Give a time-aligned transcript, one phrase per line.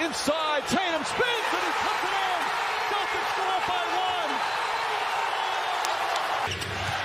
[0.00, 0.62] Inside.
[0.68, 2.40] Tatum spins and he puts it in.
[2.88, 4.30] Celtics go up by one.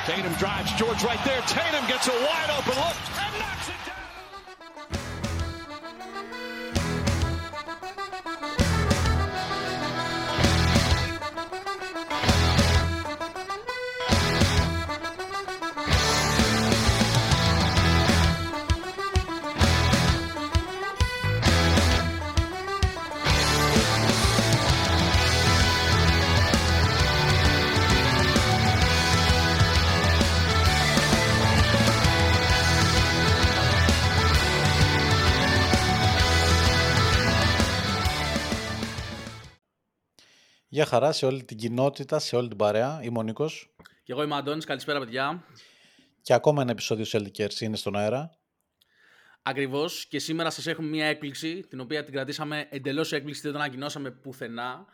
[0.05, 1.41] Tatum drives George right there.
[1.47, 3.82] Tatum gets a wide open look and knocks it
[40.93, 42.99] χαρά σε όλη την κοινότητα, σε όλη την παρέα.
[43.03, 45.43] Είμαι ο Νίκος Και εγώ είμαι ο Αντώνης, καλησπέρα παιδιά.
[46.21, 48.37] και ακόμα ένα επεισόδιο Celtics είναι στον αέρα.
[49.43, 53.59] Ακριβώς και σήμερα σας έχουμε μια έκπληξη, την οποία την κρατήσαμε εντελώς έκπληξη, δεν την
[53.59, 54.85] ανακοινώσαμε πουθενά,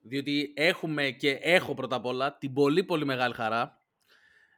[0.00, 3.82] διότι έχουμε και έχω πρώτα απ' όλα την πολύ πολύ μεγάλη χαρά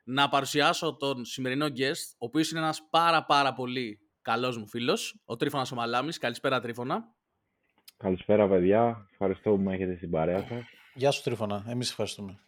[0.04, 5.20] να παρουσιάσω τον σημερινό guest, ο οποίος είναι ένας πάρα πάρα πολύ καλός μου φίλος,
[5.24, 6.18] ο Τρίφωνας ο Μαλάμης.
[6.18, 7.14] Καλησπέρα Τρίφωνα.
[7.96, 9.08] Καλησπέρα, παιδιά.
[9.10, 10.64] Ευχαριστώ που με έχετε στην παρέα σας.
[10.94, 12.38] Γεια σου Τρίφωνα, εμείς ευχαριστούμε.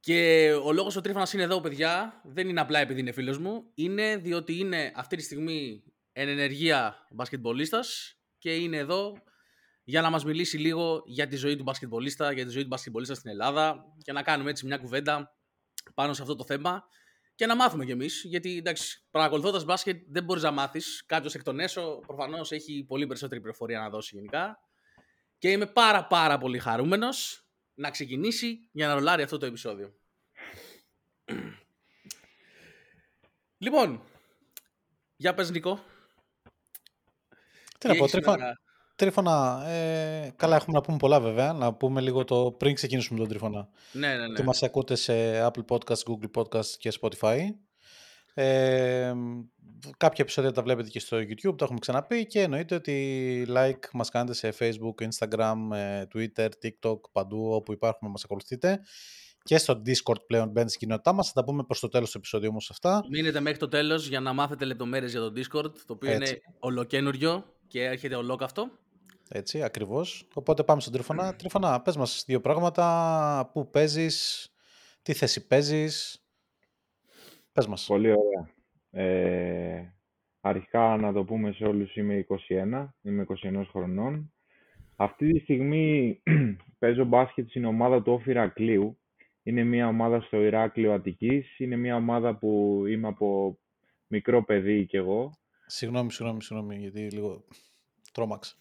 [0.00, 3.64] Και ο λόγος ο Τρίφωνας είναι εδώ, παιδιά, δεν είναι απλά επειδή είναι φίλος μου,
[3.74, 9.22] είναι διότι είναι αυτή τη στιγμή εν ενεργεία μπασκετμπολίστας και είναι εδώ
[9.84, 13.14] για να μας μιλήσει λίγο για τη ζωή του μπασκετμπολίστα, για τη ζωή του μπασκετμπολίστα
[13.14, 15.36] στην Ελλάδα και να κάνουμε έτσι μια κουβέντα
[15.94, 16.84] πάνω σε αυτό το θέμα
[17.34, 21.04] και να μάθουμε κι εμείς, γιατί εντάξει, παρακολουθώντας μπάσκετ δεν μπορείς να μάθεις.
[21.06, 24.58] Κάποιος εκ των έσω προφανώς έχει πολύ περισσότερη πληροφορία να δώσει γενικά
[25.38, 27.41] και είμαι πάρα πάρα πολύ χαρούμενος
[27.74, 29.94] να ξεκινήσει για να ρολάρει αυτό το επεισόδιο.
[33.58, 34.00] λοιπόν,
[35.16, 35.80] για πες Νικό.
[37.78, 38.60] Τι να πω, έχεις Τρίφωνα, να-
[38.96, 43.28] Τρίφωνα ε, καλά έχουμε να πούμε πολλά βέβαια, να πούμε λίγο το πριν ξεκινήσουμε τον
[43.28, 43.68] Τρίφωνα.
[43.92, 44.42] Ναι, ναι, Ότι ναι.
[44.46, 47.38] μας ακούτε σε Apple Podcast, Google Podcast και Spotify.
[48.34, 49.14] Ε,
[49.96, 54.10] κάποια επεισόδια τα βλέπετε και στο YouTube, τα έχουμε ξαναπεί και εννοείται ότι like μας
[54.10, 58.80] κάνετε σε Facebook, Instagram, ε, Twitter, TikTok, παντού όπου υπάρχουμε μας ακολουθείτε
[59.42, 62.18] και στο Discord πλέον μπαίνετε στην κοινότητά μας, θα τα πούμε προς το τέλος του
[62.18, 63.02] επεισόδιου όμως αυτά.
[63.10, 66.32] Μείνετε μέχρι το τέλος για να μάθετε λεπτομέρειες για το Discord, το οποίο Έτσι.
[66.32, 68.70] είναι ολοκένουργιο και έρχεται ολόκαυτο.
[69.28, 70.28] Έτσι, ακριβώς.
[70.34, 71.36] Οπότε πάμε στον Τρίφωνα.
[71.36, 74.48] Τρίφωνα, πες μας δύο πράγματα, πού παίζεις,
[75.02, 76.24] τι θέση παίζεις,
[77.52, 77.86] πες μας.
[77.86, 78.61] Πολύ ωραία.
[78.92, 79.82] Ε,
[80.40, 84.32] αρχικά να το πούμε σε όλους είμαι 21, είμαι 21 χρονών.
[84.96, 86.18] Αυτή τη στιγμή
[86.78, 88.98] παίζω μπάσκετ στην ομάδα του ΟΦΗ Ηρακλείου.
[89.42, 91.58] Είναι μια ομάδα στο Ηράκλειο Αττικής.
[91.58, 93.58] Είναι μια ομάδα που είμαι από
[94.06, 95.32] μικρό παιδί κι εγώ.
[95.66, 97.44] Συγγνώμη, συγγνώμη, συγγνώμη, γιατί λίγο
[98.12, 98.54] τρόμαξα.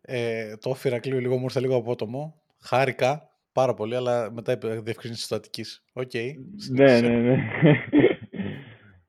[0.00, 2.42] Ε, το ΟΦΗ Ηρακλείου λίγο μου ήρθε λίγο απότομο.
[2.60, 5.84] Χάρηκα πάρα πολύ, αλλά μετά είπε διευκρίνηση του Αττικής.
[5.92, 6.14] Οκ.
[6.70, 7.38] ναι, ναι, ναι.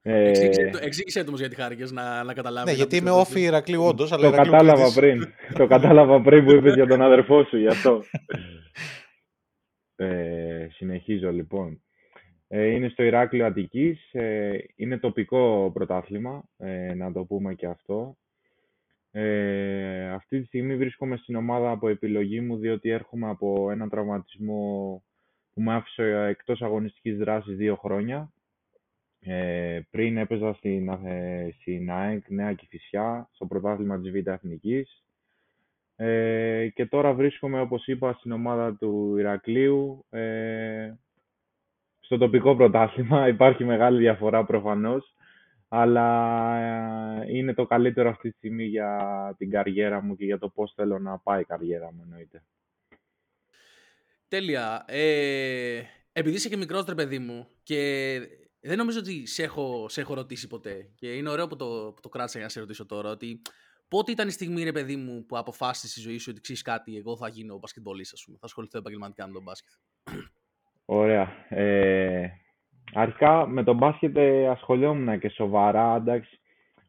[0.08, 2.70] Ε, Εξήγησε, το, εξήγησε το όμως γιατί χάρηκες να, να καταλάβει.
[2.70, 4.96] Ναι, γιατί είμαι ΟΦΗ Ηρακλείου όντως, αλλά το Ηρακλείου κατάλαβα Κρήτης.
[4.96, 5.34] πριν.
[5.58, 8.04] το κατάλαβα πριν που είπες για τον αδερφό σου, γι' αυτό.
[9.96, 11.82] Ε, συνεχίζω λοιπόν.
[12.48, 14.14] Ε, είναι στο Ηράκλειο Αττικής.
[14.14, 18.18] Ε, είναι τοπικό πρωτάθλημα, ε, να το πούμε και αυτό.
[19.12, 25.04] Ε, αυτή τη στιγμή βρίσκομαι στην ομάδα από επιλογή μου, διότι έρχομαι από έναν τραυματισμό
[25.54, 28.34] που με άφησε εκτός αγωνιστικής δράσης δύο χρόνια.
[29.28, 35.04] Ε, πριν έπαιζα στην, ε, στην ΑΕΚ Νέα Κηφισιά, στο πρωτάθλημα της Β' Εθνικής.
[35.96, 40.94] Ε, και τώρα βρίσκομαι, όπως είπα, στην ομάδα του Ηρακλείου, ε,
[42.00, 43.28] στο τοπικό πρωτάθλημα.
[43.36, 45.14] Υπάρχει μεγάλη διαφορά προφανώς,
[45.68, 46.58] αλλά
[47.22, 50.74] ε, είναι το καλύτερο αυτή τη στιγμή για την καριέρα μου και για το πώς
[50.76, 52.44] θέλω να πάει η καριέρα μου, εννοείται.
[54.28, 54.86] Τέλεια.
[54.88, 55.82] Ε,
[56.12, 58.20] επειδή είσαι και μικρός ρε παιδί μου και
[58.68, 61.66] δεν νομίζω ότι σε έχω, σε έχω ρωτήσει ποτέ και είναι ωραίο που το,
[61.96, 63.42] που το κράτησα για να σε ρωτήσω τώρα ότι
[63.88, 66.98] πότε ήταν η στιγμή ρε παιδί μου που αποφάσισες στη ζωή σου ότι ξέρεις κάτι
[66.98, 69.72] εγώ θα γίνω μπασκετμπολίστας ας πούμε, θα ασχοληθώ επαγγελματικά με τον μπάσκετ;
[70.86, 71.46] Ωραία.
[71.50, 72.30] Ε,
[72.94, 76.40] αρχικά με τον μπάσκετ ε, ασχολιόμουν και σοβαρά, εντάξει.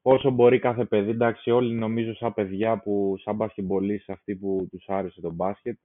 [0.02, 1.10] πόσο μπορεί κάθε παιδί.
[1.10, 5.78] Εντάξει, όλοι νομίζω σαν παιδιά που, σαν μπασκετμπολίστες αυτοί που τους άρεσε το μπάσκετ,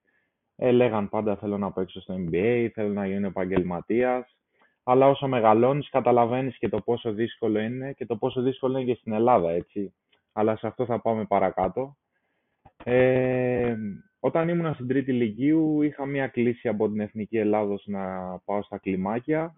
[0.56, 4.36] ε, λέγαν πάντα θέλω να παίξω στο NBA, θέλω να γίνω επαγγελματίας.
[4.84, 9.00] Αλλά όσο μεγαλώνεις καταλαβαίνεις και το πόσο δύσκολο είναι και το πόσο δύσκολο είναι και
[9.00, 9.94] στην Ελλάδα, έτσι.
[10.32, 11.98] Αλλά σε αυτό θα πάμε παρακάτω.
[12.84, 13.76] Ε,
[14.20, 18.78] όταν ήμουν στην τρίτη λυκείου είχα μία κλίση από την Εθνική Ελλάδος να πάω στα
[18.78, 19.56] κλιμάκια.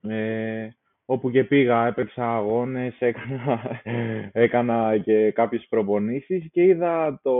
[0.00, 0.68] Ε,
[1.04, 3.80] όπου και πήγα, έπαιξα αγώνες, έκανα,
[4.32, 7.38] έκανα και κάποιες προπονήσεις και είδα το,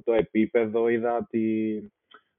[0.00, 1.78] το επίπεδο, είδα τη,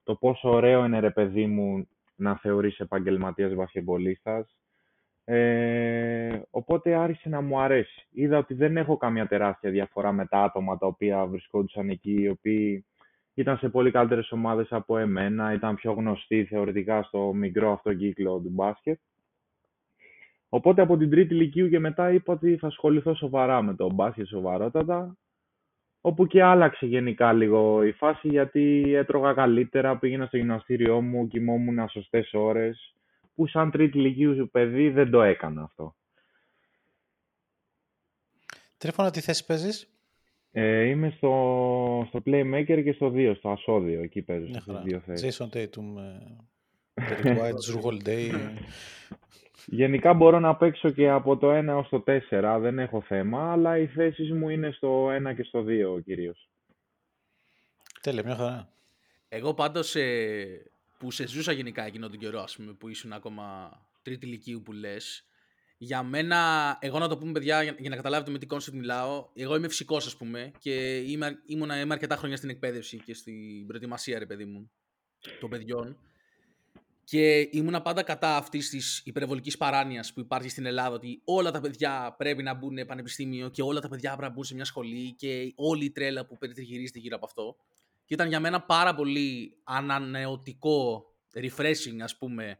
[0.04, 1.88] το πόσο ωραίο είναι ρε παιδί μου
[2.22, 4.56] να θεωρείς επαγγελματίας βασχεμπολίστας.
[5.26, 8.08] Ε, οπότε άρχισε να μου αρέσει.
[8.12, 12.28] Είδα ότι δεν έχω καμία τεράστια διαφορά με τα άτομα τα οποία βρισκόντουσαν εκεί, οι
[12.28, 12.86] οποίοι
[13.34, 18.40] ήταν σε πολύ καλύτερες ομάδες από εμένα, ήταν πιο γνωστοί θεωρητικά στο μικρό αυτό κύκλο
[18.40, 19.00] του μπάσκετ.
[20.50, 24.28] Οπότε από την τρίτη ηλικίου και μετά είπα ότι θα ασχοληθώ σοβαρά με το μπάσκετ,
[24.28, 25.18] σοβαρότατα.
[26.02, 31.90] Όπου και άλλαξε γενικά λίγο η φάση γιατί έτρωγα καλύτερα, πήγαινα στο γυμναστήριό μου, κοιμόμουν
[31.90, 32.96] σωστές ώρες,
[33.36, 35.96] που σαν τρίτη ηλικίου παιδί δεν το έκανα αυτό.
[38.78, 39.88] Τρίφωνα, τι θέση παίζεις;
[40.52, 44.02] Ε, είμαι στο, στο Playmaker και στο 2, στο ασώδιο.
[44.02, 45.42] Εκεί παίζω στις δύο θέσεις.
[45.42, 45.86] Jason Tatum,
[46.94, 48.30] Derek White, Drew Holiday.
[49.66, 53.78] Γενικά μπορώ να παίξω και από το 1 έως το 4, δεν έχω θέμα, αλλά
[53.78, 56.50] οι θέσεις μου είναι στο 1 και στο 2 κυρίως.
[58.02, 58.70] Τέλεια, μια χαρά.
[59.30, 63.72] Εγώ πάντως ε, που σε ζούσα γενικά εκείνο τον καιρό, ας πούμε, που ήσουν ακόμα
[64.02, 65.26] τρίτη λυκείου που λες,
[65.78, 69.56] για μένα, εγώ να το πούμε παιδιά, για, να καταλάβετε με τι κόνσεπτ μιλάω, εγώ
[69.56, 74.20] είμαι φυσικός, ας πούμε, και είμαι, ήμουν, είμαι αρκετά χρόνια στην εκπαίδευση και στην προετοιμασία,
[74.20, 74.72] ρε παιδί μου,
[75.40, 75.98] των παιδιών.
[77.12, 81.62] Και ήμουνα πάντα κατά αυτής της υπερβολικής παράνοιας που υπάρχει στην Ελλάδα, ότι όλα τα
[81.62, 85.16] παιδιά πρέπει να μπουν πανεπιστήμιο και όλα τα παιδιά πρέπει να μπουν σε μια σχολή
[85.16, 87.56] και όλη η τρέλα που περιτριγυρίζεται γύρω από αυτό.
[88.06, 92.58] Και ήταν για μένα πάρα πολύ ανανεωτικό, refreshing, ας πούμε,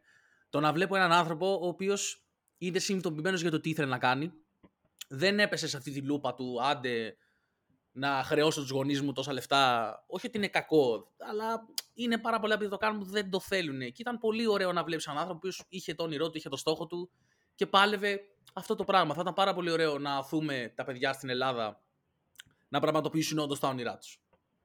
[0.48, 2.26] το να βλέπω έναν άνθρωπο ο οποίος
[2.58, 4.32] είδε συνειδητοποιημένος για το τι ήθελε να κάνει.
[5.08, 7.16] Δεν έπεσε σε αυτή τη λούπα του άντε
[7.92, 9.94] να χρεώσω τους γονείς μου τόσα λεφτά.
[10.06, 13.80] Όχι ότι είναι κακό, αλλά είναι πάρα πολλοί που το κάνουν που δεν το θέλουν.
[13.80, 16.56] Και ήταν πολύ ωραίο να βλέπεις έναν άνθρωπο που είχε το όνειρό του, είχε το
[16.56, 17.10] στόχο του
[17.54, 18.20] και πάλευε
[18.52, 19.14] αυτό το πράγμα.
[19.14, 21.82] Θα ήταν πάρα πολύ ωραίο να δούμε τα παιδιά στην Ελλάδα
[22.68, 24.20] να πραγματοποιήσουν όντως τα όνειρά τους.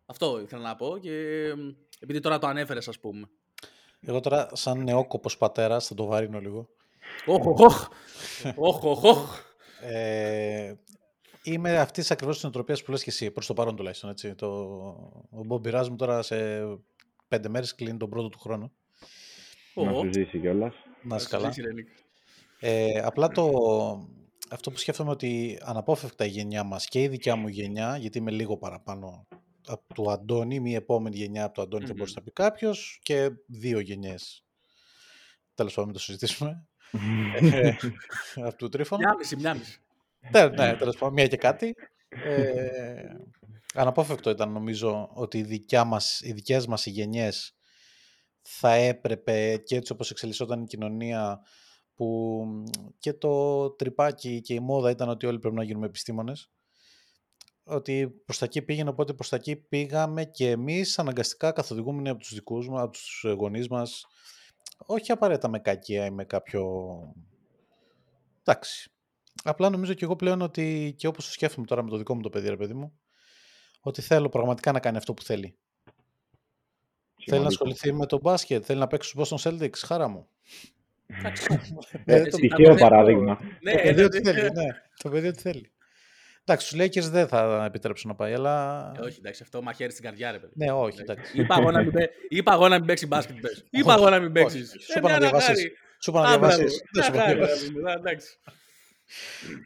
[0.06, 1.12] Αυτό ήθελα να πω και
[2.00, 3.29] επειδή τώρα το ανέφερες, ας πούμε.
[4.00, 6.69] Εγώ τώρα, σαν νεόκοπος πατέρας, θα το βαρύνω λίγο.
[7.25, 7.45] Όχ,
[8.56, 9.41] όχ, όχ, όχ.
[9.81, 10.74] Ε,
[11.44, 14.09] είμαι αυτής της ακριβώ νοοτροπίας που λες και εσύ, προς το παρόν τουλάχιστον.
[14.09, 14.35] Έτσι.
[14.35, 14.47] Το,
[15.29, 16.62] ο Μπομπ μου τώρα σε
[17.27, 18.71] πέντε μέρες κλείνει τον πρώτο του χρόνο.
[19.74, 20.74] Να σου ζήσει κιόλας.
[21.03, 21.53] Να είσαι καλά.
[22.59, 23.50] Ε, απλά το,
[24.50, 28.31] αυτό που σκέφτομαι ότι αναπόφευκτα η γενιά μας και η δικιά μου γενιά, γιατί είμαι
[28.31, 29.27] λίγο παραπάνω
[29.68, 31.88] από του Αντώνη, μία επόμενη γενιά από του Αντώνη mm-hmm.
[31.88, 34.45] θα μπορούσε να πει κάποιος και δύο γενιές.
[35.53, 36.68] Τέλος πάντων, το συζητήσουμε.
[37.41, 37.75] ε,
[38.47, 39.07] από του Τρίφωνα.
[39.07, 39.79] Μια μισή, μια μισή.
[40.31, 41.75] Ναι, ναι, τέλος πάντων, μία και κάτι.
[42.09, 43.15] Ε,
[43.77, 47.56] αναπόφευκτο ήταν νομίζω ότι οι, δικιά μας, οι δικές μας οι γενιές
[48.41, 51.41] θα έπρεπε και έτσι όπως εξελισσόταν η κοινωνία
[51.94, 52.45] που
[53.00, 56.50] και το τρυπάκι και η μόδα ήταν ότι όλοι πρέπει να γίνουμε επιστήμονες
[57.68, 62.19] ότι προς τα εκεί πήγαινε, οπότε προς τα εκεί πήγαμε και εμείς αναγκαστικά καθοδηγούμενοι από
[62.19, 64.05] τους δικούς μας, από τους γονείς μας.
[64.86, 66.65] Όχι απαραίτητα με κακία ή με κάποιο.
[68.43, 68.91] Εντάξει.
[69.43, 72.22] Απλά νομίζω και εγώ πλέον ότι και όπως το σκέφτομαι τώρα με το δικό μου
[72.22, 73.00] το παιδί, ρε παιδί μου,
[73.88, 75.56] ότι θέλω πραγματικά να κάνει αυτό που θέλει.
[77.25, 80.27] Θέλει να ασχοληθεί με το μπάσκετ, θέλει να παίξει στους Boston Celtics, χάρα μου.
[82.39, 83.39] Τυχαίο παράδειγμα.
[83.62, 84.41] Ναι, το παιδί ό,τι θέλει.
[84.41, 84.67] Ναι,
[84.98, 85.72] το παιδί ό,τι θέλει.
[86.46, 88.91] Εντάξει, του Lakers δεν θα επιτρέψουν να πάει, αλλά.
[88.98, 90.53] Ε, όχι, εντάξει, αυτό μαχαίρι στην καρδιά, ρε παιδί.
[90.56, 91.41] Ναι, όχι, εντάξει.
[91.41, 91.94] Είπα εγώ να μην,
[92.29, 93.36] είπα εγώ να μην παίξει μπάσκετ.
[93.70, 94.70] Είπα εγώ να μην παίξεις.
[94.70, 95.72] Σου είπα να διαβάσεις.
[96.00, 96.38] Σου είπα να
[97.27, 97.72] διαβάσεις.
[97.98, 98.39] Εντάξει.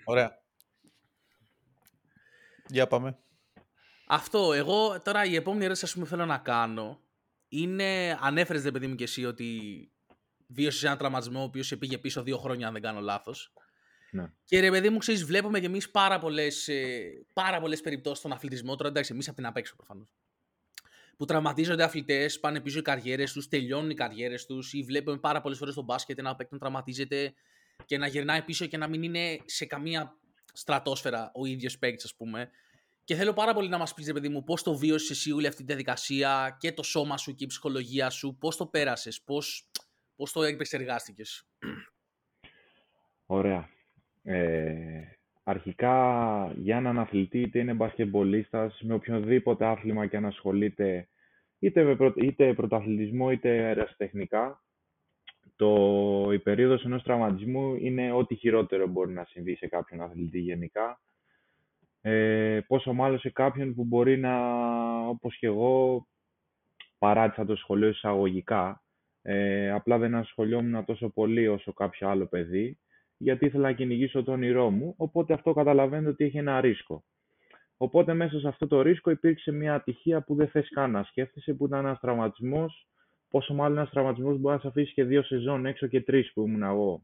[0.03, 0.39] Ωραία.
[2.67, 3.20] Για πάμε.
[4.13, 4.53] Αυτό.
[4.53, 7.01] Εγώ τώρα η επόμενη ερώτηση που θέλω να κάνω
[7.47, 8.17] είναι.
[8.21, 9.47] Ανέφερες, δε παιδί μου και εσύ, ότι
[10.47, 13.53] βίωσες ένα τραυματισμό ο οποίος σε πήγε πίσω δύο χρόνια, αν δεν κάνω λάθος.
[14.11, 14.31] Ναι.
[14.45, 16.69] Και ρε παιδί μου, ξέρεις, βλέπουμε κι εμείς πάρα πολλές
[17.33, 18.75] πάρα πολλές ε, περιπτώσεις στον αθλητισμό.
[18.75, 20.07] Τώρα εντάξει, εμείς από την απέξω προφανώς.
[21.17, 25.41] Που τραυματίζονται αθλητές, πάνε πίσω οι καριέρες τους, τελειώνουν οι καριέρες τους, ή βλέπουμε πάρα
[25.41, 27.33] πολλές φορές στον μπάσκετ ένα παίκτη να τραυματίζεται
[27.85, 30.15] και να γυρνάει πίσω και να μην είναι σε καμία
[30.53, 32.49] στρατόσφαιρα ο ίδιος παίκτης, ας πούμε.
[33.03, 35.59] Και θέλω πάρα πολύ να μας πεις, παιδί μου, πώς το βίωσες εσύ όλη αυτή
[35.59, 40.43] τη διαδικασία και το σώμα σου και η ψυχολογία σου, πώς το πέρασες, πώς το
[40.43, 41.47] επεξεργάστηκες;
[43.25, 43.69] Ωραία.
[44.23, 45.01] Ε,
[45.43, 51.09] αρχικά για έναν αθλητή, είτε είναι μπασκετμπολίστας, με οποιοδήποτε άθλημα και αν ασχολείται,
[51.59, 54.63] είτε, είτε πρωταθλητισμό είτε αεραστεχνικά,
[55.55, 61.01] το, η περίοδος ενός τραυματισμού είναι ό,τι χειρότερο μπορεί να συμβεί σε κάποιον αθλητή γενικά.
[62.01, 64.35] Ε, πόσο μάλλον σε κάποιον που μπορεί να,
[65.07, 66.05] όπως και εγώ,
[66.97, 68.83] παράτησα το σχολείο εισαγωγικά.
[69.21, 72.77] Ε, απλά δεν ασχολιόμουν τόσο πολύ όσο κάποιο άλλο παιδί,
[73.17, 77.03] γιατί ήθελα να κυνηγήσω το όνειρό μου, οπότε αυτό καταλαβαίνετε ότι έχει ένα ρίσκο.
[77.77, 81.53] Οπότε μέσα σε αυτό το ρίσκο υπήρξε μια ατυχία που δεν θες καν να σκέφτεσαι,
[81.53, 82.87] που ήταν ένας τραυματισμός,
[83.29, 86.47] πόσο μάλλον ένας τραυματισμός μπορεί να σε αφήσει και δύο σεζόν έξω και τρεις που
[86.47, 87.01] ήμουν εγώ.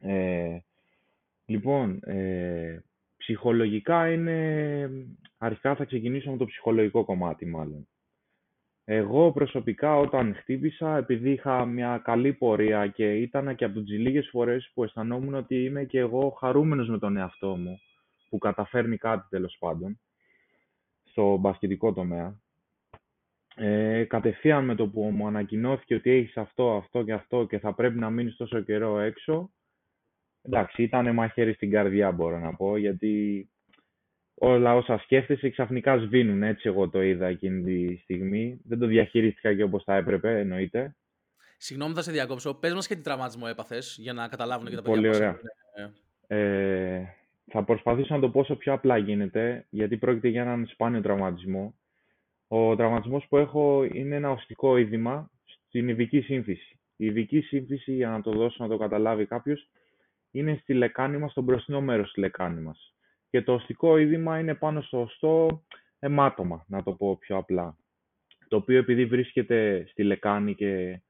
[0.00, 0.58] Ε,
[1.46, 2.80] λοιπόν, ε,
[3.22, 4.90] ψυχολογικά είναι,
[5.38, 7.88] αρχικά θα ξεκινήσω με το ψυχολογικό κομμάτι μάλλον.
[8.84, 14.28] Εγώ προσωπικά όταν χτύπησα, επειδή είχα μια καλή πορεία και ήταν και από τις λίγες
[14.30, 17.80] φορές που αισθανόμουν ότι είμαι και εγώ χαρούμενος με τον εαυτό μου,
[18.28, 20.00] που καταφέρνει κάτι τέλος πάντων,
[21.04, 22.40] στο μπασκετικό τομέα.
[23.56, 27.74] Ε, κατευθείαν με το που μου ανακοινώθηκε ότι έχεις αυτό, αυτό και αυτό και θα
[27.74, 29.50] πρέπει να μείνεις τόσο καιρό έξω,
[30.42, 33.46] εντάξει, ήταν μαχαίρι στην καρδιά μπορώ να πω, γιατί
[34.34, 36.42] όλα όσα σκέφτεσαι ξαφνικά σβήνουν.
[36.42, 38.60] Έτσι εγώ το είδα εκείνη τη στιγμή.
[38.64, 40.96] Δεν το διαχειρίστηκα και όπως θα έπρεπε, εννοείται.
[41.56, 42.54] Συγγνώμη, θα σε διακόψω.
[42.54, 44.96] Πες μας και τι τραυματισμό έπαθες, για να καταλάβουν και τα παιδιά.
[44.96, 45.40] Πολύ ωραία.
[46.26, 47.04] Ε,
[47.46, 51.74] θα προσπαθήσω να το πω όσο πιο απλά γίνεται, γιατί πρόκειται για έναν σπάνιο τραυματισμό.
[52.48, 56.78] Ο τραυματισμός που έχω είναι ένα οστικό είδημα στην ειδική σύμφυση.
[56.96, 59.68] Η ειδική σύμφυση, για να το δώσω να το καταλάβει κάποιος,
[60.32, 62.94] είναι στη λεκάνη μας, στο μπροστινό μέρος τη λεκάνη μας
[63.32, 65.64] και το οστικό είδημα είναι πάνω στο οστό
[65.98, 67.76] αιμάτωμα, να το πω πιο απλά.
[68.48, 71.00] Το οποίο επειδή βρίσκεται στη λεκάνη και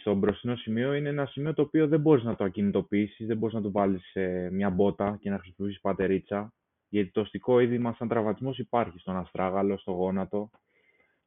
[0.00, 3.54] στο μπροστινό σημείο είναι ένα σημείο το οποίο δεν μπορείς να το ακινητοποιήσεις, δεν μπορείς
[3.54, 6.52] να το βάλεις σε μια μπότα και να χρησιμοποιήσεις πατερίτσα,
[6.88, 10.50] γιατί το οστικό είδημα σαν τραυματισμός υπάρχει στον αστράγαλο, στο γόνατο.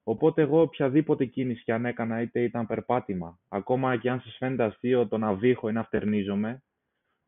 [0.03, 4.63] Οπότε εγώ οποιαδήποτε κίνηση και αν έκανα, είτε ήταν περπάτημα, ακόμα και αν σας φαίνεται
[4.63, 6.63] αστείο το να βήχω ή να φτερνίζομαι,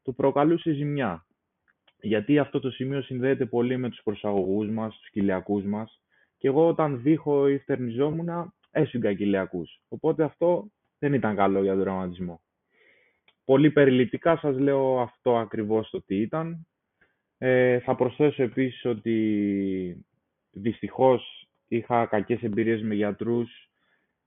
[0.04, 1.26] του προκαλούσε ζημιά
[2.02, 6.02] γιατί αυτό το σημείο συνδέεται πολύ με τους προσαγωγούς μας, τους κοιλιακούς μας
[6.38, 9.82] και εγώ όταν δίχω ή φτερνιζόμουν έσυγα κοιλιακούς.
[9.88, 12.42] Οπότε αυτό δεν ήταν καλό για τον τραυματισμό.
[13.46, 16.68] Πολύ περιληπτικά σας λέω αυτό ακριβώς το τι ήταν.
[17.38, 20.06] Ε, θα προσθέσω επίσης ότι
[20.52, 23.70] δυστυχώς είχα κακές εμπειρίες με γιατρούς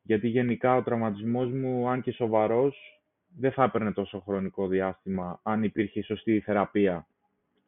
[0.03, 2.94] γιατί γενικά ο τραυματισμός μου, αν και σοβαρός,
[3.37, 7.07] δεν θα έπαιρνε τόσο χρονικό διάστημα αν υπήρχε σωστή θεραπεία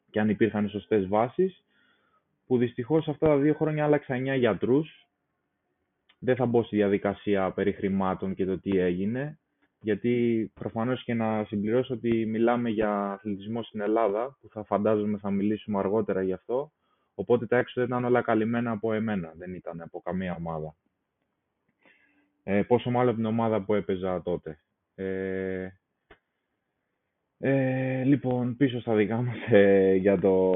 [0.09, 1.63] και αν υπήρχαν σωστές βάσεις,
[2.45, 5.07] που δυστυχώς αυτά τα δύο χρόνια άλλαξα 9 γιατρούς.
[6.19, 9.39] Δεν θα μπω στη διαδικασία περί χρημάτων και το τι έγινε,
[9.79, 15.31] γιατί προφανώς και να συμπληρώσω ότι μιλάμε για αθλητισμό στην Ελλάδα, που θα φαντάζομαι θα
[15.31, 16.71] μιλήσουμε αργότερα γι' αυτό,
[17.15, 20.75] οπότε τα έξοδα ήταν όλα καλυμμένα από εμένα, δεν ήταν από καμία ομάδα.
[22.43, 24.59] Ε, πόσο μάλλον από την ομάδα που έπαιζα τότε.
[24.99, 25.69] Ε,
[27.37, 30.51] ε, λοιπόν, πίσω στα δικά μας ε, για το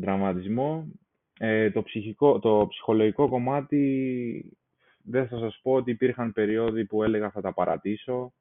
[0.00, 0.92] δραματισμό.
[1.38, 4.58] Ε, το, ψυχικό, το ψυχολογικό κομμάτι
[5.02, 8.32] δεν θα σας πω ότι υπήρχαν περιόδοι που έλεγα θα τα παρατήσω.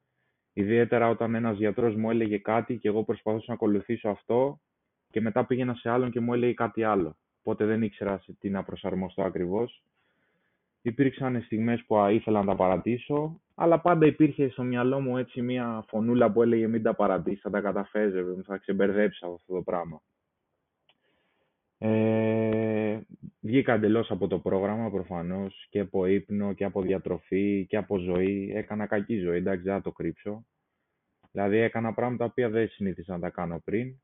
[0.54, 4.60] Ιδιαίτερα όταν ένας γιατρός μου έλεγε κάτι και εγώ προσπαθούσα να ακολουθήσω αυτό
[5.10, 7.18] και μετά πήγαινα σε άλλον και μου έλεγε κάτι άλλο.
[7.40, 9.84] Οπότε δεν ήξερα σε τι να προσαρμοστώ ακριβώς.
[10.88, 15.86] Υπήρξαν στιγμές που ήθελα να τα παρατήσω, αλλά πάντα υπήρχε στο μυαλό μου έτσι μια
[15.88, 20.02] φωνούλα που έλεγε μην τα παρατήσεις, θα τα καταφέρεις, θα ξεμπερδέψεις αυτό το πράγμα.
[21.78, 23.00] Ε,
[23.40, 28.52] βγήκα εντελώς από το πρόγραμμα προφανώς και από ύπνο και από διατροφή και από ζωή.
[28.56, 30.46] Έκανα κακή ζωή, εντάξει δεν θα το κρύψω.
[31.32, 33.96] Δηλαδή έκανα πράγματα τα οποία δεν συνήθιζα να τα κάνω πριν.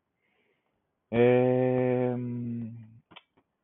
[1.07, 2.15] Ε,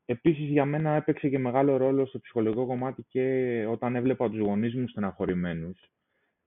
[0.09, 4.75] Επίσης για μένα έπαιξε και μεγάλο ρόλο στο ψυχολογικό κομμάτι και όταν έβλεπα τους γονείς
[4.75, 5.91] μου στεναχωρημένους.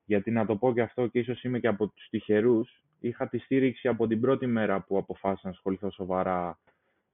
[0.04, 3.38] Γιατί να το πω και αυτό και ίσως είμαι και από τους τυχερούς, είχα τη
[3.38, 6.58] στήριξη από την πρώτη μέρα που αποφάσισα να ασχοληθώ σοβαρά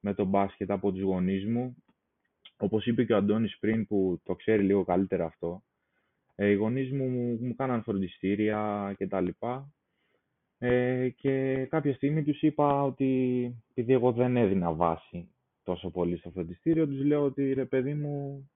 [0.00, 1.76] με τον μπάσκετ από τους γονείς μου.
[2.56, 5.62] Όπως είπε και ο Αντώνης πριν που το ξέρει λίγο καλύτερα αυτό,
[6.34, 7.08] ε, οι γονείς μου
[7.40, 9.28] μου κάναν φροντιστήρια κτλ.
[10.58, 15.30] Ε, και κάποια στιγμή τους είπα ότι επειδή εγώ δεν έδινα βάση
[15.66, 18.48] τόσο πολύ στο φροντιστήριο, τους λέω ότι ρε παιδί μου,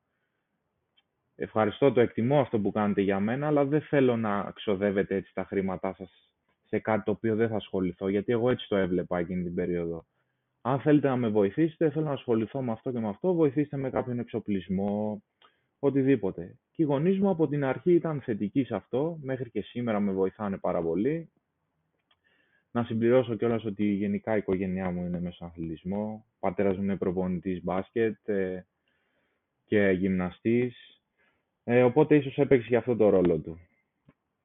[1.34, 5.44] ευχαριστώ, το εκτιμώ αυτό που κάνετε για μένα, αλλά δεν θέλω να ξοδεύετε έτσι τα
[5.44, 6.34] χρήματά σας
[6.66, 10.06] σε κάτι το οποίο δεν θα ασχοληθώ, γιατί εγώ έτσι το έβλεπα εκείνη την περίοδο.
[10.60, 13.90] Αν θέλετε να με βοηθήσετε, θέλω να ασχοληθώ με αυτό και με αυτό, βοηθήστε με
[13.90, 15.22] κάποιον εξοπλισμό,
[15.78, 16.58] οτιδήποτε.
[16.70, 20.12] Και οι γονείς μου από την αρχή ήταν θετικοί σε αυτό, μέχρι και σήμερα με
[20.12, 21.30] βοηθάνε πάρα πολύ.
[22.70, 26.24] Να συμπληρώσω κιόλας ότι γενικά η οικογένειά μου είναι μέσα αθλητισμό.
[26.42, 28.66] Ο πατέρας μου είναι προπονητής μπάσκετ ε,
[29.64, 31.02] και γυμναστής.
[31.64, 33.58] Ε, οπότε ίσως έπαιξε και αυτό το ρόλο του.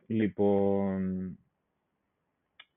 [0.07, 1.37] Λοιπόν,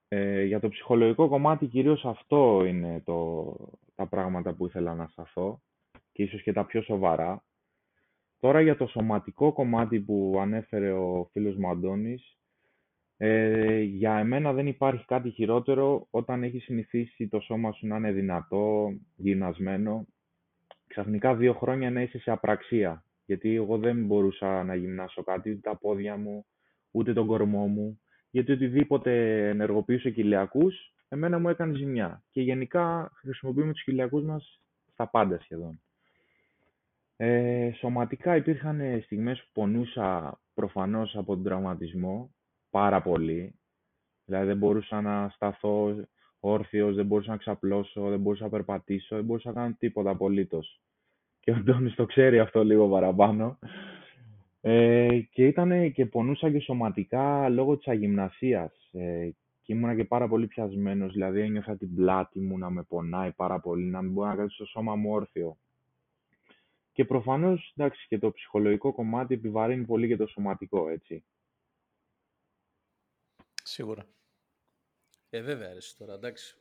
[0.09, 3.57] ε, για το ψυχολογικό κομμάτι κυρίως αυτό είναι το,
[3.95, 5.63] τα πράγματα που ήθελα να σταθώ
[6.13, 7.45] και ίσως και τα πιο σοβαρά.
[8.39, 12.38] Τώρα για το σωματικό κομμάτι που ανέφερε ο φίλος μου Αντώνης,
[13.21, 18.13] ε, για εμένα δεν υπάρχει κάτι χειρότερο όταν έχει συνηθίσει το σώμα σου να είναι
[18.13, 20.07] δυνατό, γυμνασμένο.
[20.87, 23.05] Ξαφνικά δύο χρόνια να είσαι σε απραξία.
[23.27, 26.47] Γιατί εγώ δεν μπορούσα να γυμνάσω κάτι, ούτε τα πόδια μου,
[26.91, 28.01] ούτε τον κορμό μου.
[28.31, 32.23] Γιατί οτιδήποτε ενεργοποιούσε κοιλιακούς, εμένα μου έκανε ζημιά.
[32.31, 34.61] Και γενικά χρησιμοποιούμε τους κοιλιακούς μας
[34.93, 35.81] στα πάντα σχεδόν.
[37.17, 42.33] Ε, σωματικά υπήρχαν στιγμές που πονούσα προφανώς από τον τραυματισμό
[42.71, 43.55] πάρα πολύ.
[44.25, 45.95] Δηλαδή δεν μπορούσα να σταθώ
[46.41, 50.81] όρθιος, δεν μπορούσα να ξαπλώσω, δεν μπορούσα να περπατήσω, δεν μπορούσα να κάνω τίποτα απολύτως.
[51.41, 53.59] Και ο Αντώνης το ξέρει αυτό λίγο παραπάνω.
[54.61, 58.89] Ε, και ήταν και πονούσα και σωματικά λόγω της αγυμνασίας.
[58.93, 59.31] Ε,
[59.63, 63.61] και ήμουνα και πάρα πολύ πιασμένος, δηλαδή ένιωθα την πλάτη μου να με πονάει πάρα
[63.61, 65.57] πολύ, να μην μπορώ να κάνω στο σώμα μου όρθιο.
[66.93, 71.25] Και προφανώς, εντάξει, και το ψυχολογικό κομμάτι επιβαρύνει πολύ και το σωματικό, έτσι.
[73.71, 74.07] Σίγουρα.
[75.31, 76.57] Ε, βέβαια, αρέσει τώρα, εντάξει.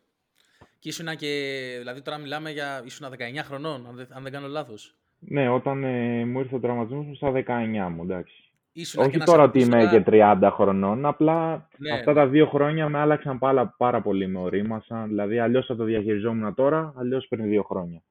[0.79, 4.47] Και ήσουν και, δηλαδή τώρα μιλάμε για, ήσουν 19 χρονών, αν δεν, αν δεν κάνω
[4.47, 4.95] λάθος.
[5.19, 8.51] Ναι, όταν ε, μου ήρθε ο τραυματισμός μου στα 19 μου, εντάξει.
[8.71, 12.99] Ήσουν Όχι τώρα ότι είμαι και 30 χρονών, απλά Ναι, αυτά τα δύο χρόνια με
[12.99, 15.07] άλλαξαν πάρα, πάρα πολύ, με ορίμασαν.
[15.07, 18.03] Δηλαδή, αλλιώς θα το διαχειριζόμουν τώρα, αλλιώς πριν δύο χρόνια.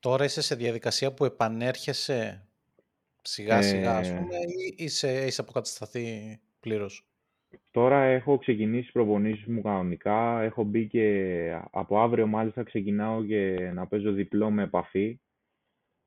[0.00, 2.46] Τώρα είσαι σε διαδικασία που επανέρχεσαι
[3.22, 7.09] σιγά σιγά, ας Ε, πούμε, ή είσαι, είσαι αποκατασταθεί πλήρως;
[7.70, 10.40] Τώρα έχω ξεκινήσει τις προπονήσεις μου κανονικά.
[10.40, 15.20] Έχω μπει και από αύριο μάλιστα ξεκινάω και να παίζω διπλό με επαφή.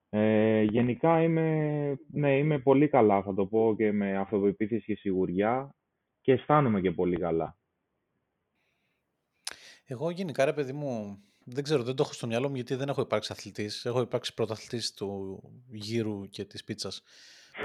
[0.09, 5.75] Ε, γενικά είμαι, ναι, είμαι πολύ καλά, θα το πω και με αυτοπεποίθηση και σιγουριά
[6.21, 7.57] και αισθάνομαι και πολύ καλά.
[9.85, 12.89] Εγώ γενικά, ρε παιδί μου, δεν ξέρω, δεν το έχω στο μυαλό μου γιατί δεν
[12.89, 13.85] έχω υπάρξει αθλητής.
[13.85, 17.03] Έχω υπάρξει πρωταθλητής του γύρου και της πίτσας.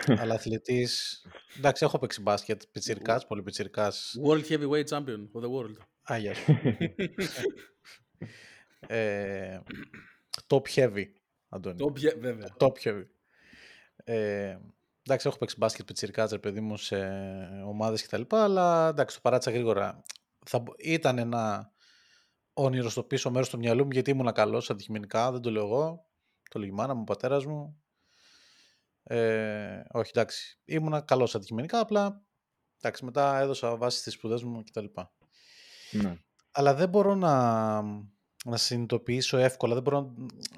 [0.07, 1.23] Αλλά αθλητής,
[1.59, 4.17] εντάξει, έχω παίξει μπάσκετ, πιτσιρικάς, πολύ πιτσιρικάς.
[4.27, 5.77] World Heavyweight Champion of the World.
[6.03, 6.57] Άγια σου.
[8.81, 9.59] ε,
[10.47, 11.05] top heavy,
[11.49, 11.77] Αντώνη.
[11.77, 12.49] Το πια- βέβαια.
[12.59, 13.05] Top heavy.
[14.05, 14.57] Ε,
[15.03, 16.97] εντάξει, έχω παίξει μπάσκετ πιτσιρικάς, ρε παιδί μου, σε
[17.67, 18.23] ομάδες κτλ.
[18.29, 20.03] Αλλά εντάξει, το παράτησα γρήγορα.
[20.47, 21.73] Θα, μπο- ήταν ένα
[22.53, 26.07] όνειρο στο πίσω μέρος του μυαλού μου, γιατί ήμουν καλός αντικειμενικά, δεν το λέω εγώ.
[26.51, 27.83] Το λέει η μάνα μου, ο πατέρας μου.
[29.11, 30.59] Ε, όχι, εντάξει.
[30.65, 32.23] Ήμουνα καλός αντικειμενικά, απλά
[32.81, 34.85] εντάξει, μετά έδωσα βάση στις σπουδές μου κτλ.
[35.91, 36.17] Ναι.
[36.51, 37.83] Αλλά δεν μπορώ να,
[38.45, 40.15] να συνειδητοποιήσω εύκολα, δεν μπορώ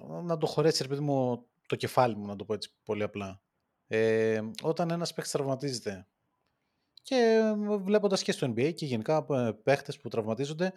[0.09, 3.03] να, να το χωρέσει, ρε παιδί μου, το κεφάλι μου, να το πω έτσι πολύ
[3.03, 3.43] απλά.
[3.87, 6.07] Ε, όταν ένας παίχτης τραυματίζεται
[7.03, 7.43] και
[7.81, 10.73] βλέποντας και στο NBA και γενικά ε, παίχτες που τραυματίζονται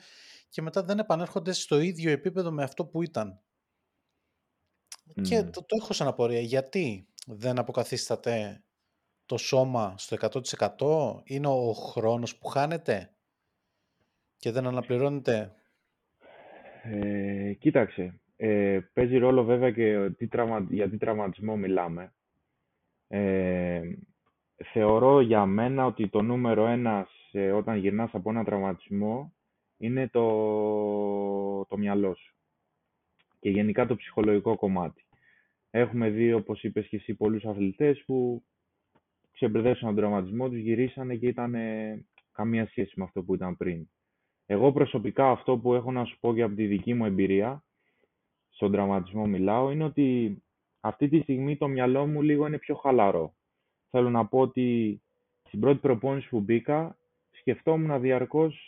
[0.50, 3.42] και μετά δεν επανέρχονται στο ίδιο επίπεδο με αυτό που ήταν.
[5.22, 5.50] Και Μμ.
[5.50, 6.40] το, το έχω σαν απορία.
[6.40, 8.64] Γιατί; Δεν αποκαθίσταται
[9.26, 10.18] το σώμα στο
[10.80, 13.10] 100% είναι ο χρόνος που χάνεται;
[14.38, 15.54] Και δεν αναπληρώνεται;
[16.84, 20.66] Ε, κοίταξε, ε, παίζει ρόλο βέβαια και τι τραυμα...
[20.70, 22.14] για τι τραυματισμό μιλάμε.
[23.08, 23.82] Ε,
[24.72, 29.34] θεωρώ για μένα ότι το νούμερο ένας σε, όταν γυρνάς από ένα τραυματισμό
[29.78, 32.36] είναι το, το μυαλό σου
[33.40, 35.06] και γενικά το ψυχολογικό κομμάτι.
[35.76, 38.44] Έχουμε δει, όπως είπες και εσύ, πολλούς αθλητές που
[39.32, 41.56] ξεμπερδέψαν τον τραυματισμό τους, γυρίσανε και ήταν
[42.32, 43.90] καμία σχέση με αυτό που ήταν πριν.
[44.46, 47.64] Εγώ προσωπικά αυτό που έχω να σου πω και από τη δική μου εμπειρία,
[48.50, 50.38] στον τραυματισμό μιλάω, είναι ότι
[50.80, 53.34] αυτή τη στιγμή το μυαλό μου λίγο είναι πιο χαλαρό.
[53.90, 55.02] Θέλω να πω ότι
[55.44, 56.98] στην πρώτη προπόνηση που μπήκα,
[57.32, 58.60] σκεφτόμουν διαρκώς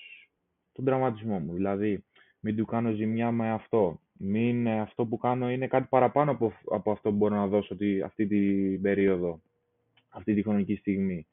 [0.71, 1.53] τον τραυματισμό μου.
[1.53, 2.05] Δηλαδή,
[2.39, 3.99] μην του κάνω ζημιά με αυτό.
[4.17, 7.75] Μην ε, αυτό που κάνω είναι κάτι παραπάνω από, από αυτό που μπορώ να δώσω
[7.75, 9.41] τη, αυτή την περίοδο,
[10.09, 11.27] αυτή τη χρονική στιγμή.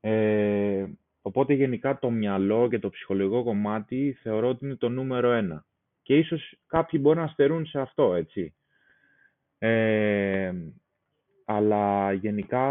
[0.00, 0.84] Ε,
[1.22, 5.64] οπότε γενικά το μυαλό και το ψυχολογικό κομμάτι θεωρώ ότι είναι το νούμερο ένα.
[6.02, 8.54] Και ίσως κάποιοι μπορεί να στερούν σε αυτό, έτσι.
[9.58, 10.52] Ε,
[11.44, 12.64] αλλά γενικά,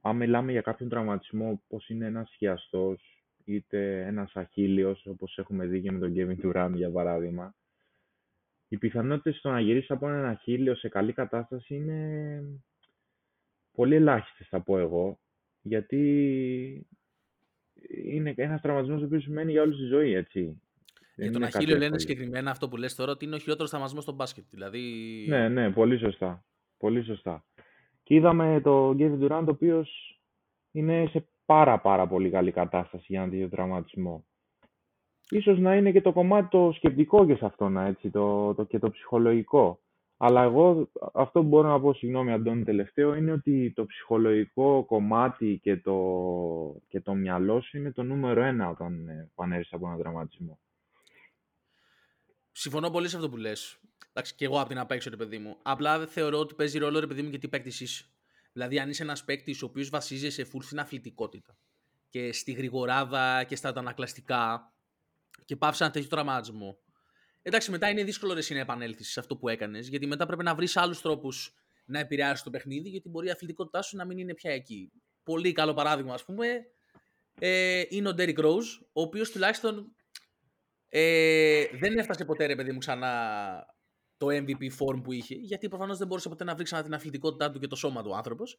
[0.00, 5.80] αν μιλάμε για κάποιον τραυματισμό, όπως είναι ένας χιαστός, είτε ένας αχίλιος, όπως έχουμε δει
[5.80, 7.54] και με τον Kevin Durant για παράδειγμα,
[8.72, 12.42] οι πιθανότητες στο να γυρίσει από έναν αχίλιο σε καλή κατάσταση είναι
[13.72, 15.20] πολύ ελάχιστες, θα πω εγώ,
[15.62, 16.86] γιατί
[18.04, 20.62] είναι ένας τραυματισμός ο οποίος σημαίνει για όλη τη ζωή, έτσι.
[21.16, 24.12] Και τον Αχίλιο λένε συγκεκριμένα αυτό που λες τώρα ότι είναι ο χειρότερος θαυμασμό στο
[24.12, 24.44] μπάσκετ.
[24.50, 24.80] Δηλαδή...
[25.28, 26.44] Ναι, ναι, πολύ σωστά.
[26.78, 27.44] Πολύ σωστά.
[28.02, 30.20] Και είδαμε τον Kevin Durant, ο οποίος
[30.70, 34.24] είναι σε πάρα πάρα πολύ καλή κατάσταση για ένα τέτοιο τραυματισμό.
[35.30, 38.78] Ίσως να είναι και το κομμάτι το σκεπτικό και σε αυτόν, έτσι, το, το, και
[38.78, 39.80] το ψυχολογικό.
[40.16, 45.60] Αλλά εγώ αυτό που μπορώ να πω, συγγνώμη Αντώνη τελευταίο, είναι ότι το ψυχολογικό κομμάτι
[45.62, 45.96] και το,
[46.88, 50.58] και το μυαλό σου είναι το νούμερο ένα όταν ε, πανέρεις από έναν τραυματισμό.
[52.52, 53.78] Συμφωνώ πολύ σε αυτό που λες.
[54.10, 55.56] Εντάξει, και εγώ από την απέξω, ρε παιδί μου.
[55.62, 58.04] Απλά θεωρώ ότι παίζει ρόλο, ρε παιδί μου, και τι παίκτης είσαι.
[58.52, 61.56] Δηλαδή, αν είσαι ένας παίκτης ο οποίος βασίζεσαι full στην αθλητικότητα
[62.08, 64.72] και στη γρηγοράδα και στα αντανακλαστικά
[65.44, 66.78] και πάψει ένα τέτοιο τραυματισμό.
[67.42, 70.54] Εντάξει, μετά είναι δύσκολο ρε, να επανέλθεις σε αυτό που έκανες, γιατί μετά πρέπει να
[70.54, 74.34] βρεις άλλους τρόπους να επηρεάσεις το παιχνίδι, γιατί μπορεί η αθλητικότητά σου να μην είναι
[74.34, 74.92] πια εκεί.
[75.22, 76.46] Πολύ καλό παράδειγμα, ας πούμε,
[77.38, 79.94] ε, είναι ο Derrick Rose, ο οποίος τουλάχιστον
[80.88, 83.66] ε, δεν έφτασε ποτέ, ρε παιδί μου, ξανά
[84.16, 87.50] το MVP form που είχε, γιατί προφανώς δεν μπορούσε ποτέ να βρει ξανά την αθλητικότητά
[87.50, 88.58] του και το σώμα του άνθρωπος.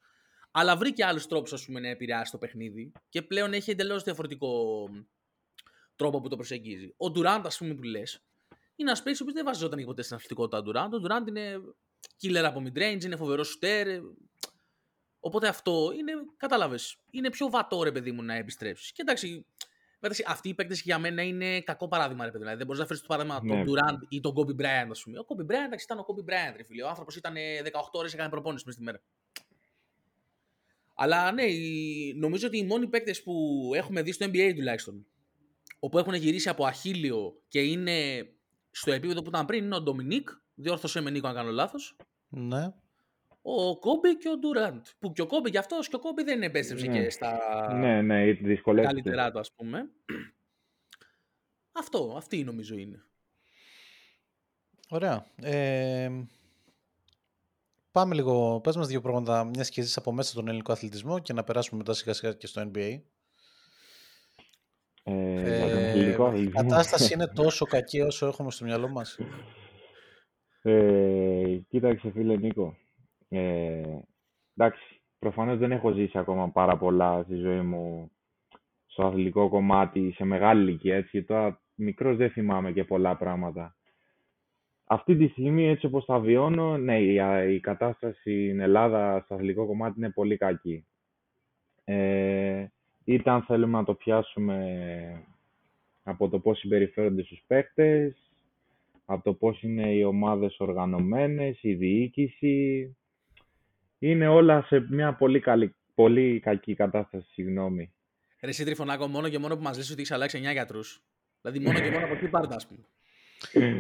[0.52, 4.88] Αλλά βρήκε άλλους τρόπους να επηρεάσει το παιχνίδι και πλέον έχει εντελώς διαφορετικό
[6.02, 6.94] τρόπο που το προσεγγίζει.
[6.98, 8.24] Ο Durant, ας πούμε, που λες,
[8.76, 10.90] είναι ένας παίκτης που δεν βασιζόταν ποτέ στην αθλητικότητα του Durant.
[10.92, 11.60] Ο Durant είναι
[12.22, 14.02] killer από mid-range, είναι φοβερός shooter.
[15.20, 18.92] Οπότε αυτό είναι, κατάλαβες, είναι πιο βατό ρε παιδί μου να επιστρέψεις.
[18.92, 19.46] Και εντάξει,
[20.04, 22.44] Εντάξει, αυτοί οι παίκτες για μένα είναι κακό παράδειγμα, ρε παιδί.
[22.44, 23.64] Δηλαδή, δεν μπορείς να φέρεις το παράδειγμα ναι.
[23.64, 25.20] τον Durant ή τον Kobe Bryant, ας πούμε.
[25.20, 26.84] Ο Kobe Bryant εντάξει, ήταν ο Kobe Bryant, ρε φίλε.
[26.84, 29.02] Ο άνθρωπος ήταν 18 ώρες και έκανε προπόνηση μέσα στη μέρα.
[30.96, 31.44] Αλλά ναι,
[32.16, 33.34] νομίζω ότι οι μόνοι παίκτες που
[33.76, 35.06] έχουμε δει στο NBA τουλάχιστον,
[35.84, 38.28] όπου έχουν γυρίσει από αχίλιο και είναι
[38.72, 40.30] στο επίπεδο που ήταν πριν, είναι ο Ντομινίκ.
[40.56, 41.96] Διόρθωσε με Νίκο αν κάνω λάθος.
[42.30, 42.74] Ναι
[43.42, 44.86] ο Κόμπι και ο Ντουράντ.
[45.00, 47.04] Που και ο Κόμπι γι' αυτός και ο Κόμπι δεν επέστρεψε ναι.
[47.04, 49.90] και στα ναι, ναι, καλύτερά του, ας πούμε.
[51.72, 53.04] Αυτό, αυτή νομίζω είναι.
[54.90, 55.26] Ωραία.
[55.36, 56.10] Ε,
[57.92, 61.44] πάμε λίγο, πες μας δύο πράγματα, μιας και από μέσα τον ελληνικό αθλητισμό και να
[61.44, 63.02] περάσουμε μετά σιγά σιγά και στο NBA.
[65.04, 69.20] Ε, ε, η κατάσταση είναι τόσο κακή όσο έχουμε στο μυαλό μας.
[70.62, 72.76] Ε, κοίταξε φίλε Νίκο,
[73.30, 73.82] ε,
[74.56, 78.12] εντάξει, προφανώς δεν έχω ζήσει ακόμα πάρα πολλά στη ζωή μου
[78.86, 83.76] στο αθλητικό κομμάτι, σε μεγάλη ηλικία, έτσι, και τώρα μικρός δεν θυμάμαι και πολλά πράγματα.
[84.86, 89.94] Αυτή τη στιγμή, έτσι όπως τα βιώνω, ναι, η, κατάσταση στην Ελλάδα στο αθλητικό κομμάτι
[89.98, 90.88] είναι πολύ κακή.
[91.84, 92.66] Ε,
[93.04, 95.26] είτε αν θέλουμε να το πιάσουμε
[96.04, 98.32] από το πώς συμπεριφέρονται στους παίκτες,
[99.06, 102.96] από το πώς είναι οι ομάδες οργανωμένες, η διοίκηση,
[104.00, 107.94] είναι όλα σε μια πολύ, καλή, πολύ κακή κατάσταση, συγγνώμη.
[108.42, 111.02] Ρε εσύ Τριφωνάκο, μόνο και μόνο που μας λες ότι έχεις αλλάξει 9 γιατρούς.
[111.42, 112.86] Δηλαδή μόνο και μόνο από εκεί πάρτα, ας πούμε.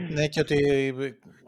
[0.10, 0.94] ναι, και ότι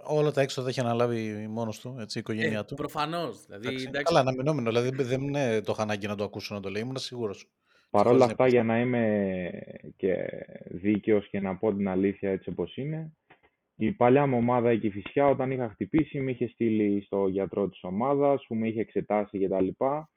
[0.03, 2.75] όλα τα έξοδα έχει αναλάβει μόνος του, έτσι, η οικογένειά ε, του.
[2.75, 3.45] Προφανώς.
[3.45, 4.03] Δηλαδή, εντάξει.
[4.03, 4.69] Καλά, αναμενόμενο.
[4.69, 5.31] Δηλαδή δεν
[5.63, 7.47] το είχα ανάγκη να το ακούσω να το λέει, ήμουν σίγουρος.
[7.93, 9.49] Παρ' όλα αυτά, για να είμαι
[9.95, 10.27] και
[10.65, 13.11] δίκαιος και να πω την αλήθεια έτσι όπως είναι,
[13.75, 17.83] η παλιά μου ομάδα εκεί φυσικά όταν είχα χτυπήσει με είχε στείλει στο γιατρό της
[17.83, 20.09] ομάδας που με είχε εξετάσει και τα λοιπά.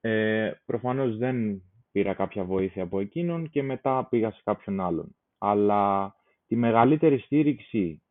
[0.00, 5.16] Ε, προφανώς δεν πήρα κάποια βοήθεια από εκείνον και μετά πήγα σε κάποιον άλλον.
[5.38, 6.14] Αλλά
[6.46, 8.02] τη μεγαλύτερη στήριξη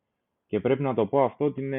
[0.46, 1.74] και πρέπει να το πω αυτό την,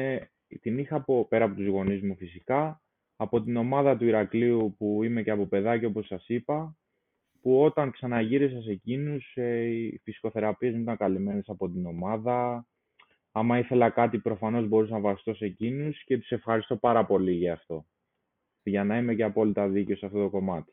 [0.60, 2.82] την είχα από, πέρα από τους γονείς μου φυσικά
[3.22, 6.76] από την ομάδα του Ηρακλείου που είμαι και από παιδάκι όπως σας είπα
[7.40, 12.66] που όταν ξαναγύρισα σε εκείνους, ε, οι φυσικοθεραπείες μου ήταν καλυμμένες από την ομάδα.
[13.32, 17.52] Άμα ήθελα κάτι, προφανώς μπορούσα να βασιστώ σε εκείνους και τους ευχαριστώ πάρα πολύ για
[17.52, 17.86] αυτό.
[18.62, 20.72] Για να είμαι και απόλυτα δίκαιος σε αυτό το κομμάτι.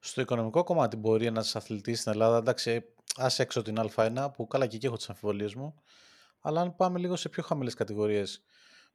[0.00, 2.84] Στο οικονομικό κομμάτι μπορεί ένας αθλητής στην Ελλάδα, εντάξει,
[3.16, 5.74] ας έξω την Α1, που καλά και εκεί έχω τις αμφιβολίες μου,
[6.40, 8.44] αλλά αν πάμε λίγο σε πιο χαμηλές κατηγορίες,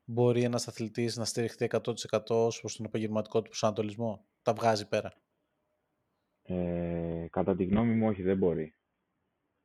[0.05, 1.79] μπορεί ένας αθλητής να στηριχθεί 100%
[2.59, 5.13] προς τον επαγγελματικό του προσανατολισμό; Τα βγάζει πέρα.
[6.43, 8.73] Ε, κατά τη γνώμη μου, όχι, δεν μπορεί.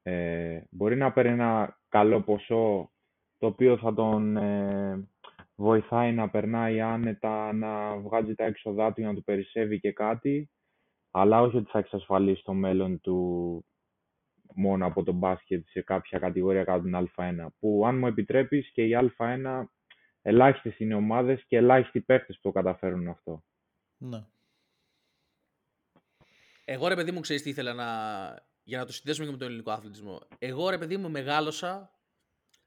[0.02, 2.90] Ε, μπορεί να παίρνει ένα καλό ποσό,
[3.38, 5.08] το οποίο θα τον ε,
[5.54, 10.50] βοηθάει να περνάει άνετα, να βγάζει τα έξοδά του για να του περισσεύει και κάτι,
[11.10, 13.64] αλλά όχι ότι θα εξασφαλίσει το μέλλον του
[14.54, 17.46] μόνο από τον μπάσκετ σε κάποια κατηγορία κάτω την Α1.
[17.58, 19.64] Που αν μου επιτρέπεις και η Α1
[20.22, 23.44] ελάχιστες είναι ομάδες και ελάχιστοι παίχτες που το καταφέρουν αυτό.
[23.96, 24.24] Ναι.
[26.64, 27.86] Εγώ ρε παιδί μου, ξέρεις τι ήθελα να.
[28.62, 30.20] Για να το συνδέσουμε και με τον ελληνικό αθλητισμό.
[30.38, 31.90] Εγώ ρε παιδί μου μεγάλωσα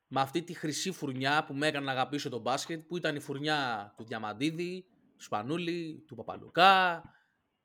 [0.07, 3.19] με αυτή τη χρυσή φουρνιά που με έκανε να αγαπήσω τον μπάσκετ, που ήταν η
[3.19, 4.85] φουρνιά του Διαμαντίδη,
[5.17, 7.03] του Σπανούλη, του Παπαλουκά,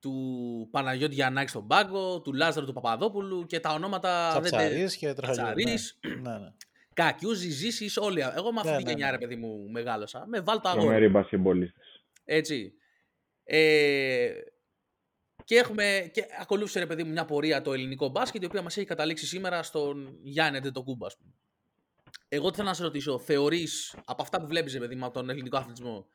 [0.00, 4.28] του Παναγιώτη Γιαννάκη στον πάγκο, του Λάζαρου του Παπαδόπουλου και τα ονόματα...
[4.30, 5.98] Τσατσαρίς και Τσατσαρίς.
[6.02, 6.52] Ναι, ναι.
[7.02, 7.10] Ναι.
[7.10, 8.20] Κακιούς, ζήσει όλοι.
[8.20, 9.10] Εγώ με αυτή Ναι, την ναι, γενιά, ναι.
[9.10, 10.26] ρε παιδί μου, μεγάλωσα.
[10.26, 10.84] Με βάλτο αγόρι.
[10.84, 12.04] Τρομεροί μπασκετμπολίστες.
[12.24, 12.72] Έτσι.
[13.44, 14.30] Ε,
[15.44, 18.76] και, έχουμε, και ακολούθησε, ρε παιδί μου, μια πορεία το ελληνικό μπάσκετ, η οποία μας
[18.76, 21.32] έχει καταλήξει σήμερα στον Γιάννη Αντετοκούμπα, ας πούμε.
[22.28, 25.14] Εγώ τι θέλω να σε ρωτήσω, θεωρείς από αυτά που βλέπεις, ρε παιδί μου, από
[25.14, 26.06] τον ελληνικό αθλητισμό,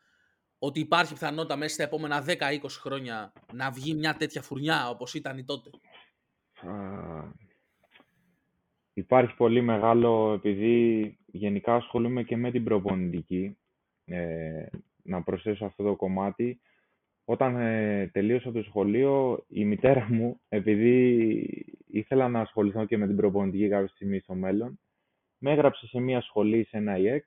[0.57, 5.37] ότι υπάρχει πιθανότητα μέσα στα επόμενα 10-20 χρόνια να βγει μια τέτοια φουρνιά όπως ήταν
[5.37, 5.69] η τότε;
[6.61, 6.71] Α,
[8.93, 13.57] Υπάρχει πολύ μεγάλο, επειδή γενικά ασχολούμαι και με την προπονητική,
[14.05, 14.65] ε,
[15.03, 16.61] να προσθέσω αυτό το κομμάτι.
[17.25, 21.37] Όταν ε, τελείωσα το σχολείο, η μητέρα μου, επειδή
[21.87, 24.79] ήθελα να ασχοληθώ και με την προπονητική κάποια στιγμή στο μέλλον,
[25.37, 27.25] με έγραψε σε μια σχολή, σε ένα ΙΕΚ,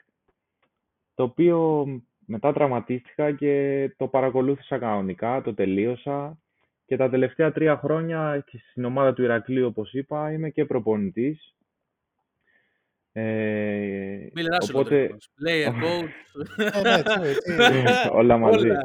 [1.14, 1.86] το οποίο
[2.26, 6.38] μετά τραυματίστηκα και το παρακολούθησα κανονικά, το τελείωσα
[6.86, 11.54] και τα τελευταία τρία χρόνια και στην ομάδα του Ηρακλείου, όπως είπα, είμαι και προπονητής.
[13.12, 16.08] Ε, Μίλε Ράσελ, οπότε, Player coach.
[16.56, 18.68] Ε, ναι, τι- τι- όλα μαζί.
[18.70, 18.80] Όλα.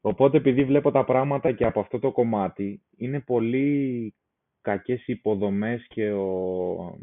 [0.00, 4.14] Οπότε επειδή βλέπω τα πράγματα και από αυτό το κομμάτι, είναι πολύ
[4.60, 6.98] κακές οι υποδομές και, ο...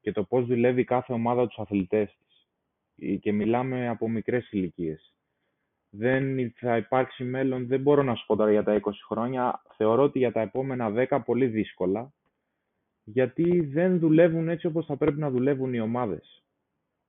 [0.00, 2.48] και το πώς δουλεύει κάθε ομάδα τους αθλητές της.
[3.12, 5.12] Ε, Και μιλάμε από μικρές ηλικίες.
[5.90, 9.62] Δεν θα υπάρξει μέλλον, δεν μπορώ να σου πω τώρα για τα 20 χρόνια.
[9.76, 12.12] Θεωρώ ότι για τα επόμενα 10 πολύ δύσκολα,
[13.04, 16.42] γιατί δεν δουλεύουν έτσι όπως θα πρέπει να δουλεύουν οι ομάδες.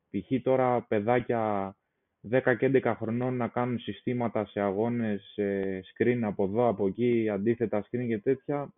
[0.10, 0.42] Π.χ.
[0.44, 1.76] τώρα παιδάκια
[2.32, 7.30] 10 και 11 χρονών να κάνουν συστήματα σε αγώνες, ε, screen από εδώ, από εκεί,
[7.30, 8.74] αντίθετα screen και τέτοια,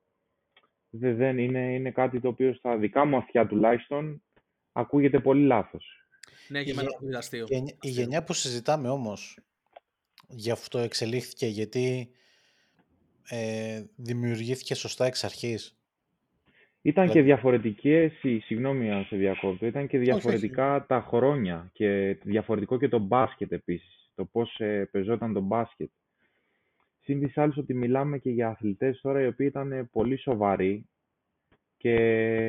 [0.90, 4.24] δε- δεν είναι, είναι κάτι το οποίο στα δικά μου αυτιά τουλάχιστον
[4.72, 6.06] ακούγεται πολύ λάθος.
[6.48, 7.46] Ναι, και Η εμένα γε- μου είναι αστείο.
[7.50, 9.40] Η γενιά- Η γενιά που συζητάμε όμως,
[10.32, 12.10] γι' αυτό εξελίχθηκε, γιατί
[13.30, 15.76] ε, δημιουργήθηκε σωστά εξ αρχής.
[16.82, 20.06] Ήταν Δηλαδή- και διαφορετικές, συ- συγγνώμη αν σε διακόπτω, ήταν και όχι.
[20.06, 25.90] διαφορετικά τα χρόνια και διαφορετικό και το μπάσκετ επίσης, το πώς ε, πεζόταν το μπάσκετ.
[27.04, 30.86] Συν της άλλης ότι μιλάμε και για αθλητές τώρα οι οποίοι ήταν πολύ σοβαροί
[31.78, 31.96] και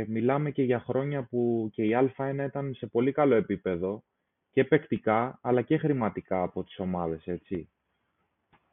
[0.08, 4.04] μιλάμε και για χρόνια που και η Α1 ήταν σε πολύ καλό επίπεδο
[4.52, 7.68] και παικτικά αλλά και χρηματικά από τις ομάδες, έτσι.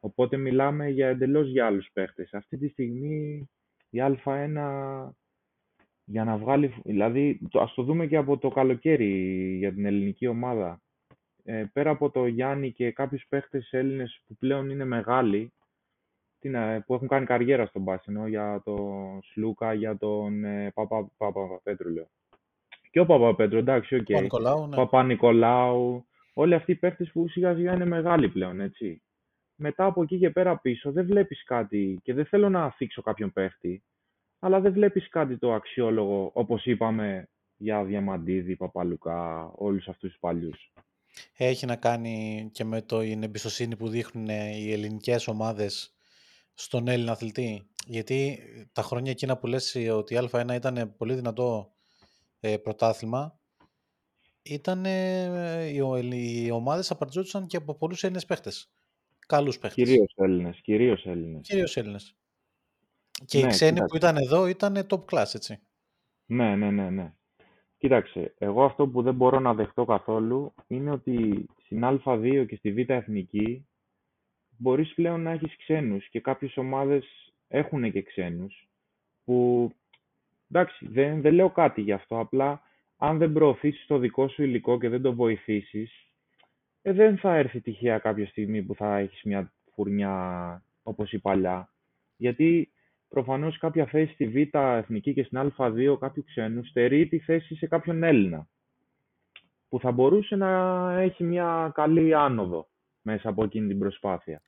[0.00, 2.34] Οπότε μιλάμε για εντελώς για άλλους παίχτες.
[2.34, 3.48] Αυτή τη στιγμή
[3.90, 5.10] η Α1
[6.04, 9.08] για να βγάλει, δηλαδή το, ας το δούμε και από το καλοκαίρι
[9.56, 10.80] για την ελληνική ομάδα.
[11.44, 15.52] Ε, πέρα από το Γιάννη και κάποιους παίχτες Έλληνες που πλέον είναι μεγάλοι,
[16.38, 20.70] τι να- που έχουν κάνει καριέρα στον μπάσκετ, εννοώ για τον Σλούκα, για τον ε,
[20.74, 22.08] Παπα, Παπαπέτρου λέω.
[22.90, 24.06] Και ο Παπαπέτρου, εντάξει, οκ.
[24.16, 24.76] Ο Νικολάου, ναι.
[24.76, 29.02] Παπα-Νικολάου, όλοι αυτοί οι παίχτες που σιγά σιγά είναι μεγάλοι πλέον, έτσι.
[29.54, 33.32] Μετά από εκεί και πέρα πίσω δεν βλέπεις κάτι και δεν θέλω να αφήξω κάποιον
[33.32, 33.82] παίχτη,
[34.38, 40.72] αλλά δεν βλέπεις κάτι το αξιόλογο, όπως είπαμε για Διαμαντίδη, Παπαλουκά, όλους αυτούς τους παλιούς.
[41.36, 45.94] Έχει να κάνει και με το, την εμπιστοσύνη που δείχνουν οι ελληνικές ομάδες
[46.54, 47.70] στον Έλληνα αθλητή.
[47.86, 48.38] Γιατί
[48.72, 51.72] τα χρόνια εκείνα που λες ότι η Α1 ήταν πολύ δυνατό
[52.40, 53.38] ε, πρωτάθλημα,
[54.42, 58.72] ήταν, ε, οι, ο- οι ομάδες απαρτιζόντουσαν και από πολλούς Έλληνες παίχτες.
[59.26, 59.84] Καλούς παίχτες.
[59.84, 61.40] Κυρίως Έλληνες, κυρίως Έλληνες.
[61.48, 62.14] Κυρίως Έλληνες.
[63.24, 63.90] Και οι Ναι, ξένοι κοίταξε.
[63.90, 65.58] που ήταν εδώ ήταν top class, έτσι.
[66.26, 67.14] Ναι, ναι, ναι, ναι.
[67.76, 72.72] Κοίταξε, εγώ αυτό που δεν μπορώ να δεχτώ καθόλου είναι ότι στην Α2 και στη
[72.72, 73.68] Β' Εθνική
[74.56, 77.04] μπορείς πλέον να έχεις ξένους και κάποιες ομάδες
[77.48, 78.68] έχουν και ξένους
[79.24, 79.70] που,
[80.50, 82.62] εντάξει, δεν, δεν λέω κάτι γι' αυτό, απλά
[82.96, 86.10] αν δεν προωθήσεις το δικό σου υλικό και δεν το βοηθήσεις,
[86.82, 91.72] ε, δεν θα έρθει τυχαία κάποια στιγμή που θα έχεις μια φουρνιά όπως η παλιά.
[92.16, 92.72] Γιατί
[93.08, 97.66] προφανώς κάποια θέση στη Β' Εθνική και στην Α2 κάποιου ξένου στερεί τη θέση σε
[97.66, 98.48] κάποιον Έλληνα
[99.68, 102.68] που θα μπορούσε να έχει μια καλή άνοδο
[103.02, 104.42] μέσα από εκείνη την προσπάθεια.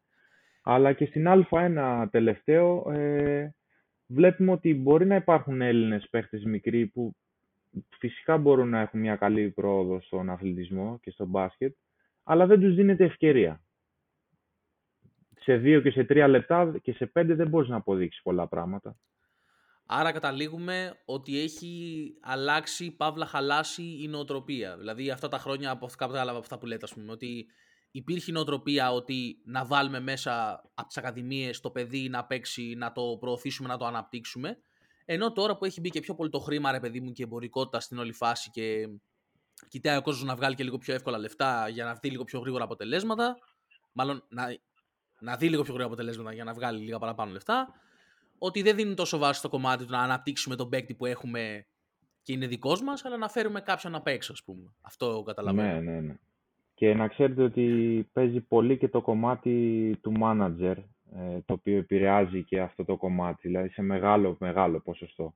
[0.63, 3.55] Αλλά και στην Α1 τελευταίο ε,
[4.13, 7.17] βλέπουμε ότι μπορεί να υπάρχουν Έλληνες παίχτες μικροί που
[7.99, 11.77] φυσικά μπορούν να έχουν μια καλή πρόοδο στον αθλητισμό και στο μπάσκετ,
[12.23, 13.63] αλλά δεν τους δίνεται ευκαιρία.
[15.41, 18.97] Σε δύο και σε τρία λεπτά και σε πέντε δεν μπορείς να αποδείξεις πολλά πράγματα.
[19.87, 24.77] Άρα καταλήγουμε ότι έχει αλλάξει, παύλα χαλάσει η νοοτροπία.
[24.77, 27.47] Δηλαδή αυτά τα χρόνια από αυτά, κατάλαβα από αυτά που λέτε, ας πούμε, ότι
[27.93, 32.93] υπήρχε η νοοτροπία ότι να βάλουμε μέσα από τις ακαδημίες το παιδί να παίξει, να
[32.93, 34.59] το προωθήσουμε, να το αναπτύξουμε.
[35.05, 37.25] Ενώ τώρα που έχει μπει και πιο πολύ το χρήμα, ρε παιδί μου, και η
[37.25, 38.89] εμπορικότητα στην όλη φάση και
[39.69, 42.41] κοιτάει ο κόσμος να βγάλει και λίγο πιο εύκολα λεφτά για να δει λίγο πιο
[42.41, 43.37] γρήγορα αποτελέσματα,
[43.93, 44.57] μάλλον να
[45.23, 47.75] να δει λίγο πιο γρήγορα αποτελέσματα για να βγάλει λίγα παραπάνω λεφτά.
[48.39, 51.67] Ότι δεν δίνει τόσο βάση στο κομμάτι του να αναπτύξουμε τον παίκτη που έχουμε
[52.23, 54.75] και είναι δικός μας, αλλά να φέρουμε κάποιον απ' έξω, ας πούμε.
[54.81, 55.81] Αυτό καταλαβαίνω.
[55.81, 56.15] Ναι, ναι, ναι.
[56.83, 57.67] Και να ξέρετε ότι
[58.13, 60.75] παίζει πολύ και το κομμάτι του manager,
[61.17, 65.35] ε, το οποίο επηρεάζει και αυτό το κομμάτι, δηλαδή σε μεγάλο, μεγάλο ποσοστό.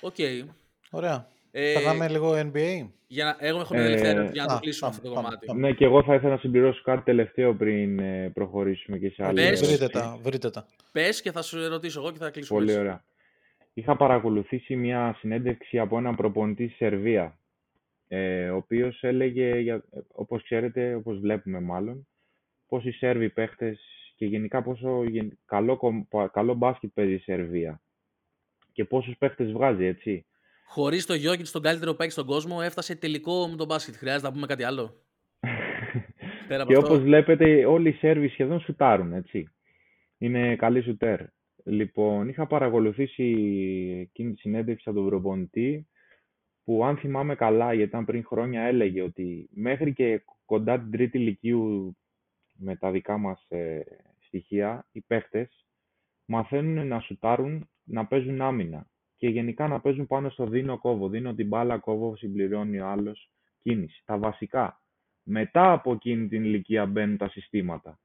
[0.00, 0.14] Οκ.
[0.90, 1.28] Ωραία.
[1.50, 2.88] Ε, Περνάμε λίγο NBA.
[3.06, 5.08] για να, εγώ έχω μια Ε, τελευταία ερώτηση για να το α, κλείσουμε πάμε, αυτό
[5.08, 5.46] το πάμε, κομμάτι.
[5.46, 5.60] πάμε.
[5.68, 9.34] Ναι, και εγώ θα ήθελα να συμπληρώσω κάτι τελευταίο πριν ε, προχωρήσουμε και σε άλλη
[9.34, 9.44] Πες.
[9.46, 9.76] ερώτηση.
[9.76, 10.66] Βρείτε τα, βρείτε τα.
[10.92, 12.58] Πες και θα σου ρωτήσω εγώ και θα κλείσουμε.
[12.58, 12.82] Πολύ έτσι.
[12.82, 13.04] ωραία.
[13.74, 17.38] Είχα παρακολουθήσει μια συνέντευξη από έναν προπονητή στη Σερβία,
[18.08, 22.08] ε, ο οποίος έλεγε, για, όπως ξέρετε, όπως βλέπουμε μάλλον,
[22.68, 23.80] πώς οι Σέρβοι παίχτες
[24.16, 27.82] και γενικά πόσο γεν- καλό, κομ- πα- καλό μπάσκετ παίζει η Σερβία
[28.72, 30.26] και πόσους παίχτες βγάζει, έτσι.
[30.66, 33.94] Χωρίς το Γιώκητς, τον καλύτερο παίκτη στον κόσμο, έφτασε τελικό με τον μπάσκετ.
[33.94, 35.02] Χρειάζεται να πούμε κάτι άλλο;
[36.48, 36.86] Πέρα από και αυτό.
[36.92, 39.48] όπως βλέπετε όλοι οι Σέρβοι σχεδόν σουτάρουν, έτσι.
[40.18, 41.20] Είναι καλοί σουτέρ.
[41.64, 43.24] Λοιπόν, είχα παρακολουθήσει
[44.00, 45.88] εκείνη τη συνέντευξη από τον προπονητή
[46.68, 51.18] που αν θυμάμαι καλά, γιατί ήταν πριν χρόνια, έλεγε ότι μέχρι και κοντά την τρίτη
[51.18, 51.96] ηλικίου
[52.54, 53.80] με τα δικά μας ε,
[54.18, 55.66] στοιχεία, οι παίχτες
[56.24, 61.08] μαθαίνουν να σουτάρουν, να παίζουν άμυνα και γενικά να παίζουν πάνω στο δίνω κόβω.
[61.08, 64.02] Δίνω την μπάλα, κόβω, συμπληρώνει ο άλλος, κίνηση.
[64.04, 64.82] Τα βασικά.
[65.22, 67.98] Μετά από εκείνη την ηλικία μπαίνουν τα συστήματα.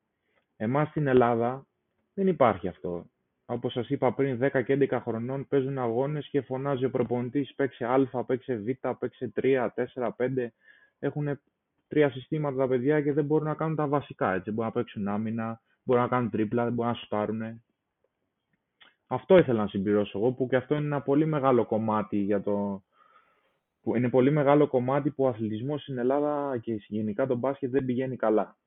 [0.56, 1.66] Εμάς στην Ελλάδα
[2.14, 3.06] δεν υπάρχει αυτό.
[3.54, 7.86] Όπως σας είπα πριν, 10 και 11 χρονών παίζουν αγώνες και φωνάζει ο προπονητής παίξε
[7.86, 10.48] α, παίξε β, παίξε 3, 4, 5.
[11.00, 11.40] Έχουν
[11.88, 14.34] τρία συστήματα τα παιδιά και δεν μπορούν να κάνουν τα βασικά.
[14.34, 14.52] Έτσι.
[14.52, 17.64] Μπορούν να παίξουν άμυνα, μπορούν να κάνουν τρίπλα, δεν μπορούν να σουτάρουν.
[19.08, 22.84] Αυτό ήθελα να συμπληρώσω εγώ, που και αυτό είναι ένα πολύ μεγάλο κομμάτι για το...
[23.82, 27.86] Που είναι πολύ μεγάλο κομμάτι που ο αθλητισμός στην Ελλάδα και γενικά το μπάσκετ δεν
[27.86, 28.58] πηγαίνει καλά.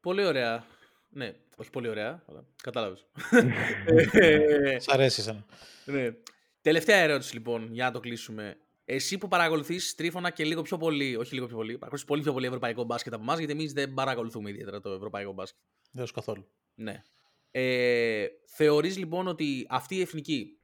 [0.00, 0.64] Πολύ ωραία.
[1.14, 3.06] Ναι, όχι πολύ ωραία, αλλά κατάλαβες.
[4.84, 5.44] Σ' αρέσει εσένα.
[5.84, 6.14] ναι.
[6.62, 8.56] Τελευταία ερώτηση λοιπόν, για να το κλείσουμε.
[8.84, 12.32] Εσύ που παρακολουθείς τρίφωνα και λίγο πιο πολύ, όχι λίγο πιο πολύ, παρακολουθείς πολύ πιο
[12.32, 15.60] πολύ ευρωπαϊκό μπάσκετ από εμάς, γιατί εμείς δεν παρακολουθούμε ιδιαίτερα το ευρωπαϊκό μπάσκετ.
[15.90, 16.46] Δεν σου καθόλου.
[16.74, 17.02] Ναι.
[17.50, 20.58] Ε, θεωρείς λοιπόν ότι αυτή η εθνική,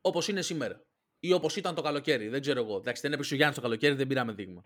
[0.00, 0.82] όπως είναι σήμερα,
[1.20, 3.94] ή όπως ήταν το καλοκαίρι, δεν ξέρω εγώ, εντάξει δεν έπαιξε ο Γιάννης το καλοκαίρι,
[3.94, 4.64] δεν πήραμε δείγμα.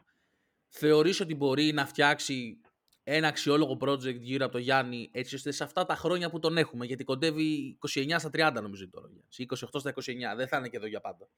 [0.68, 2.60] Θεωρείς ότι μπορεί να φτιάξει
[3.02, 6.56] ένα αξιόλογο project γύρω από το Γιάννη, έτσι ώστε σε αυτά τα χρόνια που τον
[6.56, 10.68] έχουμε, γιατί κοντεύει 29 στα 30 νομίζω τώρα, ή 28 στα 29, δεν θα είναι
[10.68, 11.28] και εδώ για πάντα.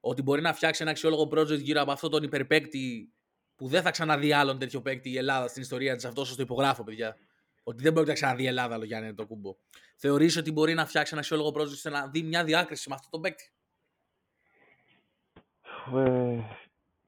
[0.00, 3.12] Ότι μπορεί να φτιάξει ένα αξιόλογο project γύρω από αυτόν τον υπερπαίκτη
[3.54, 6.04] που δεν θα ξαναδεί άλλον τέτοιο παίκτη η Ελλάδα στην ιστορία της.
[6.04, 7.16] Αυτό σας το υπογράφω, παιδιά.
[7.62, 9.56] Ότι δεν μπορεί να ξαναδεί η Ελλάδα άλλο Γιάννη το κούμπο.
[9.96, 13.10] Θεωρείς ότι μπορεί να φτιάξει ένα αξιόλογο project ώστε να δει μια διάκριση με αυτόν
[13.10, 13.52] τον παίκτη;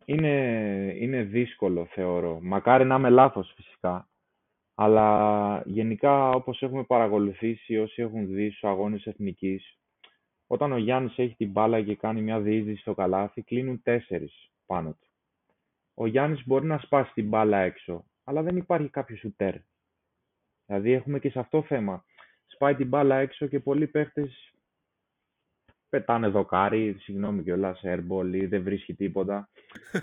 [0.06, 2.38] Ε, είναι, είναι δύσκολο θεωρώ.
[2.42, 4.08] Μακάρι να είμαι λάθος φυσικά.
[4.74, 9.78] Αλλά γενικά όπως έχουμε παρακολουθήσει όσοι έχουν δει στους αγώνες εθνικής,
[10.46, 14.90] όταν ο Γιάννης έχει την μπάλα και κάνει μια διείσδυση στο καλάθι, κλείνουν τέσσερις πάνω
[14.90, 15.08] του.
[15.94, 19.54] Ο Γιάννης μπορεί να σπάσει την μπάλα έξω, αλλά δεν υπάρχει κάποιος σουτέρ.
[20.66, 22.04] Δηλαδή έχουμε και σε αυτό θέμα.
[22.46, 24.53] Σπάει την μπάλα έξω και πολλοί παίχτες
[25.94, 29.48] πετάνε δοκάρι, συγγνώμη κιόλας, airball ή δεν βρίσκει τίποτα.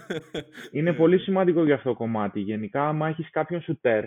[0.71, 2.39] Είναι πολύ σημαντικό για αυτό το κομμάτι.
[2.39, 4.03] Γενικά, άμα έχεις κάποιον σουτέρ,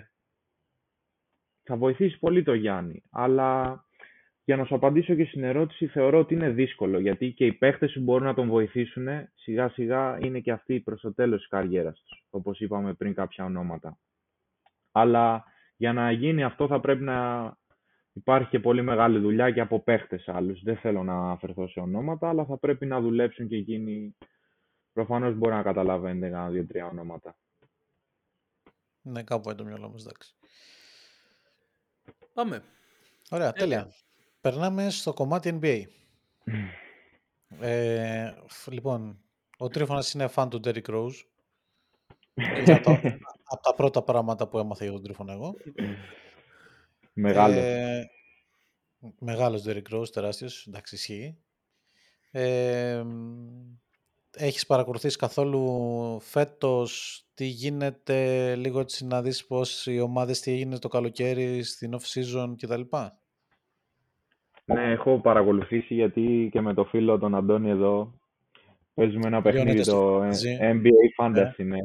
[1.63, 3.03] θα βοηθήσει πολύ το Γιάννη.
[3.11, 3.83] Αλλά
[4.43, 6.99] για να σου απαντήσω και στην ερώτηση, θεωρώ ότι είναι δύσκολο.
[6.99, 11.01] Γιατί και οι παίχτες που μπορούν να τον βοηθήσουν, σιγά σιγά είναι και αυτοί προς
[11.01, 12.23] το τέλος της καριέρας τους.
[12.29, 13.97] Όπως είπαμε πριν κάποια ονόματα.
[14.91, 15.43] Αλλά
[15.77, 17.43] για να γίνει αυτό θα πρέπει να
[18.15, 20.63] υπάρχει και πολύ μεγάλη δουλειά και από παίχτες άλλους.
[20.63, 24.15] Δεν θέλω να αφαιρθώ σε ονόματα, αλλά θα πρέπει να δουλέψουν και εκείνοι.
[24.93, 27.35] Προφανώς μπορεί να καταλαβαίνετε κανένα δύο-τρία ονόματα.
[29.01, 30.35] Ναι, κάπου είναι το μυαλό μας, εντάξει.
[32.33, 32.63] Πάμε.
[33.29, 33.91] Ωραία, τέλεια.
[34.41, 35.81] Περνάμε στο κομμάτι NBA.
[37.59, 39.19] ε, φ- λοιπόν,
[39.57, 41.23] ο Τρίφωνας είναι φαν του Derrick Rose.
[42.59, 42.91] Είναι από, τα,
[43.43, 45.55] από τα πρώτα πράγματα που έμαθα για τον Τρίφωνα εγώ.
[47.17, 47.57] Μεγάλος.
[47.57, 48.09] Ε,
[49.19, 51.37] μεγάλος Derrick Rose, τεράστιος, εντάξει ισχύει.
[52.31, 53.77] Ε, μ,
[54.31, 60.79] έχεις παρακολουθήσει καθόλου φέτος τι γίνεται, λίγο έτσι να δεις πώς οι ομάδες τι έγινε
[60.79, 62.81] το καλοκαίρι στην off-season κτλ.
[64.65, 68.19] Ναι, έχω παρακολουθήσει γιατί και με το φίλο τον Αντώνη εδώ
[68.93, 70.57] παίζουμε ένα παιχνίδι Λιώνετε το μαζί.
[70.61, 71.65] NBA Fantasy, ναι.
[71.65, 71.81] Ναι.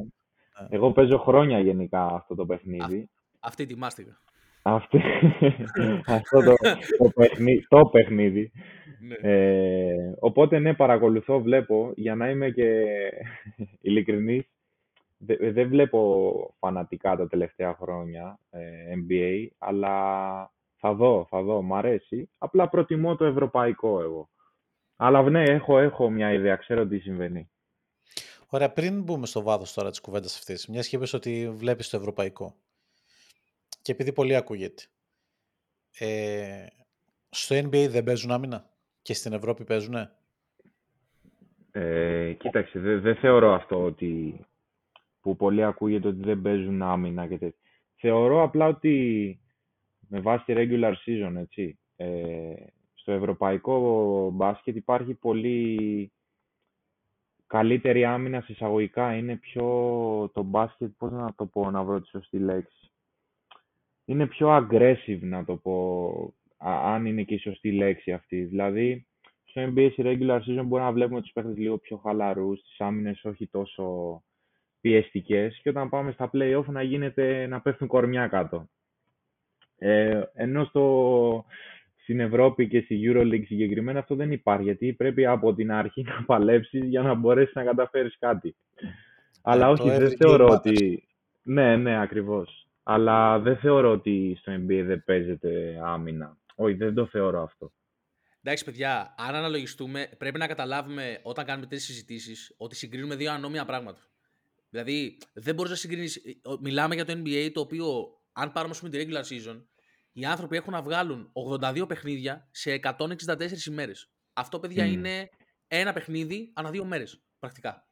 [0.69, 3.09] Εγώ παίζω χρόνια γενικά αυτό το παιχνίδι.
[3.41, 4.21] Αυτή ετοιμάστηκα.
[4.63, 5.01] Αυτή,
[6.17, 6.55] αυτό το,
[6.99, 8.53] το, παιχνίδι, το παιχνίδι.
[9.01, 9.15] Ναι.
[9.15, 12.85] Ε, οπότε ναι, παρακολουθώ, βλέπω, για να είμαι και
[13.81, 14.45] ειλικρινής,
[15.53, 18.61] δεν βλέπω φανατικά τα τελευταία χρόνια ε,
[18.95, 19.95] NBA, αλλά
[20.77, 22.31] θα δω, θα δω, μ' αρέσει.
[22.39, 24.29] Απλά προτιμώ το ευρωπαϊκό εγώ.
[24.97, 27.51] Αλλά ναι, έχω, έχω μια ιδέα, ξέρω τι συμβαίνει.
[28.49, 31.97] Ωραία, πριν μπούμε στο βάθος τώρα της κουβέντας αυτής, μιας και είπες ότι βλέπεις το
[31.97, 32.55] ευρωπαϊκό
[33.91, 34.83] και επειδή πολύ ακούγεται,
[35.99, 36.67] ε,
[37.31, 38.71] στο NBA δεν παίζουν άμυνα;
[39.03, 40.13] Και στην Ευρώπη παίζουνε;
[41.71, 44.41] Ε, κοίταξε, δεν θεωρώ αυτό ότι
[45.21, 47.59] που πολύ ακούγεται ότι δεν παίζουν άμυνα και τέτοια.
[47.95, 49.41] Θεωρώ απλά ότι
[50.09, 52.55] με βάση τη regular season, έτσι, ε,
[52.95, 56.13] στο ευρωπαϊκό μπάσκετ υπάρχει πολύ
[57.47, 59.15] καλύτερη άμυνα σε εισαγωγικά.
[59.17, 59.65] Είναι πιο
[60.35, 62.80] το μπάσκετ, πώς να το πω, να βρω τη σωστή λέξη.
[64.11, 68.45] Είναι πιο aggressive, να το πω, αν είναι και η σωστή λέξη αυτή.
[68.45, 69.07] Δηλαδή,
[69.45, 73.25] στο NBA στη regular season μπορεί να βλέπουμε τους παίχτες λίγο πιο χαλαρούς, τις άμυνες
[73.25, 74.23] όχι τόσο
[74.81, 78.69] πιεστικές και όταν πάμε στα play-off να γίνεται να πέφτουν κορμιά κάτω.
[79.79, 81.45] Ε, ενώ στο,
[82.03, 86.25] στην Ευρώπη και στη EuroLeague συγκεκριμένα αυτό δεν υπάρχει, γιατί πρέπει από την αρχή να
[86.27, 88.57] παλέψεις για να μπορέσεις να καταφέρεις κάτι.
[89.43, 91.05] Αλλά ε, όχι, δεν θεωρώ ότι...
[91.43, 92.70] Ναι, ναι, ακριβώς.
[92.93, 96.39] Αλλά δεν θεωρώ ότι στο NBA δεν παίζεται άμυνα.
[96.55, 97.73] Όχι, δεν το θεωρώ αυτό.
[98.43, 103.65] Εντάξει, παιδιά, αν αναλογιστούμε, πρέπει να καταλάβουμε όταν κάνουμε τέτοιε συζητήσεις ότι συγκρίνουμε δύο ανώμια
[103.65, 104.01] πράγματα.
[104.71, 106.17] Δηλαδή, δεν μπορείς να συγκρίνεις.
[106.17, 106.23] Ε,
[106.61, 107.87] μιλάμε για το NBA το οποίο,
[108.33, 109.63] αν πάρουμε πούμε, τη regular season,
[110.13, 114.11] οι άνθρωποι έχουν να βγάλουν 82 παιχνίδια σε 164 ημέρες.
[114.33, 115.31] Αυτό, παιδιά, είναι
[115.69, 117.23] ένα παιχνίδι ανά δύο μέρες.
[117.39, 117.89] Πρακτικά.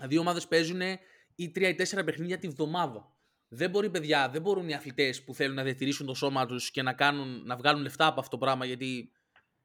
[0.00, 0.80] Δύο ομάδες παίζουν
[1.34, 3.17] ή τρία ή τέσσερα παιχνίδια τη βδομάδα.
[3.48, 6.82] Δεν μπορεί, παιδιά, δεν μπορούν οι αθλητές που θέλουν να διατηρήσουν το σώμα τους και
[6.82, 9.10] να, κάνουν, να βγάλουν λεφτά από αυτό το πράγμα γιατί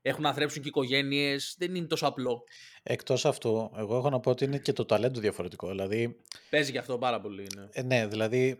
[0.02, 1.56] έχουν να θρέψουν και οικογένειες.
[1.58, 2.44] Δεν είναι τόσο απλό.
[2.84, 5.68] Εκτός αυτού, εγώ έχω να πω ότι είναι και το ταλέντο διαφορετικό.
[5.68, 6.16] Δηλαδή,
[6.50, 7.48] Παίζει και αυτό πάρα πολύ.
[7.56, 8.60] Ναι, ε, ναι δηλαδή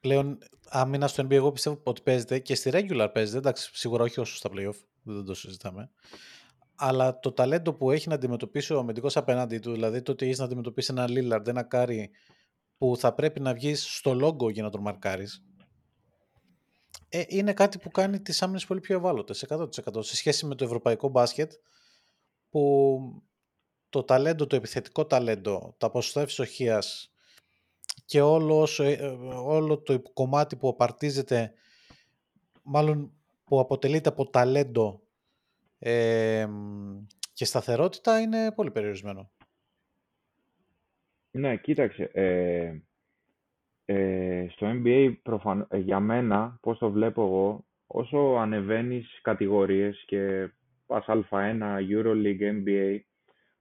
[0.00, 0.38] πλέον
[0.68, 3.38] άμυνα στο NBA εγώ πιστεύω ότι παίζεται και στη regular παίζεται.
[3.38, 5.90] Εντάξει, σίγουρα όχι όσο στα playoff, δεν το συζητάμε.
[6.74, 10.38] Αλλά το ταλέντο που έχει να αντιμετωπίσει ο αμυντικός απέναντι του, δηλαδή το ότι έχεις
[10.38, 12.10] να αντιμετωπίσεις ένα Lillard, ένα Κάρι
[12.82, 15.44] που θα πρέπει να βγεις στο logo για να τον μαρκάρεις,
[17.08, 20.64] ε, είναι κάτι που κάνει τις άμυνες πολύ πιο ευάλωτες, 100% σε σχέση με το
[20.64, 21.52] ευρωπαϊκό μπάσκετ
[22.50, 23.00] που
[23.88, 27.12] το ταλέντο, το επιθετικό ταλέντο, τα ποσοστά ευστοχίας
[28.04, 29.06] και όλο, ε,
[29.44, 31.52] όλο το κομμάτι που απαρτίζεται,
[32.62, 33.12] μάλλον
[33.44, 35.02] που αποτελείται από ταλέντο
[35.78, 36.48] ε,
[37.32, 39.30] και σταθερότητα είναι πολύ περιορισμένο.
[41.32, 42.10] Ναι, κοίταξε.
[42.12, 42.74] Ε,
[43.84, 45.66] ε, στο NBA προφαν...
[45.70, 50.50] Ε, για μένα, πώς το βλέπω εγώ, όσο ανεβαίνεις κατηγορίες και
[50.86, 52.98] πας Α1, EuroLeague, NBA,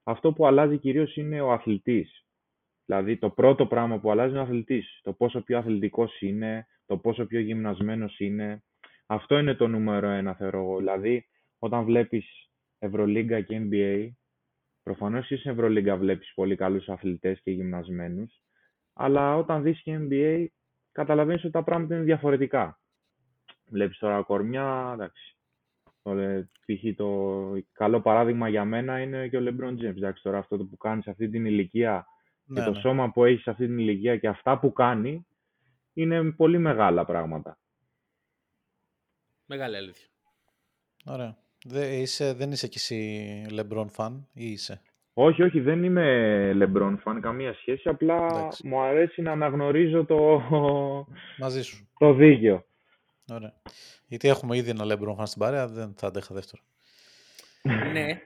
[0.03, 2.25] αυτό που αλλάζει κυρίως είναι ο αθλητής.
[2.85, 4.99] Δηλαδή το πρώτο πράγμα που αλλάζει είναι ο αθλητής.
[5.03, 8.63] Το πόσο πιο αθλητικός είναι, το πόσο πιο γυμνασμένος είναι.
[9.05, 10.77] Αυτό είναι το νούμερο ένα θεωρώ εγώ.
[10.77, 11.25] Δηλαδή
[11.59, 12.49] όταν βλέπεις
[12.79, 14.09] Ευρωλίγκα και NBA,
[14.83, 18.41] προφανώς και στην Ευρωλίγκα βλέπεις πολύ καλούς αθλητές και γυμνασμένους,
[18.93, 20.45] αλλά όταν δεις και NBA
[20.91, 22.79] καταλαβαίνεις ότι τα πράγματα είναι διαφορετικά.
[23.65, 25.35] Βλέπεις τώρα κορμιά, εντάξει.
[26.03, 26.15] Το,
[26.65, 26.95] π.χ.
[26.95, 29.95] το καλό παράδειγμα για μένα είναι και ο LeBron James.
[29.95, 32.05] Εντάξει, τώρα αυτό που κάνεις σε αυτή την ηλικία
[32.45, 32.79] και ναι, το ναι.
[32.79, 35.25] σώμα που έχεις σε αυτή την ηλικία και αυτά που κάνει
[35.93, 37.57] είναι πολύ μεγάλα πράγματα.
[39.45, 40.07] Μεγάλη αλήθεια.
[41.05, 41.37] Ωραία.
[41.65, 44.81] Δεν είσαι, δεν είσαι κι εσύ LeBron fan ή είσαι;
[45.13, 47.89] Όχι, όχι, δεν είμαι LeBron fan, καμία σχέση.
[47.89, 50.41] Απλά μου αρέσει να αναγνωρίζω το,
[51.43, 51.87] Μαζί σου.
[51.97, 52.65] το δίκαιο.
[53.31, 53.53] Ωραία.
[54.07, 56.61] Γιατί έχουμε ήδη ένα LeBron fan στην παρέα, δεν θα αντέχα δεύτερο.
[57.93, 58.21] ναι.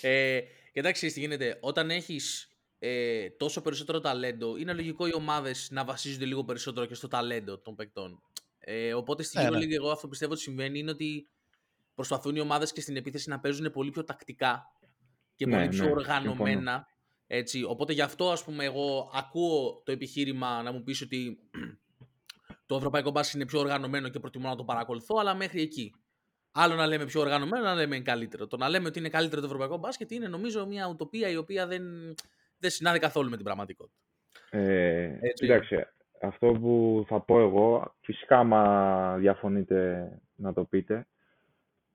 [0.00, 0.40] ε,
[0.72, 1.58] κοιτάξτε, τι γίνεται.
[1.60, 6.94] Όταν έχεις ε, τόσο περισσότερο ταλέντο, είναι λογικό οι ομάδες να βασίζονται λίγο περισσότερο και
[6.94, 8.22] στο ταλέντο των παικτών.
[8.58, 9.74] Ε, οπότε στην ναι, ναι.
[9.74, 11.28] εγώ αυτό πιστεύω ότι συμβαίνει είναι ότι
[11.98, 14.72] προσπαθούν οι ομάδες και στην επίθεση να παίζουν πολύ πιο τακτικά
[15.34, 16.86] και ναι, πολύ πιο ναι, οργανωμένα.
[17.26, 17.62] Έτσι.
[17.62, 21.38] Οπότε γι' αυτό ας πούμε εγώ ακούω το επιχείρημα να μου πεις ότι
[22.66, 25.94] το ευρωπαϊκό μπάσκετ είναι πιο οργανωμένο και προτιμώ να το παρακολουθώ, αλλά μέχρι εκεί.
[26.52, 28.46] Άλλο να λέμε πιο οργανωμένο, να λέμε καλύτερο.
[28.46, 31.66] Το να λέμε ότι είναι καλύτερο το ευρωπαϊκό μπάσκετ είναι νομίζω μια ουτοπία η οποία
[31.66, 31.82] δεν,
[32.58, 34.00] δεν συνάδει καθόλου με την πραγματικότητα.
[34.50, 35.92] Ε, κοίταξε,
[36.22, 41.06] αυτό που θα πω εγώ, φυσικά άμα διαφωνείτε να το πείτε,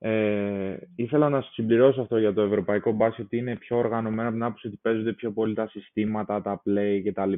[0.05, 4.43] ε, ήθελα να συμπληρώσω αυτό για το ευρωπαϊκό μπάσκετ ότι είναι πιο οργανωμένο από την
[4.43, 7.33] άποψη ότι παίζονται πιο πολύ τα συστήματα, τα play κτλ.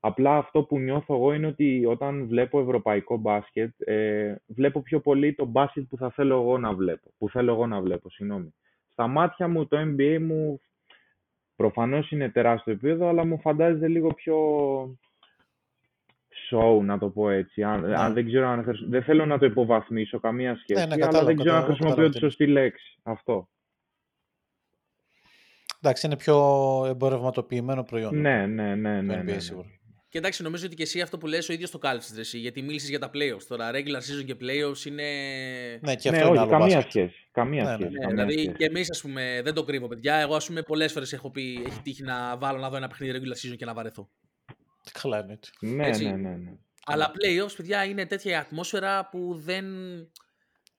[0.00, 5.34] Απλά αυτό που νιώθω εγώ είναι ότι όταν βλέπω ευρωπαϊκό μπάσκετ, ε, βλέπω πιο πολύ
[5.34, 7.10] το μπάσκετ που θα θέλω εγώ να βλέπω.
[7.18, 8.54] Που θέλω εγώ να βλέπω, συγγνώμη.
[8.92, 10.60] Στα μάτια μου το NBA μου
[11.56, 14.36] προφανώς είναι τεράστιο επίπεδο, αλλά μου φαντάζεται λίγο πιο
[16.52, 17.62] show, να το πω έτσι.
[17.62, 17.94] Αν, Ναι.
[17.96, 21.26] αν δεν, ξέρω αν, χρησ- δεν θέλω να το υποβαθμίσω καμία σχέση, ναι, αλλά κατάλαβα,
[21.26, 22.98] δεν ξέρω αν κατάλαβα, χρησιμοποιώ τη κατάλαβα τι σωστή λέξη.
[23.02, 23.48] Αυτό.
[25.82, 26.36] Εντάξει, είναι πιο
[26.88, 28.20] εμπορευματοποιημένο προϊόν.
[28.20, 29.38] Ναι, ναι, ναι, το ναι, NBA ναι, ναι.
[29.38, 29.68] σίγουρα.
[30.10, 32.62] Και εντάξει, νομίζω ότι και εσύ αυτό που λες ο ίδιος το κάλυψες εσύ, γιατί
[32.62, 33.42] μίλησες για τα playoffs.
[33.48, 35.02] Τώρα, regular season και playoffs είναι.
[35.82, 36.90] Ναι, και Ναι, αυτό είναι όχι, άλλο καμία μπάσκετ.
[36.90, 37.28] σχέση.
[37.32, 37.74] Καμία Ναι, ναι.
[37.74, 37.90] σχέση.
[37.92, 38.56] Ναι, καμία δηλαδή σχέση.
[38.56, 40.14] και εμείς, ας πούμε, δεν το κρύβω, παιδιά.
[40.14, 43.18] Εγώ, ας πούμε, πολλές φορές έχω πει, έχει τύχει να βάλω να δω ένα παιχνίδι
[43.18, 44.08] regular season και να βαρεθώ.
[44.92, 45.32] Καλά είναι.
[45.32, 45.52] έτσι.
[45.60, 46.04] Ναι, έτσι.
[46.04, 46.52] ναι, ναι, ναι.
[46.84, 49.64] Αλλά playoffs, παιδιά, είναι τέτοια η ατμόσφαιρα που δεν.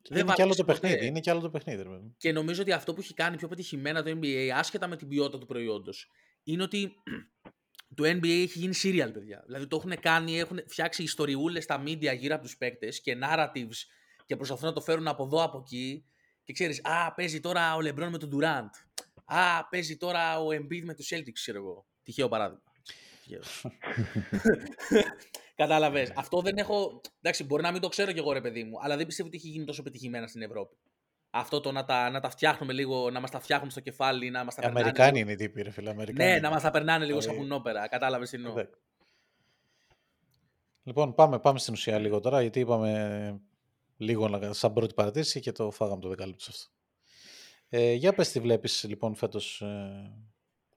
[0.09, 0.79] Δεν είναι και άλλο βαρέσει το ποτέ.
[0.79, 1.05] παιχνίδι.
[1.05, 1.83] Είναι και άλλο το παιχνίδι.
[1.83, 2.13] ρε παιδί.
[2.17, 5.37] Και νομίζω ότι αυτό που έχει κάνει πιο πετυχημένα το NBA, άσχετα με την ποιότητα
[5.37, 6.07] του προϊόντος,
[6.43, 6.93] είναι ότι
[7.95, 9.43] το NBA έχει γίνει serial, παιδιά.
[9.45, 13.77] Δηλαδή το έχουν κάνει, έχουν φτιάξει ιστοριούλες στα media γύρω από τους παίκτες και narratives
[14.25, 16.05] και προσπαθούν να το φέρουν από εδώ, από εκεί.
[16.43, 18.69] Και ξέρεις, α, παίζει τώρα ο LeBron με τον Durant.
[19.25, 21.87] Α, παίζει τώρα ο Embiid με τους Celtics, ξέρω εγώ.
[22.03, 22.68] Τυχαίο παράδειγμα.
[23.29, 23.41] Τυχαίο.
[25.55, 26.11] Κατάλαβες.
[26.15, 27.01] Αυτό δεν έχω.
[27.21, 29.37] Εντάξει, μπορεί να μην το ξέρω κι εγώ, ρε παιδί μου, αλλά δεν πιστεύω ότι
[29.37, 30.75] έχει γίνει τόσο πετυχημένα στην Ευρώπη.
[31.29, 34.43] Αυτό το να τα, να τα φτιάχνουμε λίγο, να μας τα φτιάχνουμε στο κεφάλι, να
[34.43, 34.81] μας τα Οι περνάνε.
[34.89, 35.89] Αμερικάνοι λίγο- είναι οι τύποι, ρε φίλε.
[35.89, 36.29] Αμερικάνοι.
[36.31, 37.87] Ναι, να μας τα περνάνε λίγο σαν Δηλαδή- πουνόπερα.
[37.87, 38.51] Κατάλαβες τι εννοώ.
[38.51, 38.79] Εντάξει.
[40.83, 43.41] Λοιπόν, πάμε, πάμε στην ουσία λίγο τώρα, γιατί είπαμε
[43.97, 46.71] λίγο να- σαν πρώτη παρατήρηση και το φάγαμε το δεκάλεπτο σε αυτό.
[47.69, 50.11] Ε, για πες τι βλέπεις λοιπόν φέτος ε,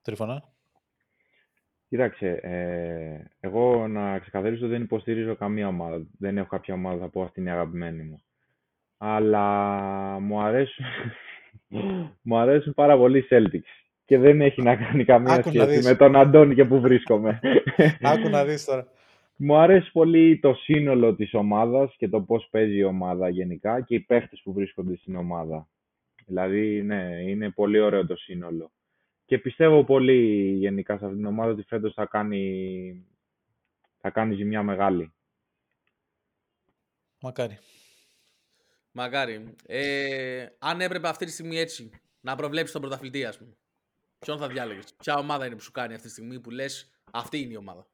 [0.02, 0.51] Τρίφωνα.
[1.92, 6.06] Κοίταξε, ε, εγώ να ξεκαθαρίσω δεν υποστηρίζω καμία ομάδα.
[6.18, 8.22] Δεν έχω κάποια ομάδα θα πω αυτή είναι η αγαπημένη μου.
[8.98, 9.56] Αλλά
[10.20, 10.84] μου αρέσουν,
[12.22, 13.84] μου αρέσουν πάρα πολύ οι Celtics.
[14.04, 15.86] Και δεν έχει να κάνει καμία Άκου να σχέση δεις.
[15.86, 17.40] με τον Αντώνη και που βρίσκομαι.
[18.12, 18.86] Άκου να δεις τώρα.
[19.36, 23.94] Μου αρέσει πολύ το σύνολο της ομάδας και το πώς παίζει η ομάδα γενικά και
[23.94, 25.68] οι παίχτες που βρίσκονται στην ομάδα.
[26.26, 28.70] Δηλαδή, ναι, είναι πολύ ωραίο το σύνολο.
[29.24, 33.06] Και πιστεύω πολύ γενικά σε αυτήν την ομάδα ότι φέτος θα κάνει,
[34.00, 35.12] θα κάνει ζημιά μεγάλη.
[37.20, 37.58] Μακάρι.
[38.92, 39.54] Μακάρι.
[39.66, 43.56] Ε, αν έπρεπε αυτή τη στιγμή έτσι να προβλέψεις τον πρωταθλητή, ας πούμε.
[44.18, 47.40] Ποιον θα διάλεγες, Ποια ομάδα είναι που σου κάνει αυτή τη στιγμή που λες αυτή
[47.40, 47.86] είναι η ομάδα.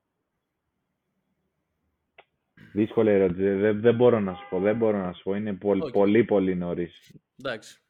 [2.73, 3.51] Δύσκολη ερώτηση.
[3.51, 4.61] Δεν, δεν μπορώ να σου πω.
[4.61, 5.35] Δεν μπορώ να σου πω.
[5.35, 5.93] Είναι πολύ, Οκ.
[5.93, 7.13] πολύ, πολύ νωρίς.
[7.39, 7.81] Εντάξει.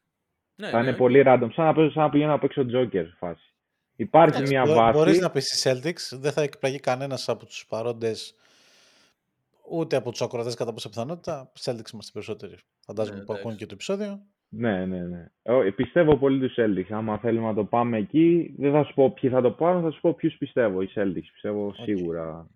[0.60, 1.48] Ναι, θα ναι, είναι πολύ random.
[1.54, 3.52] Σαν να, παίζω, σαν να πηγαίνω να παίξω Joker φάση.
[3.96, 4.98] Υπάρχει Εντάξει, μια Μπο- βάση.
[4.98, 8.34] Μπορείς να πεις στις Celtics, δεν θα εκπλαγεί κανένας από τους παρόντες
[9.70, 11.52] ούτε από τους ακροατές κατά πόσα πιθανότητα.
[11.60, 12.54] Celtics είμαστε περισσότεροι.
[12.86, 13.58] Φαντάζομαι Ναι, που ακούνε εντάξει.
[13.58, 14.20] και το επεισόδιο.
[14.48, 15.30] Ναι, ναι, ναι.
[15.42, 16.90] Ε, πιστεύω πολύ τους Celtics.
[16.94, 19.90] Άμα θέλουμε να το πάμε εκεί, δεν θα σου πω ποιοι θα το πάρουν, θα
[19.90, 20.82] σου πω ποιους πιστεύω.
[20.82, 21.28] Οι Celtics.
[21.32, 22.48] Πιστεύω σίγουρα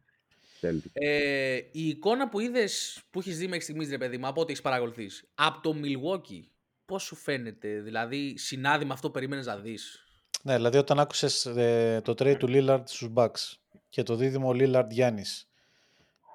[0.61, 0.91] Celtics.
[0.93, 4.51] Ε, η εικόνα που είδες, που έχεις δει μέχρι στιγμής, ρε παιδί μου, από ό,τι
[4.51, 6.43] έχεις παρακολουθήσει, από το Milwaukee,
[6.85, 10.07] πώς σου φαίνεται, δηλαδή συνάδει με αυτό που περίμενες να δεις;
[10.43, 13.57] Ναι, δηλαδή όταν άκουσες ε, το trade του Lillard στους Bucks
[13.89, 15.51] και το δίδυμο Lillard Γιάννης,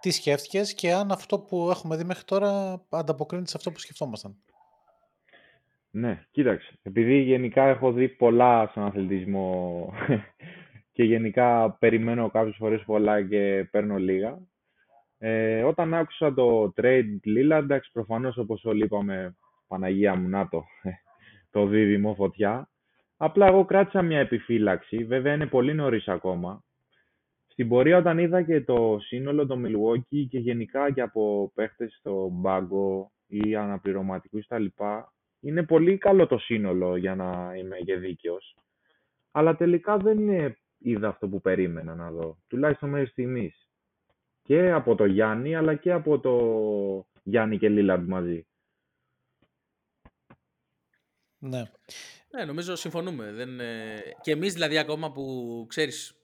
[0.01, 4.35] τι σκέφτηκες και αν αυτό που έχουμε δει μέχρι τώρα ανταποκρίνεται σε αυτό που σκεφτόμασταν;
[5.91, 6.79] Ναι, κοίταξε.
[6.83, 9.89] Επειδή γενικά έχω δει πολλά στον αθλητισμό
[10.93, 14.39] και γενικά περιμένω κάποιες φορές πολλά και παίρνω λίγα.
[15.19, 19.35] Ε, όταν άκουσα το trade Lillard, εντάξει, προφανώς όπως όλοι είπαμε,
[19.67, 20.63] Παναγία μου, να το,
[21.51, 22.69] το δίδυμο φωτιά.
[23.17, 26.63] Απλά εγώ κράτησα μια επιφύλαξη, βέβαια είναι πολύ νωρίς ακόμα.
[27.47, 32.29] Στην πορεία όταν είδα και το σύνολο το Milwaukee και γενικά και από παίχτες στο
[32.31, 34.65] μπάγκο ή αναπληρωματικούς κτλ.
[35.39, 38.57] Είναι πολύ καλό το σύνολο για να είμαι και δίκαιος.
[39.31, 42.37] Αλλά τελικά δεν είναι, είδα αυτό που περίμενα να δω.
[42.47, 43.69] Τουλάχιστον μέχρι στιγμής.
[44.41, 46.35] Και από το Γιάννη αλλά και από το
[47.23, 48.47] Γιάννη και Λίλαρντ μαζί.
[51.39, 51.63] Ναι.
[52.31, 53.31] Ναι, νομίζω συμφωνούμε.
[53.31, 56.15] Δεν, ε, Και εμείς δηλαδή ακόμα που ξέρεις,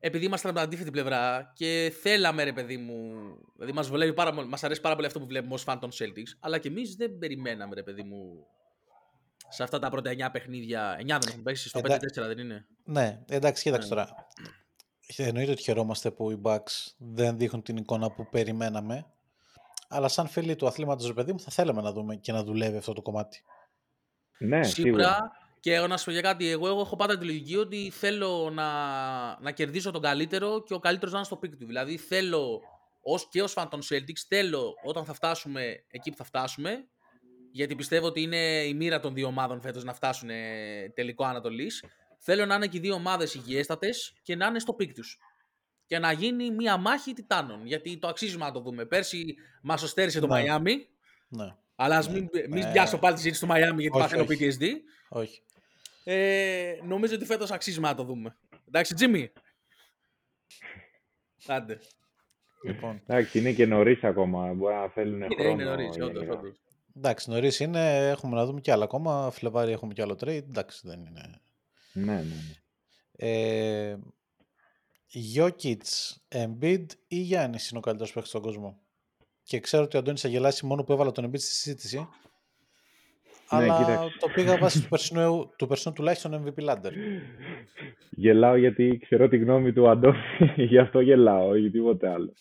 [0.00, 3.12] επειδή ήμασταν από την αντίθετη πλευρά και θέλαμε ρε παιδί μου.
[3.54, 5.90] Δηλαδή μας βολεύει πάρα πολύ, μας αρέσει πάρα πολύ αυτό που βλέπουμε ως φαν των
[5.90, 8.46] Celtics, αλλά και εμείς δεν περιμέναμε ρε παιδί μου
[9.48, 10.96] σε αυτά τα πρώτα 9 παιχνίδια.
[11.00, 12.20] 9 δεν έχουν παίξει, στο 5-4 Εντάξει.
[12.20, 13.94] δεν είναι; Ναι, εντάξει, κοίταξε Ναι.
[13.94, 14.26] τώρα.
[15.16, 19.06] Εννοείται ότι χαιρόμαστε που οι Bucks δεν δείχνουν την εικόνα που περιμέναμε.
[19.88, 22.76] Αλλά σαν φίλοι του αθλήματος, ρε παιδί μου, θα θέλαμε να δούμε και να δουλεύει
[22.76, 23.42] αυτό το κομμάτι.
[24.42, 25.02] Ναι, Σίγουρα.
[25.02, 25.32] σίγουρα.
[25.60, 28.50] Και εγώ να σου πω για κάτι, εγώ, εγώ έχω πάντα τη λογική ότι θέλω
[28.52, 28.66] να,
[29.40, 31.66] να κερδίσω τον καλύτερο και ο καλύτερος να είναι στο peak του.
[31.66, 32.60] Δηλαδή θέλω
[33.02, 36.84] ως, και ως φαν των Celtics, θέλω όταν θα φτάσουμε εκεί που θα φτάσουμε,
[37.52, 41.84] γιατί πιστεύω ότι είναι η μοίρα των δύο ομάδων φέτος να φτάσουν ε, τελικό Ανατολής.
[42.18, 45.18] Θέλω να είναι και οι δύο ομάδες υγιέστατες και να είναι στο peak τους.
[45.86, 47.66] Και να γίνει μία μάχη τιτάνων.
[47.66, 48.84] Γιατί το αξίζουμε να το δούμε.
[48.84, 50.32] Πέρσι μας στέρησε το Ναι.
[50.32, 50.88] Μαϊάμι,
[51.28, 52.72] Ναι, αλλά ας μην, μην Ναι.
[52.72, 54.56] πιάσω πάλι τη συζήτηση του Μαϊάμι γιατί Όχι, παθαίνω όχι.
[54.58, 54.64] PTSD.
[55.08, 55.42] όχι.
[56.04, 58.36] Ε, νομίζω ότι φέτος αξίζει να το δούμε.
[58.68, 59.32] Εντάξει, Τζίμι.
[61.46, 61.78] Άντε.
[62.64, 64.52] Λοιπόν, Εντάξει, είναι και νωρίς ακόμα.
[64.52, 65.50] Μπορεί να θέλουν Είναι, χρόνο.
[65.50, 66.32] είναι νωρίς, όντως, γενικά.
[66.38, 66.56] όντως.
[66.96, 69.30] εντάξει, νωρίς είναι, έχουμε να δούμε κι άλλα ακόμα.
[69.30, 70.26] Φλεβάρι έχουμε κι άλλο trade.
[70.48, 71.40] Εντάξει, δεν είναι.
[71.92, 72.54] Ναι, ναι, ναι.
[73.16, 73.96] Ε,
[75.36, 75.76] Jokic,
[76.28, 78.81] Embiid ή Γιάννης είναι ο καλύτερος παίκτης στον κόσμο;
[79.52, 82.08] Και ξέρω ότι ο Αντώνης θα γελάσει μόνο που έβαλα τον Embiid στη συζήτηση.
[83.48, 84.16] αλλά Ναι, κοίταξε.
[84.18, 86.92] το πήγα βάσει του περσινού, του περσινού τουλάχιστον MVP Ladder.
[88.10, 90.18] Γελάω γιατί ξέρω τη γνώμη του Αντώνη,
[90.70, 92.32] γι' αυτό γελάω, όχι τίποτε άλλο.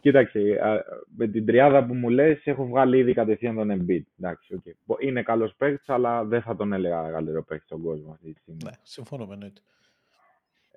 [0.00, 0.84] Κοίταξε, α,
[1.16, 4.02] με την τριάδα που μου λες έχω βγάλει ήδη κατευθείαν τον Embiid.
[4.20, 4.62] Εντάξει, οκ.
[4.84, 8.40] Μπο- Είναι καλός παίκτης, αλλά δεν θα τον έλεγα καλύτερο παίκτη στον κόσμο αυτή τη
[8.40, 8.60] στιγμή.
[8.64, 9.60] ναι, συμφωνούμε εννοείται.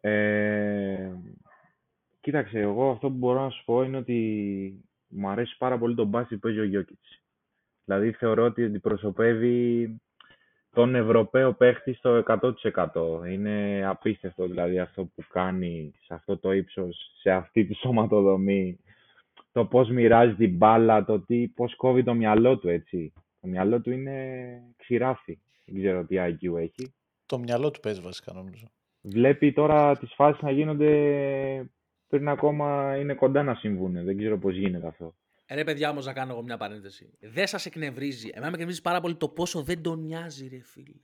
[0.02, 1.12] Ε,
[2.22, 4.84] κοίταξε, εγώ αυτό που μπορώ να σου πω είναι ότι
[5.16, 7.22] μου αρέσει πάρα πολύ το μπάσκετ που παίζει ο Γιώκητς.
[7.86, 9.90] Δηλαδή θεωρώ ότι αντιπροσωπεύει
[10.74, 12.52] τον Ευρωπαίο παίχτη στο 100%.
[13.30, 18.80] Είναι απίστευτο δηλαδή αυτό που κάνει σε αυτό το ύψος, σε αυτή τη σωματοδομή.
[19.52, 23.14] Το πώς μοιράζει την μπάλα, το τι, πώς κόβει το μυαλό του έτσι.
[23.42, 24.28] Το μυαλό του είναι
[24.78, 25.40] ξηράφι.
[25.66, 26.94] Δεν ξέρω τι IQ έχει.
[27.26, 28.68] Το μυαλό του παίζει βασικά νομίζω.
[29.02, 30.90] Βλέπει τώρα τις φάσεις να γίνονται
[32.18, 34.04] πριν ακόμα είναι κοντά να συμβούν.
[34.06, 35.16] Δεν ξέρω πώς γίνεται αυτό.
[35.46, 37.18] Ε, Ρε παιδιά, όμως να κάνω εγώ μια παρένθεση.
[37.20, 38.28] Δεν σας εκνευρίζει.
[38.32, 40.96] Εμένα με εκνευρίζει πάρα πολύ το πόσο δεν τον νοιάζει, ρε φίλε.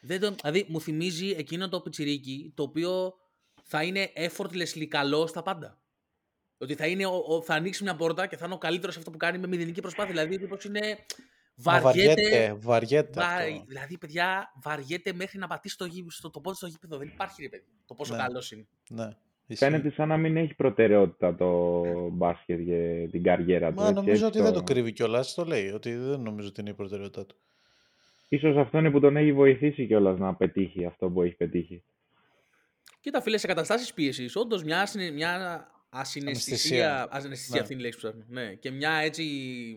[0.00, 0.34] Δεν τον...
[0.42, 3.14] Δηλαδή, μου θυμίζει εκείνο το πιτσιρίκι το οποίο
[3.62, 5.80] θα είναι effortlessly καλό στα πάντα.
[6.58, 8.98] Ότι θα, είναι, ο- ο- θα ανοίξει μια πόρτα και θα είναι ο καλύτερος σε
[9.00, 10.12] αυτό που κάνει με μηδενική προσπάθεια.
[10.12, 10.98] Δηλαδή, τύπο είναι.
[11.56, 12.22] Μα Βαριέται.
[12.22, 13.64] βαριέται, βαριέται βα- αυτό.
[13.66, 16.96] Δηλαδή, παιδιά, βαριέται μέχρι να πατήσει το, γη- στο, το πόδι στο γήπεδο.
[16.96, 17.64] Δεν υπάρχει, ρε παιδί.
[17.86, 18.22] Το πόσο Ναι.
[18.22, 18.66] καλός είναι.
[18.88, 19.08] Ναι,
[19.52, 19.64] ισχύει.
[19.64, 23.74] Φαίνεται σαν να μην έχει προτεραιότητα το μπάσκετ για την καριέρα του.
[23.74, 25.34] Μα έτσι, νομίζω έτσι ότι δεν το κρύβει κιόλας.
[25.34, 27.36] Το λέει ότι δεν νομίζω ότι είναι η προτεραιότητά του.
[28.28, 31.82] Ίσως αυτό είναι που τον έχει βοηθήσει κιόλας να πετύχει αυτό που έχει πετύχει.
[33.00, 36.86] Κοίτα, φίλε, σε καταστάσεις πίεσης, όντως μια, ασυνε- μια ασυναισθησία.
[36.86, 37.08] Αναισθησία.
[37.10, 37.60] Ασυναισθησία, Ναι.
[37.60, 38.24] αυτή είναι η λέξη που ψάχνω.
[38.28, 38.54] Ναι.
[38.54, 39.24] Και μια έτσι.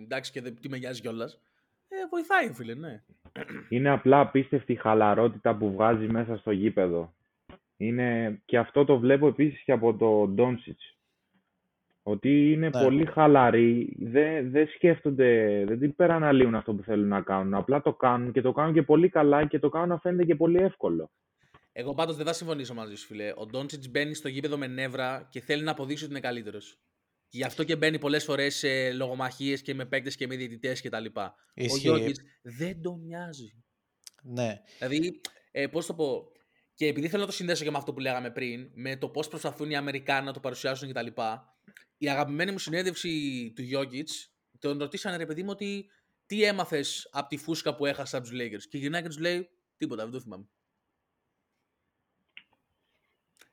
[0.04, 1.40] Εντάξει, και δεν τι με νοιάζει κιόλας.
[1.88, 3.04] Ε, βοηθάει, φίλε, ναι.
[3.70, 7.15] Είναι απλά απίστευτη η χαλαρότητα που βγάζει μέσα στο γήπεδο.
[7.78, 8.40] Είναι...
[8.46, 10.98] Και αυτό το βλέπω επίσης και από το Ντόνσιτς.
[12.04, 12.84] Ότι είναι Ναι.
[12.84, 17.54] πολύ χαλαροί, δεν, δεν σκέφτονται, δεν την υπεραναλύουν αυτό που θέλουν να κάνουν.
[17.54, 20.36] Απλά το κάνουν και το κάνουν και πολύ καλά και το κάνουν να φαίνεται και
[20.36, 21.12] πολύ εύκολο.
[21.72, 23.34] Εγώ πάντως δεν θα συμφωνήσω μαζί σου, φίλε.
[23.36, 26.80] Ο Ντόντσιτ μπαίνει στο γήπεδο με νεύρα και θέλει να αποδείξει ότι είναι καλύτερος.
[27.30, 31.06] Γι' αυτό και μπαίνει πολλές φορές σε λογομαχίες και με παίκτες και με διαιτητές κτλ.
[31.16, 31.80] Ο Ισχύει.
[31.80, 33.64] Γιώργης δεν τον νοιάζει.
[34.24, 35.22] Ναι, Δηλαδή,
[35.52, 36.32] ε, πώς το πω.
[36.76, 39.28] Και επειδή θέλω να το συνδέσω και με αυτό που λέγαμε πριν, με το πώς
[39.28, 41.08] προσπαθούν οι Αμερικάνοι να το παρουσιάσουν κτλ.
[41.98, 44.10] Η αγαπημένη μου συνέντευξη του Γιώργιτ
[44.60, 45.90] τον ρωτήσανε ρε παιδί μου ότι
[46.26, 48.64] τι έμαθες από τη φούσκα που έχασα από τους Lakers.
[48.70, 50.48] Και γυρνάει και τους λέει τίποτα, δεν το θυμάμαι.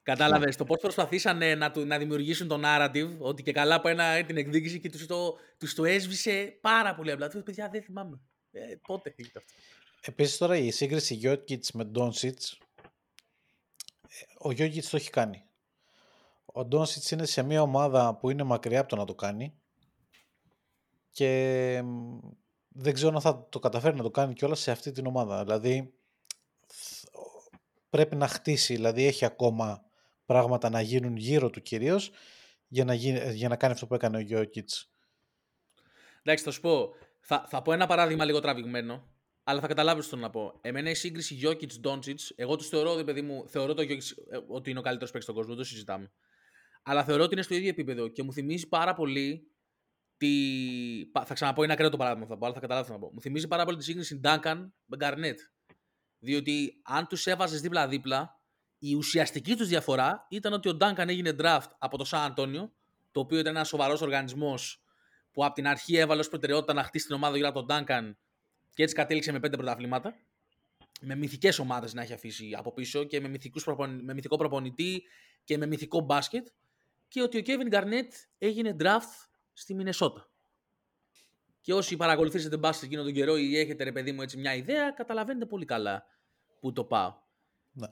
[0.02, 4.24] Κατάλαβες το πώς προσπαθήσανε να, του, να δημιουργήσουν το narrative, ότι και καλά από ένα
[4.24, 7.26] την εκδίκηση και τους το, τους το έσβησε πάρα πολύ απλά.
[7.26, 8.20] Τους είπε, παιδιά, δεν θυμάμαι.
[8.50, 9.52] Ε, πότε έγινε αυτό.
[10.00, 12.58] Επίσης τώρα η σύγκριση Γιώκητς με Ντόνσιτς,
[14.38, 15.44] ο Γιώκητς το έχει κάνει.
[16.44, 19.54] Ο Ντόνσιτς είναι σε μια ομάδα που είναι μακριά από το να το κάνει
[21.10, 22.18] και μ,
[22.68, 25.44] δεν ξέρω αν θα το καταφέρει να το κάνει κιόλας σε αυτή την ομάδα.
[25.44, 25.94] Δηλαδή
[26.66, 27.08] θ-
[27.90, 29.84] πρέπει να χτίσει, δηλαδή έχει ακόμα
[30.26, 32.10] πράγματα να γίνουν γύρω του κυρίως
[32.68, 34.90] για να, γίνει, για να κάνει αυτό που έκανε ο Γιώκητς.
[36.22, 36.94] Εντάξει, θα σου πω.
[37.20, 39.11] Θα, θα πω ένα παράδειγμα λίγο τραβηγμένο,
[39.44, 40.58] αλλά θα καταλάβεις τι να πω.
[40.60, 44.38] Εμένα η σύγκριση Jokic Doncic, εγώ τους θεωρώ, ρε παιδί μου, θεωρώ το Jokic ε,
[44.46, 46.12] ότι είναι ο καλύτερος παίκτης στον κόσμο, δεν το συζητάμε.
[46.82, 49.50] Αλλά θεωρώ ότι είναι στο ίδιο επίπεδο και μου θυμίζει πάρα πολύ
[50.16, 50.30] τη.
[51.12, 53.00] πα- Θα ξαναπώ, είναι ακραίο το παράδειγμα που θα πω, αλλά θα καταλάβεις τι να
[53.00, 53.10] πω.
[53.14, 55.36] Μου θυμίζει πάρα πολύ τη σύγκριση Duncan με Garnett.
[56.18, 58.40] Διότι αν τους έβαζες δίπλα-δίπλα,
[58.78, 62.72] η ουσιαστική τους διαφορά ήταν ότι ο Duncan έγινε draft από το Σαν Αντώνιο,
[63.12, 64.84] το οποίο ήταν ένας σοβαρός οργανισμός
[65.32, 68.14] που από την αρχή έβαλε ως προτεραιότητα να χτίσει την ομάδα γύρω από τον Duncan
[68.74, 70.14] και έτσι κατέληξε με πέντε πρωταθλήματα.
[71.00, 75.02] Με μυθικές ομάδες να έχει αφήσει από πίσω και με, μυθικούς προπονη- με μυθικό προπονητή
[75.44, 76.48] και με μυθικό μπάσκετ.
[77.08, 80.30] Και ότι ο Kevin Garnett έγινε draft στη Μινεσότα.
[81.60, 84.90] Και όσοι παρακολουθήσετε μπάσκετ εκείνο τον καιρό ή έχετε ρε παιδί μου έτσι μια ιδέα,
[84.90, 86.04] καταλαβαίνετε πολύ καλά
[86.60, 87.14] που το πάω.
[87.72, 87.86] Ναι.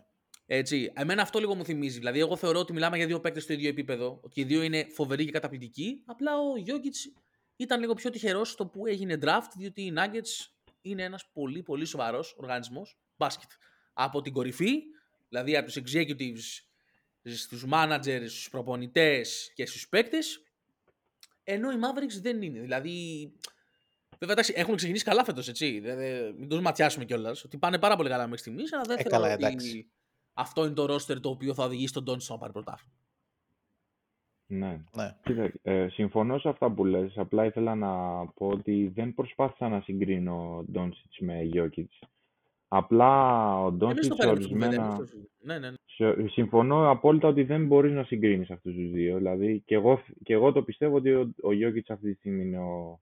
[0.47, 0.93] Έτσι.
[0.95, 1.99] Εμένα αυτό λίγο μου θυμίζει.
[1.99, 4.20] Δηλαδή, εγώ θεωρώ ότι μιλάμε για δύο παίκτες στο ίδιο επίπεδο.
[4.33, 6.03] Και οι δύο είναι φοβεροί και καταπληκτικοί.
[6.07, 6.95] Απλά ο Γιώργιτ
[7.57, 10.47] ήταν λίγο πιο τυχερός στο που έγινε draft, διότι οι Nuggets
[10.81, 13.51] είναι ένας πολύ πολύ σοβαρός οργανισμός μπάσκετ.
[13.93, 14.72] Από την κορυφή,
[15.28, 16.64] δηλαδή από τους executives,
[17.22, 20.43] στους managers, στους προπονητές και στους παίκτες,
[21.45, 22.61] ενώ οι Mavericks δεν είναι.
[22.61, 23.33] Δηλαδή,
[24.18, 25.81] Βέβαια, εντάξει, έχουν ξεκινήσει καλά φέτος, έτσι.
[25.81, 25.99] Δεν,
[26.35, 27.45] μην τους ματιάσουμε κιόλας.
[27.45, 29.91] Ότι πάνε πάρα πολύ καλά μέχρι στιγμής, αλλά δεν Ε, θεωρώ καλά, ότι εντάξει.
[30.33, 32.95] αυτό είναι το ρόστερ το οποίο θα οδηγήσει τον Ντόντσιτ να πάρει πρωτάθλημα.
[34.53, 34.80] Ναι.
[34.96, 35.16] Ναι.
[35.22, 37.18] Κοίτα, ε, συμφωνώ σε αυτά που λες.
[37.18, 37.90] Απλά ήθελα να
[38.26, 41.98] πω ότι δεν προσπάθησα να συγκρίνω Ντόνσιτς με Γιώκητς.
[42.68, 43.12] Απλά
[43.62, 44.68] ο Εμείς το Ντόνσιτς φέραμε στην κουβέντα.
[44.82, 44.96] ορισμένα...
[44.96, 45.76] εμείς το- Ναι, ναι, ναι.
[45.84, 49.16] σε- Συμφωνώ απόλυτα ότι δεν μπορείς να συγκρίνεις αυτούς τους δύο.
[49.16, 52.59] Δηλαδή, και εγώ, και εγώ το πιστεύω ότι ο, ο Γιώκητς αυτή τη στιγμή είναι
[52.59, 53.01] ο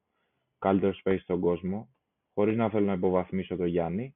[0.59, 1.89] καλύτερος space στον κόσμο,
[2.35, 4.15] χωρίς να θέλω να υποβαθμίσω τον Γιάννη.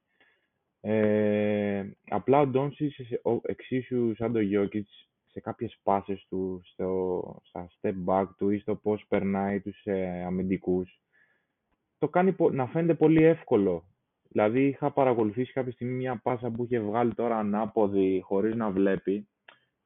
[0.80, 7.68] Ε, απλά ο Ντόνσιτς ο- εξίσου σαν τον Γιώκητς σε κάποιες πάσες τους, στο, στα
[7.80, 11.00] step back του ή στο πώς περνάει τους ε, αμυντικούς,
[11.98, 13.84] το κάνει πο- να φαίνεται πολύ εύκολο.
[14.28, 19.28] Δηλαδή είχα παρακολουθήσει κάποια στιγμή μια πάσα που είχε βγάλει τώρα ανάποδη χωρίς να βλέπει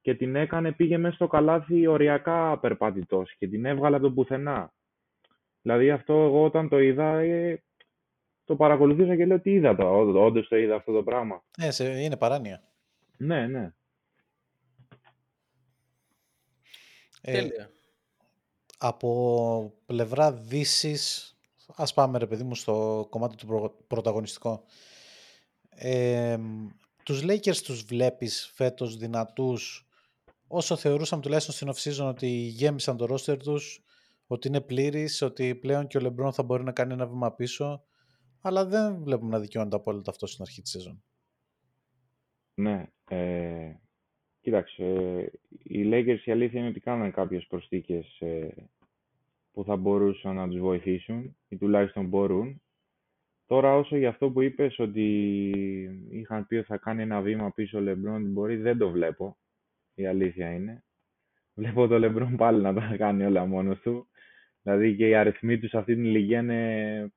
[0.01, 4.73] και την έκανε, πήγε μέσα στο καλάθι οριακά περπατητός και την έβγαλε από το πουθενά.
[5.61, 7.63] Δηλαδή αυτό εγώ όταν το είδα ε,
[8.45, 11.43] το παρακολουθούσα και λέω τι είδα το, ό- όντως το είδα αυτό το πράγμα.
[11.57, 12.61] Ε, σε- είναι παράνοια.
[13.17, 13.71] Ναι, ναι.
[17.29, 17.69] Ε, Τέλεια.
[18.77, 21.35] από πλευρά Δύσης,
[21.75, 24.63] ας πάμε ρε παιδί μου στο κομμάτι του προ- πρωταγωνιστικό.
[25.69, 26.37] Ε,
[27.03, 29.87] τους Lakers τους βλέπεις φέτος δυνατούς
[30.47, 33.83] όσο θεωρούσαμε τουλάχιστον στην off-season ότι γέμισαν το roster τους,
[34.27, 37.83] ότι είναι πλήρης, ότι πλέον και ο LeBron θα μπορεί να κάνει ένα βήμα πίσω,
[38.41, 41.03] αλλά δεν βλέπουμε να δικαιώνεται απόλυτα αυτό στην αρχή της σεζόν.
[42.53, 43.73] Ναι, ε,
[44.47, 45.25] κοίταξε, ε,
[45.63, 48.47] οι Lakers η αλήθεια είναι ότι κάνανε κάποιες προσθήκες ε,
[49.53, 52.61] που θα μπορούσαν να τους βοηθήσουν ή τουλάχιστον μπορούν.
[53.47, 55.03] Τώρα όσο για αυτό που είπες ότι
[56.09, 59.37] είχαν πει ότι θα κάνει ένα βήμα πίσω ο LeBron μπορεί, δεν το βλέπω.
[59.95, 60.83] Η αλήθεια είναι.
[61.53, 64.07] Βλέπω το LeBron πάλι να τα κάνει όλα μόνος του.
[64.61, 67.11] Δηλαδή και οι αριθμοί τους σε αυτή την ηλικία είναι,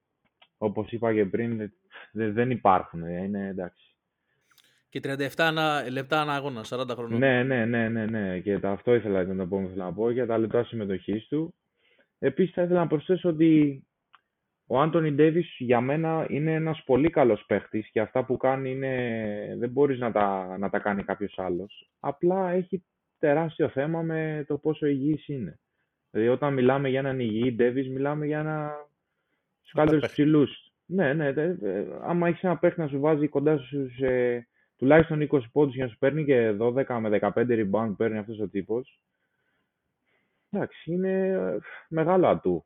[0.59, 1.69] όπως είπα και πριν, δε-
[2.13, 3.03] δε- δεν υπάρχουν.
[3.03, 3.90] ε, Είναι εντάξει.
[4.91, 7.19] Και 37 ανα- λεπτά ανά αγώνα, 40 χρονών.
[7.19, 8.39] Ναι, ναι, ναι, ναι, ναι.
[8.41, 11.27] Και τα- αυτό ήθελα ήταν το επόμενο που ήθελα να πω για τα λεπτά συμμετοχής
[11.29, 11.55] του.
[12.19, 13.83] Επίσης θα ήθελα να προσθέσω ότι
[14.67, 19.55] ο Άντωνι Ντέιβις για μένα είναι ένας πολύ καλός παίχτης και αυτά που κάνει είναι,
[19.59, 21.91] δεν μπορείς να τα, να τα κάνει κάποιος άλλος.
[22.01, 22.85] Απλά έχει
[23.19, 25.59] τεράστιο θέμα με το πόσο υγιής είναι.
[26.11, 28.73] Δηλαδή όταν μιλάμε για έναν υγιή Ντέιβις μιλάμε για ένα
[29.61, 30.23] στους καλύτερους παίχτη.
[30.23, 30.73] ψηλούς.
[30.87, 31.33] Ναι, ναι.
[31.33, 34.47] δε- ε, άμα έχεις ένα παίχτη να σου βάζει κοντά στους ε,
[34.81, 38.39] τουλάχιστον 20 πόντους για να σου παίρνει και 12 με 15 rebound που παίρνει αυτός
[38.41, 39.01] ο τύπος.
[40.51, 41.59] Εντάξει, είναι ε,
[41.89, 42.65] μεγάλο ατού.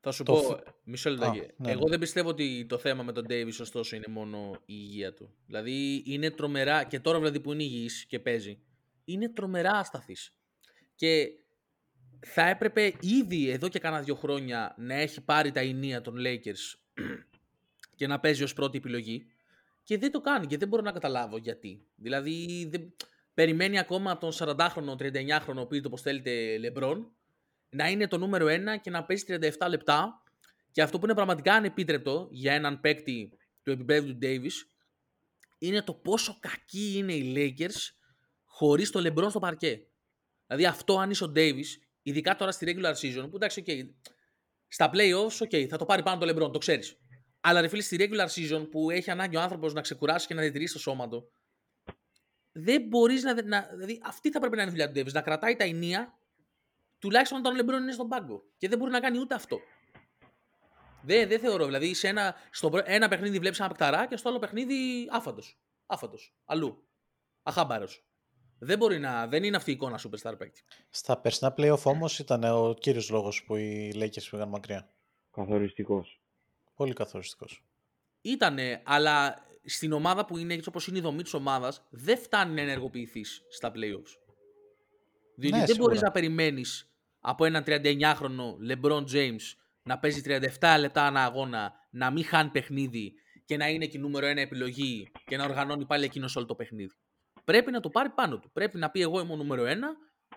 [0.00, 1.38] Θα σου Το πω, φ- μισό Α, λεπτάκι.
[1.56, 1.90] ναι, Εγώ ναι.
[1.90, 5.34] δεν πιστεύω ότι το θέμα με τον Davis ωστόσο είναι μόνο η υγεία του.
[5.46, 8.58] Δηλαδή είναι τρομερά, και τώρα δηλαδή που είναι υγιής και παίζει,
[9.04, 10.36] είναι τρομερά ασταθής.
[10.94, 11.28] Και
[12.26, 16.74] θα έπρεπε ήδη εδώ και κάνα δύο χρόνια να έχει πάρει τα ενία των Lakers
[17.98, 19.26] και να παίζει ως πρώτη επιλογή
[19.82, 21.86] και δεν το κάνει και δεν μπορώ να καταλάβω γιατί.
[21.94, 22.94] Δηλαδή δεν...
[23.34, 26.96] περιμένει ακόμα τον 40χρονο, 39χρονο, οποίος το θέλετε LeBron,
[27.70, 30.22] να είναι το νούμερο 1 και να παίζει 37 λεπτά
[30.70, 33.32] και αυτό που είναι πραγματικά ανεπίτρεπτο για έναν παίκτη
[33.62, 34.52] του επίπεδου του Davis
[35.58, 37.94] είναι το πόσο κακοί είναι οι Lakers
[38.44, 39.86] χωρίς το LeBron στο παρκέ.
[40.46, 41.66] Δηλαδή αυτό αν είσαι ο Davis,
[42.02, 43.88] ειδικά τώρα στη regular season, που εντάξει, okay,
[44.68, 46.96] στα playoffs, ok, θα το πάρει πάνω το LeBron, το ξέρεις.
[47.40, 50.40] Αλλά ρε φίλε, στη regular season που έχει ανάγκη ο άνθρωπος να ξεκουράσει και να
[50.40, 51.30] διατηρήσει το σώμα του,
[52.52, 53.68] δεν μπορείς να, να...
[53.70, 56.18] Δηλαδή αυτή θα πρέπει να είναι η δουλειά του Davis, να κρατάει τα ενία
[56.98, 58.42] τουλάχιστον όταν ο LeBron είναι στον πάγκο.
[58.56, 59.60] Και δεν μπορεί να κάνει ούτε αυτό.
[61.02, 61.64] Δεν, δεν θεωρώ.
[61.64, 65.58] Δηλαδή, σε ένα, στο πρω- ένα παιχνίδι βλέπεις ένα παικταρά και στο άλλο παιχνίδι άφαντος.
[65.86, 66.34] Άφαντος.
[66.44, 66.86] Αλλού.
[67.42, 68.04] Αχάμπαρος.
[68.58, 69.26] Δεν μπορεί να.
[69.26, 70.62] Δεν είναι αυτή η εικόνα superstar παίκτη.
[70.90, 74.90] Στα περσινά playoff όμως ήταν ο κύριος λόγος που οι Lakers πήγαν μακριά.
[75.30, 76.20] Καθοριστικός.
[76.78, 77.62] Πολύ καθοριστικός.
[78.20, 82.54] Ήτανε, αλλά στην ομάδα που είναι έτσι όπως είναι η δομή της ομάδας, δεν φτάνει
[82.54, 84.16] να ενεργοποιηθείς στα playoffs.
[85.34, 86.00] Διότι Ναι, δεν μπορείς σίγουρα.
[86.00, 89.40] να περιμένεις από έναν 39χρονο LeBron James
[89.82, 90.20] να παίζει
[90.60, 93.12] 37 λεπτά ανά αγώνα, να μην χάνει παιχνίδι
[93.44, 96.54] και να είναι και η νούμερο ένα επιλογή και να οργανώνει πάλι εκείνος όλο το
[96.54, 96.94] παιχνίδι.
[97.44, 98.50] Πρέπει να το πάρει πάνω του.
[98.52, 99.88] Πρέπει να πει: Εγώ είμαι ο νούμερο ένα,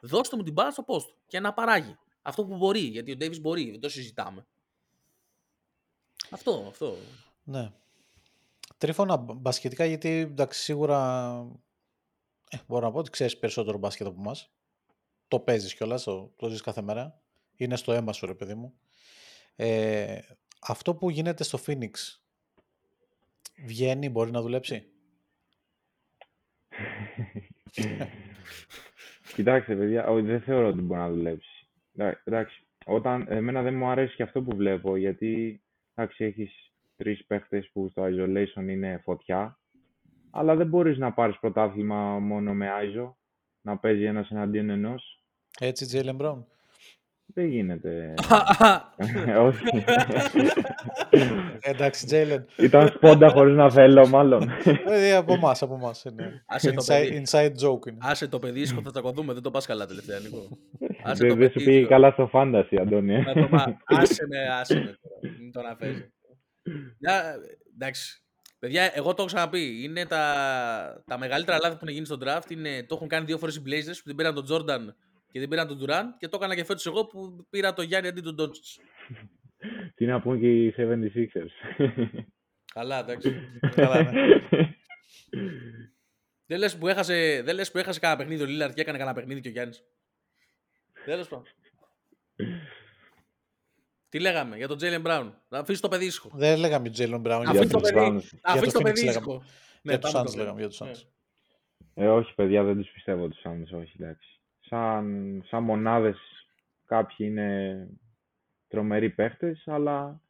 [0.02, 1.98] δώστε μου την μπάλα στο post και να παράγει.
[2.22, 4.48] Αυτό που μπορεί, γιατί ο Davis μπορεί, δεν το συζητάμε.
[6.30, 6.96] Αυτό, αυτό.
[7.44, 7.72] Ναι.
[8.78, 11.28] Τρίφωνα μπ- μπασκετικά γιατί εντάξει σίγουρα
[12.50, 14.52] ε, μπορώ να πω ότι ξέρεις περισσότερο μπάσκετ από εμάς.
[15.28, 17.22] Το παίζεις κιόλας, το, το ζεις κάθε μέρα.
[17.56, 18.74] Είναι στο αίμα σου ρε παιδί μου.
[19.56, 20.20] Ε,
[20.62, 21.92] αυτό που γίνεται στο Phoenix
[23.66, 24.86] βγαίνει, μπορεί να δουλέψει;
[29.36, 31.68] Κοιτάξτε, παιδιά, όχι, δεν θεωρώ ότι μπορεί να δουλέψει.
[31.96, 35.62] Εντά- Εντάξει, ο όταν, εμένα δεν μου αρέσει και αυτό που βλέπω, γιατί
[36.02, 39.60] εντάξει, έχεις τρεις παίχτες που στο isolation είναι φωτιά,
[40.32, 43.14] αλλά δεν μπορείς να πάρεις πρωτάθλημα μόνο με ISO,
[43.62, 45.24] να παίζει ένας εναντίον ενός.
[45.60, 46.46] Έτσι, Τζέιλεν Μπράουν.
[47.34, 48.14] Δεν γίνεται.
[49.48, 49.64] Όχι.
[51.60, 52.46] Εντάξει, Τζέιλεν.
[52.58, 54.50] Ήταν σπόντα χωρίς να θέλω, μάλλον.
[54.86, 56.04] Ε, από εμάς, από εμάς.
[56.04, 56.44] είναι.
[56.48, 57.24] Άσε το Inside, παιδί.
[57.26, 57.98] inside joke είναι.
[58.02, 60.48] Άσε το παιδί, ίσχο θα τσακωθούμε, δεν το πας καλά τελευταία, Νίκο.
[61.04, 63.14] Άσε Δεν το δεν σου παιδί, πήγε το- καλά στο φάντασι, Αντώνη.
[63.14, 63.22] ε.
[63.22, 65.36] να το μα- Άσε με, άσε με τώρα.
[65.40, 66.12] Μην το αναφέρει.
[67.00, 67.36] Μια-
[67.74, 68.16] Εντάξει.
[68.60, 69.84] Παιδιά, εγώ το έχω ξαναπεί.
[69.84, 72.52] Είναι τα, τα μεγαλύτερα λάθη που έχουν γίνει στον draft.
[72.52, 74.80] Είναι, το έχουν κάνει δύο φορές οι Blazers που δεν πήραν τον Jordan
[75.32, 78.08] και δεν πήραν τον Durant και το έκανα και φέτος εγώ που πήρα τον Γιάννη
[78.08, 78.82] αντί τον Doncic.
[79.96, 81.86] Τι να πούν και οι 76ers.
[82.74, 83.36] Καλά, εντάξει.
[83.76, 84.12] Καλά, ναι.
[86.48, 89.16] δεν λες που έχασε, δεν λες που έχασε κανένα παιχνίδι ο Λίλαρτ και έκανε κανένα
[89.16, 89.84] παιχνίδι και ο Γιάννης.
[91.06, 91.46] Τέλος πάντων.
[94.10, 95.36] Τι λέγαμε για τον Τζέιλεν Μπράουν.
[95.50, 96.30] Να αφήσεις το παιδί ήσυχο.
[96.34, 97.48] Δεν λέγαμε Τζέιλεν Μπράουν.
[97.48, 98.06] Αφήσεις το τους παιδί.
[98.06, 98.40] Suns.
[98.42, 99.26] Αφήσει το το Phoenix παιδί λέγαμε.
[99.26, 99.44] ήσυχο.
[99.82, 100.92] Για τους πάμε Suns το λέγαμε, για παιδί.
[100.92, 101.10] τους Ναι.
[101.10, 101.14] Suns.
[101.94, 104.40] Ε, όχι, παιδιά, δεν τους πιστεύω τους Suns, όχι, εντάξει.
[104.60, 106.18] Σαν, σαν μονάδες
[106.86, 107.88] κάποιοι είναι
[108.68, 110.22] τρομεροί παίχτες, αλλά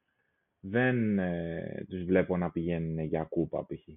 [0.59, 3.87] δεν ε, τους βλέπω να πηγαίνουν για κούπα, π.χ.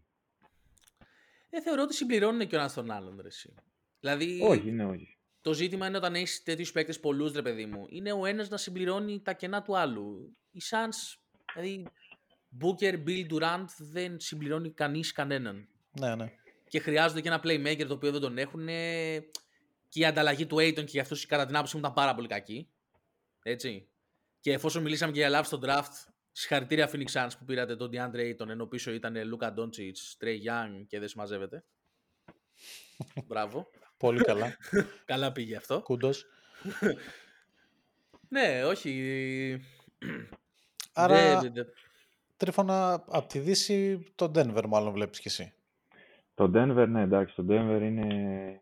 [1.51, 3.19] Ε, θεωρώ ότι συμπληρώνουν και ο ένας τον άλλον.
[3.21, 3.55] Ρε, εσύ.
[4.01, 5.14] Δηλαδή, Όχι, ναι, όχι.
[5.45, 8.57] Το ζήτημα είναι όταν έχεις τέτοιους παίκτες πολλούς, ρε παιδί μου, είναι ο ένας να
[8.57, 10.37] συμπληρώνει τα κενά του άλλου.
[10.51, 11.19] Οι Suns,
[11.55, 11.87] δηλαδή,
[12.61, 15.69] Booker, Bill Durant δεν συμπληρώνει κανείς κανέναν.
[16.01, 16.33] Ναι, ναι.
[16.69, 18.67] Και χρειάζονται και ένα playmaker το οποίο δεν τον έχουν.
[19.89, 22.29] Και η ανταλλαγή του Aiton και για αυτού κατά την άποψή μου ήταν πάρα πολύ
[22.29, 22.69] κακή.
[23.43, 23.89] Έτσι.
[24.41, 28.35] Και εφόσον μιλήσαμε και για λάθη στο draft, συγχαρητήρια Phoenix Suns που πήρατε τον DeAndre
[28.35, 31.65] Ayton ενώ πίσω ήταν Luka Doncic, Trey Young και δεν συμμαζεύεται.
[33.29, 33.71] Μπράβο.
[33.97, 34.57] Πολύ καλά.
[35.05, 35.81] Καλά πήγε αυτό.
[35.83, 36.27] Κούντος.
[38.29, 39.61] Ναι, όχι.
[40.93, 41.67] Άρα, Δεν- δεν-
[42.37, 45.53] τρίφωνα από τη Δύση, τον Denver μάλλον βλέπεις κι εσύ.
[46.35, 48.61] Το Denver, ναι, εντάξει, το Denver είναι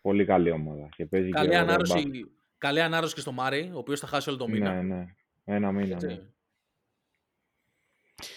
[0.00, 0.88] πολύ καλή ομάδα.
[0.96, 2.26] Και παίζει Καλή και ωραίο ανάρρωση, μπάσκετ.
[2.58, 4.74] καλή ανάρρωση και στο Μάρι, ο οποίος θα χάσει όλο το μήνα.
[4.82, 5.06] Ναι, ναι.
[5.44, 6.06] Ένα μήνα, Έτσι.
[6.06, 6.20] ναι.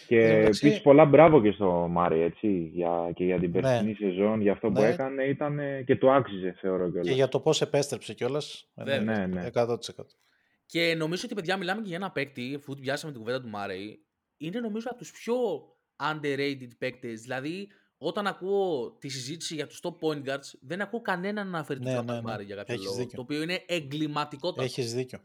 [0.08, 3.50] Και Εν τω μεταξύ- επίση πολλά μπράβο και στο Μάρι, έτσι, για, και για την
[3.52, 3.62] Ναι.
[3.62, 4.88] περσινή σεζόν, για αυτό που Ναι.
[4.88, 7.16] έκανε, ήταν και το άξιζε, θεωρώ Και κιόλας.
[7.16, 8.70] για το πώς επέστρεψε κιόλας.
[8.76, 9.00] Βέβαια.
[9.02, 9.46] Ναι, ναι.
[9.46, 10.16] 100%.
[10.66, 14.00] Και νομίζω ότι παιδιά μιλάμε και για ένα παίκτη, αφού πιάσαμε την κουβέντα του Μάρεϊ,
[14.38, 15.36] είναι νομίζω από τους πιο
[16.04, 17.22] underrated παίκτες.
[17.22, 17.68] Δηλαδή,
[17.98, 21.86] όταν ακούω τη συζήτηση για τους top point guards, δεν ακούω κανέναν να αναφέρει Ναι,
[21.86, 22.30] τον ναι, Τζόρνταν ναι.
[22.32, 22.98] Μάρεϊ για κάποιο Έχεις λόγο.
[22.98, 23.16] δίκιο.
[23.16, 24.62] Το οποίο είναι εγκληματικότατο.
[24.64, 25.20] Έχεις δίκιο.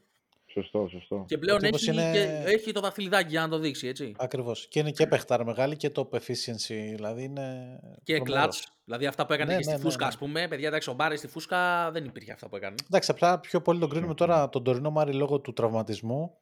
[0.55, 1.24] Σωστό, σωστό.
[1.28, 4.14] Και πλέον Ο τύπος έχει, είναι- και, έχει το δαχτυλιδάκι για να το δείξει, έτσι.
[4.18, 4.66] Ακριβώς.
[4.68, 6.92] Και είναι και παιχτάρα μεγάλη και top efficiency.
[6.94, 8.46] Δηλαδή είναι Και τρομερό.
[8.50, 8.59] clutch.
[8.84, 10.09] Δηλαδή αυτά που έκανε Ναι, και στη ναι, ναι, φούσκα, ναι.
[10.09, 10.48] ας πούμε.
[10.48, 12.74] Παιδιά, εντάξει, ο Μπάρι στη φούσκα δεν υπήρχε αυτά που έκανε.
[12.86, 16.36] Εντάξει, απλά πιο πολύ τον κρίνουμε τώρα τον τωρινό Μάρι λόγω του τραυματισμού.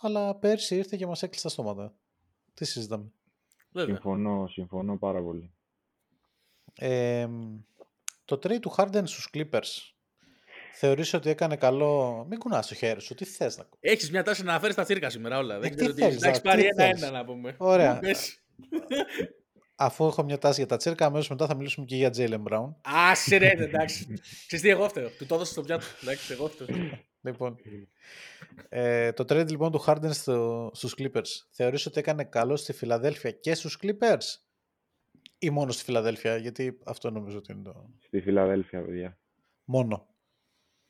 [0.00, 1.94] Αλλά πέρσι ήρθε και μας έκλεισε τα στόματα.
[2.54, 3.12] Τι συζητάμε.
[3.70, 3.94] Βέβαια.
[3.94, 5.52] Συμφωνώ, συμφωνώ πάρα πολύ.
[6.74, 7.28] Ε,
[8.24, 9.94] το trade του Harden στους Clippers.
[10.78, 12.24] Θεωρείς ότι έκανε καλό...
[12.28, 13.14] Μην κουνάς το χέρι σου.
[13.14, 15.58] Τι θες να Έχεις μια τάση να αναφέρει τα τσίρκα σήμερα όλα.
[15.58, 16.00] Δεν τι ξέρω τι.
[16.02, 16.76] θέλεις, Να έχει τι πάρει θέλεις.
[16.76, 17.54] ένα-ένα να πούμε.
[17.72, 17.98] Ωραία.
[17.98, 18.42] Πες.
[19.76, 22.74] Αφού έχω μια τάση για τα τσίρκα, αμέσως μετά θα μιλήσουμε και για Jalen Brown.
[22.82, 24.06] Άσε ρε, εντάξει.
[24.46, 25.08] Ξέρεις τι, εγώ φταίω.
[25.08, 25.84] Του το έδωσα στο πιάτο.
[26.02, 26.66] Εντάξει, εγώ φταίω.
[27.20, 27.56] Λοιπόν,
[28.68, 31.28] ε, το trade λοιπόν του Harden στο, στους Clippers.
[31.50, 34.38] Θεωρείς ότι έκανε καλό στη Φιλαδέλφια και στους Clippers
[35.38, 39.18] ή μόνο στη Φιλαδέλφια, γιατί αυτό νομίζω ότι είναι το Στη Φιλαδέλφια, παιδιά.
[39.64, 40.06] μόνο.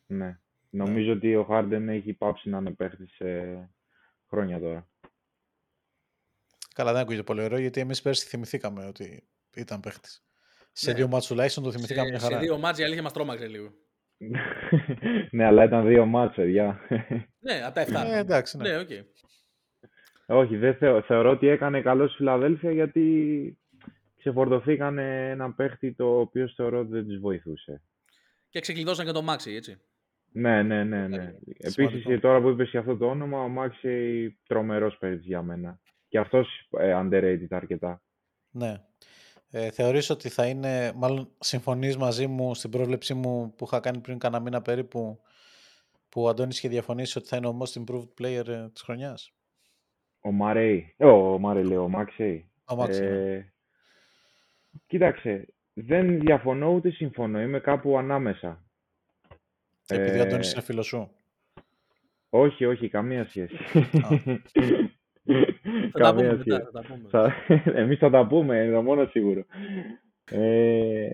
[0.06, 0.38] Ναι.
[0.70, 3.26] Νομίζω ότι ο Χάρντεν έχει πάψει να είναι παίχτης σε
[4.28, 4.88] χρόνια τώρα.
[6.74, 10.24] Καλά, δεν ακούγεται πολύ ωραίο, γιατί εμείς πέρσι θυμηθήκαμε ότι ήταν παίχτης.
[10.72, 10.96] Σε Ναι.
[10.96, 12.38] δύο ματς τουλάχιστον το θυμηθήκαμε Σε, μια σε χαρά.
[12.38, 13.72] δύο ματς η αλήθεια μας τρόμαξε λίγο.
[15.30, 16.80] ναι, αλλά ήταν δύο ματς, παιδιά.
[17.38, 17.92] Ναι, από τα 7.
[18.06, 18.68] Ε, εντάξει, ναι.
[18.68, 18.88] Ναι, οκ.
[20.26, 23.58] Όχι, δεν θεω- θεωρώ ότι έκανε καλό στη Φιλαδέλφια γιατί
[24.18, 27.82] ξεφορτωθήκαν ένα παίχτη το οποίο θεωρώ ότι δεν τους βοηθούσε.
[28.48, 29.80] Και ξεκλειδώσαν και το Maxey, έτσι.
[30.38, 31.34] Ναι, ναι, ναι, ναι.
[31.46, 32.08] Επίσης, Σημαντικό.
[32.10, 35.80] και τώρα που είπες και αυτό το όνομα, ο Μάξι τρομερός παίκτης για μένα.
[36.08, 38.02] Και αυτός ε, underrated αρκετά.
[38.50, 38.74] ναι.
[39.50, 44.00] Ε, θεωρείς ότι θα είναι, μάλλον συμφωνείς μαζί μου στην πρόβλεψή μου που είχα κάνει
[44.00, 45.20] πριν κάνα μήνα περίπου,
[46.08, 49.34] που ο Αντώνης είχε διαφωνήσει ότι θα είναι ο most improved player ε, της χρονιάς;
[50.20, 52.50] Ο Μαρέι, ε, ο Μαρέι λέω, ο Μάξι.
[52.64, 53.06] Ο Μάξι, ναι.
[53.08, 53.52] Ε,
[54.86, 58.65] κοίταξε, δεν διαφωνώ ούτε συμφωνώ, είμαι κάπου ανάμεσα.
[59.88, 61.10] Επειδή ο ε, Αντώνης είναι φίλος σου.
[62.28, 63.56] Όχι, όχι, καμία σχέση.
[65.92, 66.40] Θα τα πούμε καμία μετά.
[66.40, 66.62] σχέση.
[66.62, 67.08] Θα τα πούμε.
[67.08, 67.34] Θα,
[67.80, 69.44] εμείς θα τα πούμε, είναι το μόνο σίγουρο.
[70.30, 71.08] Ε,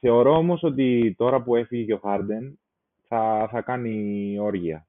[0.00, 2.60] θεωρώ όμως ότι τώρα που έφυγε και ο Χάρντεν
[3.08, 4.88] θα, θα κάνει όργια.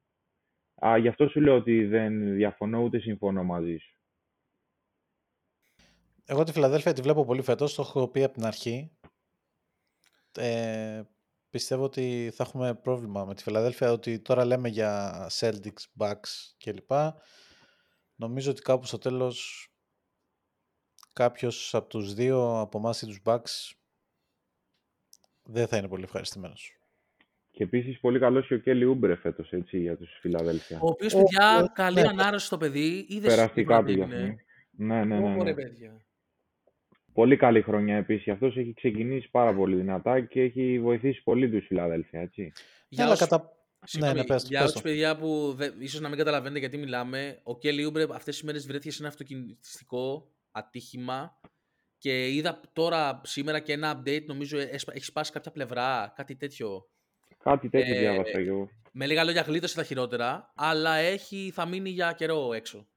[0.85, 3.95] Α, γι' αυτό σου λέω ότι δεν διαφωνώ ούτε συμφωνώ μαζί σου.
[6.25, 8.91] Εγώ τη Φιλαδέλφια τη βλέπω πολύ φέτος, το έχω πει από την αρχή.
[10.37, 11.01] Ε,
[11.51, 16.91] πιστεύω ότι θα έχουμε πρόβλημα με τη Φιλαδέλφια, ότι τώρα λέμε για Celtics, Bucks κλπ.
[18.15, 19.67] Νομίζω ότι κάπου στο τέλος
[21.13, 23.71] κάποιος από τους δύο, από εμάς ή τους Bucks,
[25.43, 26.75] δεν θα είναι πολύ ευχαριστημένος.
[27.51, 30.79] Και επίσης πολύ καλός και ο Κέλι Ούμπρε φέτος για τους Φιλαδέλφια.
[30.81, 32.07] Ο οποίος, παιδιά, καλή ναι.
[32.07, 33.19] ανάρρωση στο παιδί.
[33.21, 34.35] Περαστικά του για Ναι,
[34.71, 35.19] ναι, ναι.
[35.19, 35.43] ναι.
[35.43, 35.53] ναι.
[37.13, 38.27] Πολύ καλή χρονιά επίσης.
[38.27, 42.21] Αυτό έχει ξεκινήσει πάρα πολύ δυνατά και έχει βοηθήσει πολύ τους Φιλαδέλφια.
[42.21, 42.51] Έτσι.
[42.87, 43.19] Για όσους...
[43.19, 43.51] κατα...
[43.99, 47.85] ναι, ναι, πες, για όσους παιδιά που ίσως να μην καταλαβαίνετε γιατί μιλάμε, ο Κέλι
[47.85, 51.39] Ούμπρε αυτές τις μέρες βρέθηκε σε ένα αυτοκινητιστικό ατύχημα
[51.97, 54.25] και είδα τώρα σήμερα και ένα update.
[54.25, 56.89] Νομίζω έχει σπάσει κάποια πλευρά, κάτι τέτοιο.
[57.43, 58.69] Κάτι τέτοιο ε, διάβασα εγώ.
[58.91, 62.87] Με λίγα λόγια γλίτωσε τα χειρότερα, αλλά έχει, θα μείνει για καιρό έξω.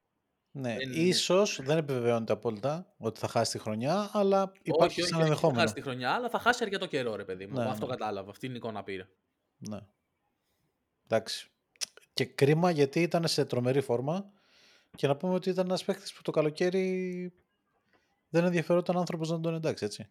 [0.56, 0.92] Ναι, δεν...
[0.92, 5.58] ίσως δεν επιβεβαιώνεται απόλυτα ότι θα χάσει τη χρονιά, αλλά υπάρχει όχι, σαν ενδεχόμενο.
[5.58, 7.58] Θα χάσει τη χρονιά, αλλά θα χάσει αρκετό καιρό, ρε παιδί μου.
[7.58, 7.92] Ναι, Αυτό ναι.
[7.92, 8.30] κατάλαβα.
[8.30, 9.06] Αυτή είναι η εικόνα πήρε.
[9.56, 9.78] Ναι.
[11.04, 11.50] Εντάξει.
[12.14, 14.30] Και κρίμα γιατί ήταν σε τρομερή φόρμα
[14.96, 17.32] και να πούμε ότι ήταν ένας παίχτη που το καλοκαίρι
[18.28, 20.08] δεν ενδιαφερόταν άνθρωπος να τον εντάξει, έτσι.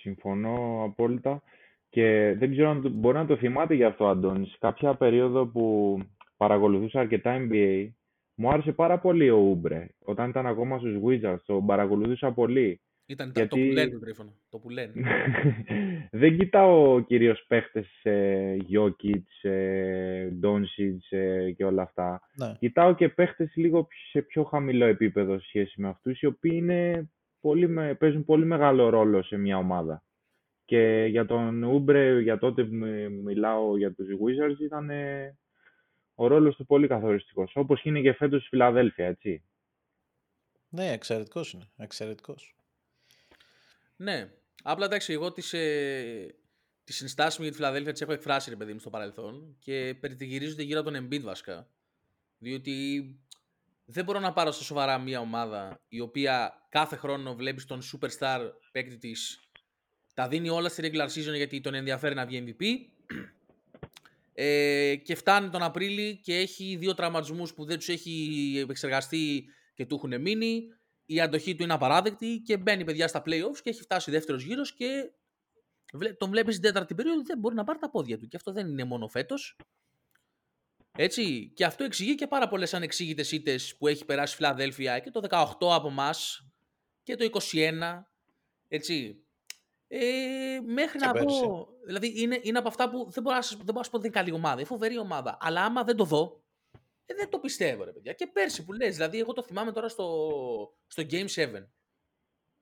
[0.00, 1.42] Συμφωνώ απόλυτα.
[1.88, 4.46] Και δεν ξέρω αν μπορεί να το θυμάται γι' αυτό, Αντώνη.
[4.46, 5.98] Σε κάποια περίοδο που
[6.36, 7.88] παρακολουθούσα αρκετά NBA,
[8.42, 9.88] μου άρεσε πάρα πολύ ο Ούμπρε.
[9.98, 12.80] Όταν ήταν ακόμα στους Wizards, τον παρακολουθούσα πολύ.
[13.06, 13.48] Ήταν Γιατί...
[13.48, 14.34] το που λένε το τρίφωνο.
[14.48, 14.92] Το που λένε.
[16.22, 22.20] δεν κοιτάω κυρίως παίχτες ε, Jokic, ε, Doncic ε, και όλα αυτά.
[22.34, 22.54] Ναι.
[22.58, 27.94] Κοιτάω και παίχτες λίγο σε πιο χαμηλό επίπεδο σχέση με αυτούς, οι οποίοι είναι πολύ,
[27.98, 30.02] παίζουν πολύ μεγάλο ρόλο σε μια ομάδα.
[30.64, 32.74] Και για τον Ούμπρε, για τότε που
[33.24, 34.90] μιλάω για τους Wizards, ήταν
[36.22, 37.52] ο ρόλος του πολύ καθοριστικός.
[37.54, 39.42] Όπως είναι και φέτος στη Φιλαδέλφια, έτσι.
[40.68, 41.68] Ναι, εξαιρετικός είναι.
[41.76, 42.56] Εξαιρετικός.
[43.96, 44.30] Ναι.
[44.62, 46.34] Απλά εντάξει, εγώ τις, ε,
[46.84, 49.96] τις συνστάσεις μου για τη Φιλαδέλφια τις έχω εκφράσει, ρε παιδί μου, στο παρελθόν και
[50.00, 51.68] περιτυγυρίζονται γύρω από τον Embiid βασικά.
[52.38, 53.04] Διότι
[53.84, 58.50] δεν μπορώ να πάρω στα σοβαρά μια ομάδα η οποία κάθε χρόνο βλέπεις τον superstar
[58.72, 59.40] παίκτη της
[60.14, 62.64] τα δίνει όλα στη regular season γιατί τον ενδιαφέρει να βγει MVP.
[64.34, 69.86] Ε, και φτάνει τον Απρίλη και έχει δύο τραυματισμούς που δεν τους έχει επεξεργαστεί και
[69.86, 70.62] του έχουν μείνει.
[71.06, 74.74] Η αντοχή του είναι απαράδεκτη και μπαίνει παιδιά στα playoffs και έχει φτάσει δεύτερος γύρος
[74.74, 75.10] και
[76.18, 78.28] τον βλέπεις στην τέταρτη περίοδο δεν μπορεί να πάρει τα πόδια του.
[78.28, 79.56] Και αυτό δεν είναι μόνο φέτος.
[80.96, 81.52] Έτσι.
[81.54, 85.20] Και αυτό εξηγεί και πάρα πολλές ανεξήγητες ήττες που έχει περάσει η Φιλαδέλφια και το
[85.28, 86.46] 18 από εμάς
[87.02, 88.06] και το 21.
[88.68, 89.21] Έτσι.
[89.94, 91.68] Ε, μέχρι να δω.
[91.86, 94.06] Δηλαδή είναι, είναι από αυτά που δεν μπορώ, να, δεν μπορώ να σου πω ότι
[94.06, 94.54] είναι καλή ομάδα.
[94.54, 95.36] Είναι φοβερή ομάδα.
[95.40, 96.42] Αλλά άμα δεν το δω,
[97.06, 98.12] ε, δεν το πιστεύω, ρε παιδιά.
[98.12, 100.28] Και πέρσι που λες, δηλαδή, εγώ το θυμάμαι τώρα στο,
[100.86, 101.46] στο Game 7.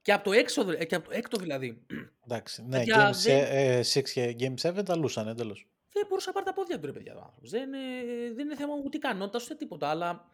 [0.03, 1.87] Και από το έξω, ε, και από το έκτο δηλαδή.
[2.25, 4.03] Εντάξει, ναι, Game 6 δεν...
[4.03, 5.69] και Game 7 τα λούσαν εντελώς.
[5.93, 7.15] Δεν μπορούσα να πάρει τα πόδια του, ρε παιδιά.
[7.17, 7.71] Ο δεν,
[8.35, 9.89] δεν είναι θέμα ούτε ικανότητας ούτε τίποτα.
[9.89, 10.25] Αλλά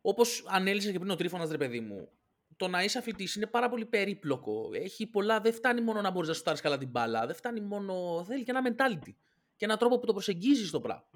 [0.00, 2.08] όπως ανέλησε και πριν ο Τρίφωνας, ρε παιδί μου,
[2.56, 4.70] το να είσαι αθλητή είναι πάρα πολύ περίπλοκο.
[4.72, 7.26] Έχει πολλά, δεν φτάνει μόνο να μπορείς να σου καλά την μπάλα.
[7.26, 8.24] Δεν φτάνει μόνο.
[8.28, 9.14] Θέλει και ένα mentality.
[9.56, 11.08] Και έναν τρόπο που το προσεγγίζεις το πράγμα.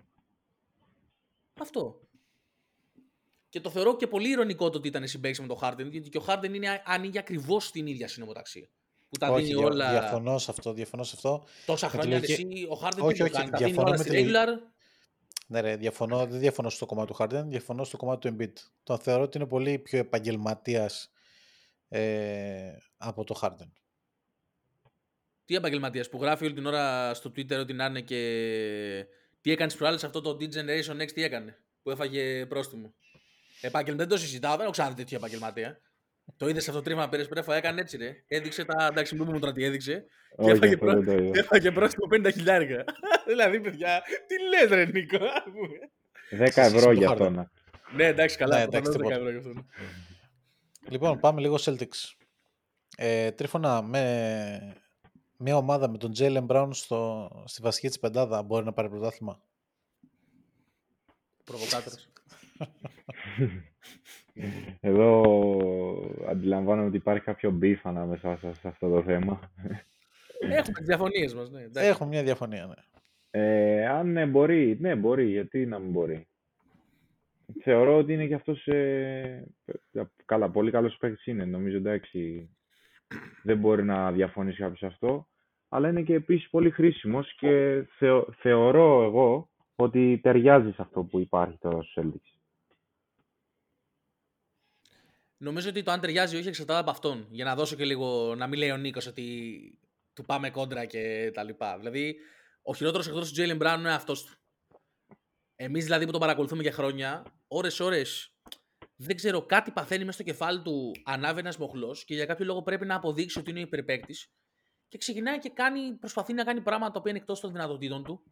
[1.61, 2.01] Αυτό.
[3.49, 6.19] Και το θεωρώ και πολύ ηρωνικό το ότι ήταν συμπέξη με τον Χάρντεν, γιατί και
[6.19, 8.69] ο Χάρντεν είναι, ανοίγει ακριβώς την ίδια συνομοταξία.
[9.09, 9.91] Που τα όχι, δίνει όλα.
[9.91, 10.73] Διαφωνώς σε αυτό.
[10.73, 11.45] Διαφωνώς σε αυτό.
[11.67, 14.49] Τόσα χρόνια εσύ, ο Χάρντεν όχι, όχι, κάνει, τα δίνει όλα στη regular.
[15.47, 18.53] Ναι, ρε, διαφωνώ, δεν διαφωνώ στο κομμάτι του Χάρντεν, διαφωνώ στο κομμάτι του Embiid.
[18.83, 21.11] Τον θεωρώ ότι είναι πολύ πιο επαγγελματίας
[21.93, 23.71] ε, από το Harden.
[25.45, 29.07] Τι επαγγελματίας που γράφει όλη την ώρα στο Twitter ότι να είναι και.
[29.41, 31.59] Τι έκανες προάλλες αυτό το D-Generation X, τι έκανε.
[31.83, 32.95] Που έφαγε πρόστιμο.
[33.61, 35.81] Επάγγελμα, δεν το συζητάω, δεν έχω ξαναδεί τέτοια επαγγελματία.
[36.37, 38.25] Το είδες αυτό το τρίμα πέρε πρέφα, έκανε έτσι, ρε.
[38.29, 38.87] Έδειξε τα.
[38.91, 40.05] Εντάξει, μην μου τώρα τι έδειξε.
[40.45, 41.03] Και έφαγε, πρό...
[41.33, 42.85] έφαγε πρόστιμο 50 χιλιάρικα.
[43.29, 45.19] δηλαδή, παιδιά, τι λες, ρε Νίκο.
[46.39, 47.51] 10 ευρώ για αυτό να.
[47.95, 48.57] Ναι, εντάξει, καλά.
[48.57, 49.53] Ναι, εντάξει, 10 ευρώ για αυτό.
[50.89, 52.15] Λοιπόν, πάμε λίγο Celtics.
[52.97, 54.77] Ε, Τρύφωνα, με
[55.37, 59.43] μια ομάδα με τον Jaylen Brown στο, στη βασική της πεντάδα μπορεί να πάρει πρωτάθλημα;
[61.45, 62.13] Προβοκάτορες.
[64.81, 65.23] Εδώ
[66.29, 69.51] αντιλαμβάνομαι ότι υπάρχει κάποιο beef ανάμεσα σε αυτό το θέμα.
[70.39, 71.67] Έχουμε τις διαφωνίες μας, ναι.
[71.75, 72.75] Έχουμε μια διαφωνία, ναι.
[73.31, 76.30] Ε, αν ναι, μπορεί, ναι, μπορεί, γιατί να μην μπορεί
[77.63, 79.45] θεωρώ ότι είναι και αυτός ε,
[80.25, 81.45] καλά, πολύ καλός παίκτης είναι.
[81.45, 82.51] Νομίζω εντάξει
[83.43, 85.29] δεν μπορεί να διαφωνήσει κάποιος αυτό.
[85.69, 91.19] Αλλά είναι και επίσης πολύ χρήσιμος και θεω, θεωρώ εγώ ότι ταιριάζει σε αυτό που
[91.19, 92.39] υπάρχει τώρα στους Celtics.
[95.37, 97.27] Νομίζω ότι το αν ταιριάζει όχι εξαρτάται από αυτόν.
[97.31, 99.79] Για να δώσω και λίγο, να μην λέει ο Νίκος ότι
[100.15, 101.79] του πάμε κόντρα και τα λοιπά.
[101.79, 102.17] Δηλαδή,
[102.63, 104.40] ο χειρότερος εχθρός του Jalen Brown είναι αυτός του.
[105.63, 108.35] Εμείς δηλαδή που τον παρακολουθούμε για χρόνια, ώρες ώρες,
[108.97, 112.63] δεν ξέρω, κάτι παθαίνει μέσα στο κεφάλι του, ανάβει ένας μοχλός και για κάποιο λόγο
[112.63, 114.33] πρέπει να αποδείξει ότι είναι υπερπαίκτης
[114.89, 118.23] και ξεκινάει και κάνει, προσπαθεί να κάνει πράγματα τα οποία είναι εκτός των δυνατοτήτων του,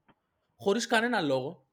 [0.57, 1.67] χωρίς κανένα λόγο.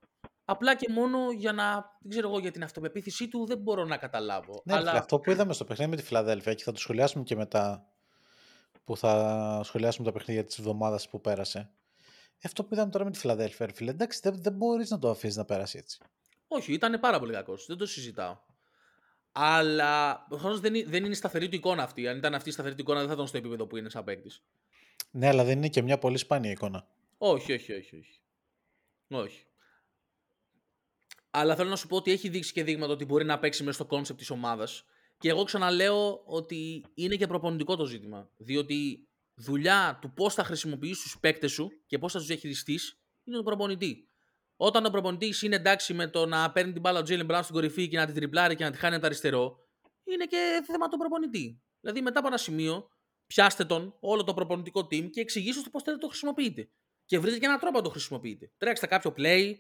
[0.45, 3.97] Απλά και μόνο για να, δεν ξέρω εγώ, για την αυτοπεποίθησή του δεν μπορώ να
[3.97, 4.61] καταλάβω.
[4.65, 4.91] Ναι, αλλά...
[4.91, 7.85] αυτό που είδαμε στο παιχνίδι με τη Φιλαδέλφια και θα το σχολιάσουμε και μετά
[8.83, 11.71] που θα σχολιάσουμε τα παιχνίδια της εβδομάδας που πέρασε.
[12.45, 15.35] Αυτό που είδαμε τώρα με τη Φιλαδέλφια, φίλε, εντάξει, δεν, δεν μπορείς να το αφήσεις
[15.35, 15.99] να περάσει έτσι.
[16.47, 17.65] Όχι, ήταν πάρα πολύ κακός.
[17.65, 18.37] Δεν το συζητάω.
[19.31, 22.07] Αλλά προφανώς δεν, δεν είναι σταθερή του εικόνα αυτή.
[22.07, 24.03] Αν ήταν αυτή η σταθερή του εικόνα, δεν θα ήταν στο επίπεδο που είναι σαν
[24.03, 24.43] παίκτης.
[25.11, 26.87] Ναι, αλλά δεν είναι και μια πολύ σπάνια εικόνα.
[27.17, 27.97] Όχι, όχι, όχι.
[27.97, 28.21] όχι.
[29.09, 29.45] όχι.
[31.29, 33.75] Αλλά θέλω να σου πω ότι έχει δείξει και δείγματα ότι μπορεί να παίξει μέσα
[33.75, 34.85] στο concept της ομάδας.
[35.17, 38.29] Και εγώ ξαναλέω ότι είναι και προπονητικό το ζήτημα.
[38.37, 43.38] Διότι δουλειά του πώς θα χρησιμοποιήσεις τους παίκτες σου και πώς θα τους διαχειριστείς είναι
[43.38, 44.09] του προπονητή.
[44.55, 47.55] Όταν ο προπονητής είναι εντάξει με το να παίρνει την μπάλα ο Jaylen Brown στην
[47.55, 49.57] κορυφή και να την τριπλάρει και να τη χάνει το αριστερό,
[50.03, 51.61] είναι και θέμα του προπονητή.
[51.79, 52.89] Δηλαδή μετά από ένα σημείο,
[53.27, 56.69] πιάστε τον, όλο το προπονητικό team και εξηγήστε του πώς θέλετε το χρησιμοποιείτε.
[57.05, 58.51] Και βρείτε και έναν τρόπο να το χρησιμοποιείτε.
[58.57, 59.53] Τρέξτε κάποιο play,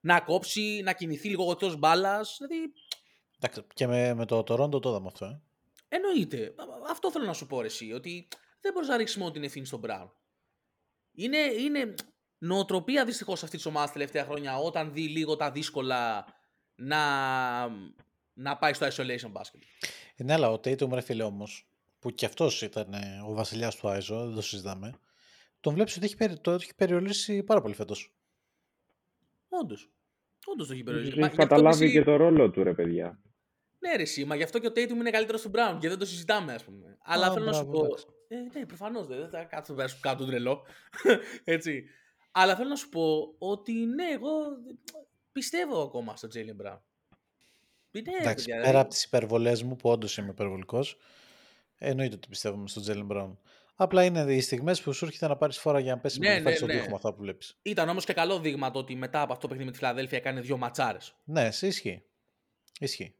[0.00, 2.36] να κόψει, να κινηθεί λίγο εκτός μπάλας.
[2.38, 2.72] Δηλαδή.
[3.40, 5.42] Εντάξει, και με, με το Toronto το είδαμε αυτό, ε.
[5.88, 6.54] Εννοείται.
[6.90, 8.28] Αυτό θέλω να σου πω εσύ, ότι
[8.60, 10.10] δεν μπορείς να ρίξεις μόνο την ευθύνη στον Brown.
[11.12, 11.94] Είναι, είναι
[12.38, 16.26] νοοτροπία δυστυχώς αυτής της ομάδας τα τελευταία χρόνια όταν δει λίγο τα δύσκολα
[16.74, 17.02] να,
[18.32, 19.88] να πάει στο isolation basket.
[20.16, 23.88] Είναι αλλά ο Tatum ρε φίλε όμως, που κι αυτός ήταν ε, ο βασιλιάς του
[23.88, 24.98] Άιζο, δεν το συζητάμε,
[25.60, 28.14] τον βλέπεις ότι έχει, το έχει περιορίσει πάρα πολύ φέτος.
[29.48, 29.90] Όντως.
[30.44, 31.18] Όντως το έχει περιορίσει.
[31.18, 33.20] Έχει καταλάβει και το ρόλο του, ρε παιδιά.
[33.78, 35.98] Ναι, ρε, εσύ, μα γι' αυτό και ο Tatum είναι καλύτερος του Brown και δεν
[35.98, 36.98] το συζητάμε, ας πούμε.
[37.02, 37.86] Αλλά θέλω να σου πω.
[38.28, 40.66] Ε, ναι, προφανώς δεν θα κάτσω να σου κάτω τρελό.
[41.44, 41.84] Έτσι.
[42.30, 44.30] Αλλά θέλω να σου πω ότι ναι, εγώ
[45.32, 46.78] πιστεύω ακόμα στο Jalen Brown.
[47.90, 48.78] Ναι, Εντάξει, πέρα δηλαδή.
[48.78, 50.98] από τις υπερβολές μου, που όντως είμαι υπερβολικός,
[51.78, 53.36] εννοείται ότι πιστεύουμε στον Jalen Brown.
[53.74, 56.50] Απλά είναι οι στιγμές που σου έρχεται να πάρεις φορά για να πέσεις ναι, με
[56.50, 56.74] ναι, στον ναι.
[56.74, 57.58] τοίχο με αυτά που βλέπεις.
[57.62, 60.18] Ήταν όμως και καλό δείγμα το ότι μετά από αυτό το παιχνίδι με τη Φιλαδέλφια
[60.18, 61.14] έκανε δύο ματσάρες.
[61.24, 62.02] Ναι, ισχύει.
[62.80, 63.14] Ισχύει.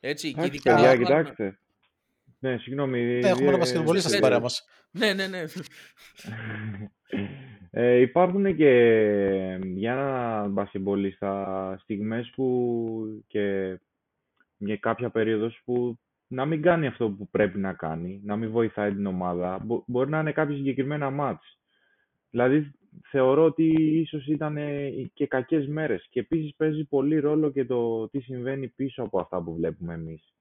[0.00, 0.74] Έτσι, και ειδικά.
[0.74, 1.58] Παιδιά, κοιτάξτε.
[2.42, 3.00] Ναι, συγγνώμη.
[3.00, 4.64] Ναι, έχουμε ένα μπασκετμπολίστα στην παρέα μας.
[4.90, 5.44] Ναι, ναι, ναι.
[7.70, 8.70] ε, υπάρχουν και
[9.62, 13.78] για ένα μπασκετμπολίστα στιγμές που και
[14.56, 18.94] για κάποια περίοδος που να μην κάνει αυτό που πρέπει να κάνει, να μην βοηθάει
[18.94, 19.66] την ομάδα.
[19.86, 21.58] μπορεί να είναι κάποια συγκεκριμένα μάτς.
[22.30, 22.70] Δηλαδή,
[23.10, 23.64] θεωρώ ότι
[24.00, 24.58] ίσως ήταν
[25.12, 26.06] και κακές μέρες.
[26.10, 30.32] Και επίσης παίζει πολύ ρόλο και το τι συμβαίνει πίσω από αυτά που βλέπουμε εμείς.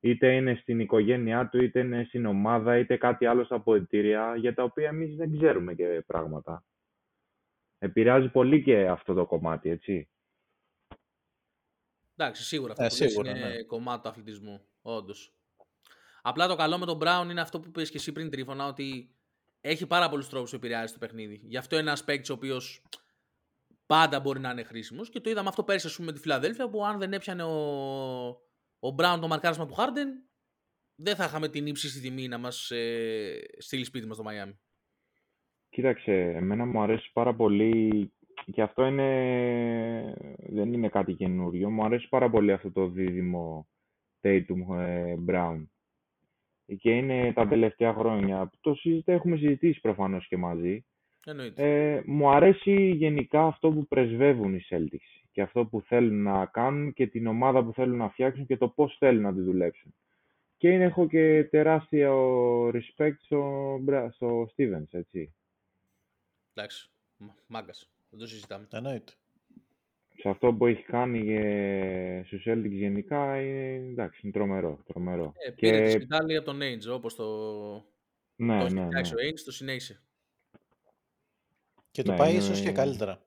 [0.00, 4.54] Είτε είναι στην οικογένειά του, είτε είναι στην ομάδα, είτε κάτι άλλο στα αποδητήρια, για
[4.54, 6.64] τα οποία εμείς δεν ξέρουμε και πράγματα.
[7.78, 10.08] Επηρεάζει πολύ και αυτό το κομμάτι, έτσι.
[12.16, 13.62] Εντάξει, σίγουρα αυτό ε, σίγουρα, είναι ναι.
[13.62, 15.34] κομμάτι του αθλητισμού, όντως.
[16.22, 19.14] Απλά το καλό με τον Μπράουν είναι αυτό που είπες και εσύ πριν τρίφωνα, ότι
[19.60, 21.40] έχει πάρα πολλούς τρόπους που επηρεάζει το παιχνίδι.
[21.44, 22.82] Γι' αυτό είναι ένας παίκτης ο οποίος
[23.86, 25.10] πάντα μπορεί να είναι χρήσιμος.
[25.10, 28.49] Και το είδαμε αυτό πέρυσι, ας πούμε, με τη Φιλαδέλφια, που αν δεν έπιανε ο,
[28.80, 30.08] ο Μπράουν το μαρκάρισμα του Χάρντεν,
[30.94, 34.60] δεν θα είχαμε την ύψιστη τιμή να μας ε, στείλει σπίτι μας στο Μαϊάμι.
[35.68, 38.12] Κοίταξε, εμένα μου αρέσει πάρα πολύ
[38.52, 41.70] και αυτό είναι, δεν είναι κάτι καινούριο.
[41.70, 43.68] Μου αρέσει πάρα πολύ αυτό το δίδυμο
[44.20, 45.64] Tatum ε, Brown
[46.78, 48.50] και είναι τα τελευταία χρόνια.
[48.60, 50.84] Το συζητά, έχουμε συζητήσει προφανώς και μαζί.
[51.54, 56.92] Ε, μου αρέσει γενικά αυτό που πρεσβεύουν οι Celtics και αυτό που θέλουν να κάνουν
[56.92, 59.94] και την ομάδα που θέλουν να φτιάξουν και το πώς θέλουν να τη δουλέψουν.
[60.56, 63.78] Και είναι, έχω και τεράστιο respect στο,
[64.10, 65.34] στο Stevens, έτσι.
[66.54, 66.90] Εντάξει,
[67.46, 68.68] μάγκας, δεν το συζητάμε.
[68.72, 69.12] Εννοείται
[70.20, 74.82] σε αυτό που έχει κάνει ε, στους Celtics γενικά είναι, εντάξει, είναι τρομερό.
[74.86, 75.32] τρομερό.
[75.46, 75.84] Ε, πήρε και...
[75.84, 77.26] τη σπιτάλη από τον Ainge, όπως το,
[78.36, 78.98] ναι, το ναι, ναι.
[78.98, 80.00] ο Ainge, το συνέχισε.
[81.90, 83.22] Και το ναι, πάει ίσως και καλύτερα.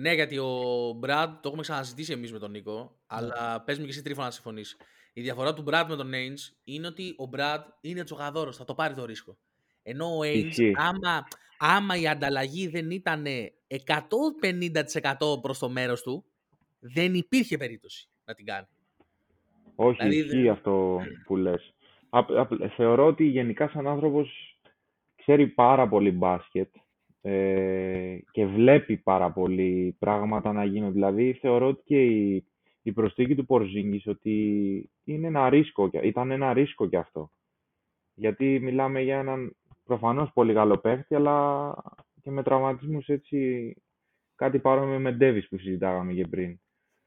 [0.00, 2.88] Ναι, γιατί ο Brad, το έχουμε ξαναζητήσει εμείς με τον Νίκο, ναι.
[3.06, 4.76] αλλά πες μου και εσύ τρίφωνα να συμφωνείς.
[5.12, 8.74] Η διαφορά του Brad με τον Ainge είναι ότι ο Brad είναι τσογαδόρος, θα το
[8.74, 9.36] πάρει το ρίσκο.
[9.82, 13.24] Ενώ ο Ainge, άμα, άμα η ανταλλαγή δεν ήταν
[13.66, 16.24] 150% προς το μέρος του,
[16.78, 18.66] δεν υπήρχε περίπτωση να την κάνει.
[19.74, 21.74] Όχι, δηλαδή, ισχύει αυτό που λες.
[22.76, 24.58] θεωρώ ότι γενικά σαν άνθρωπος
[25.16, 26.68] ξέρει πάρα πολύ μπάσκετ
[27.30, 30.92] ε, και βλέπει βλέπει πάρα πολύ πράγματα να γίνουν.
[30.92, 32.46] Δηλαδή θεωρώ ότι και η,
[32.82, 37.30] η προσθήκη του Πορζίνγκης ότι είναι ένα ρίσκο, ήταν ένα ρίσκο κι αυτό.
[38.14, 41.74] Γιατί μιλάμε για έναν προφανώς πολύ καλό παίχτη, αλλά
[42.22, 43.74] και με τραυματισμούς έτσι
[44.34, 46.60] κάτι παρόμοιο με Ντέβις που συζητάγαμε και πριν.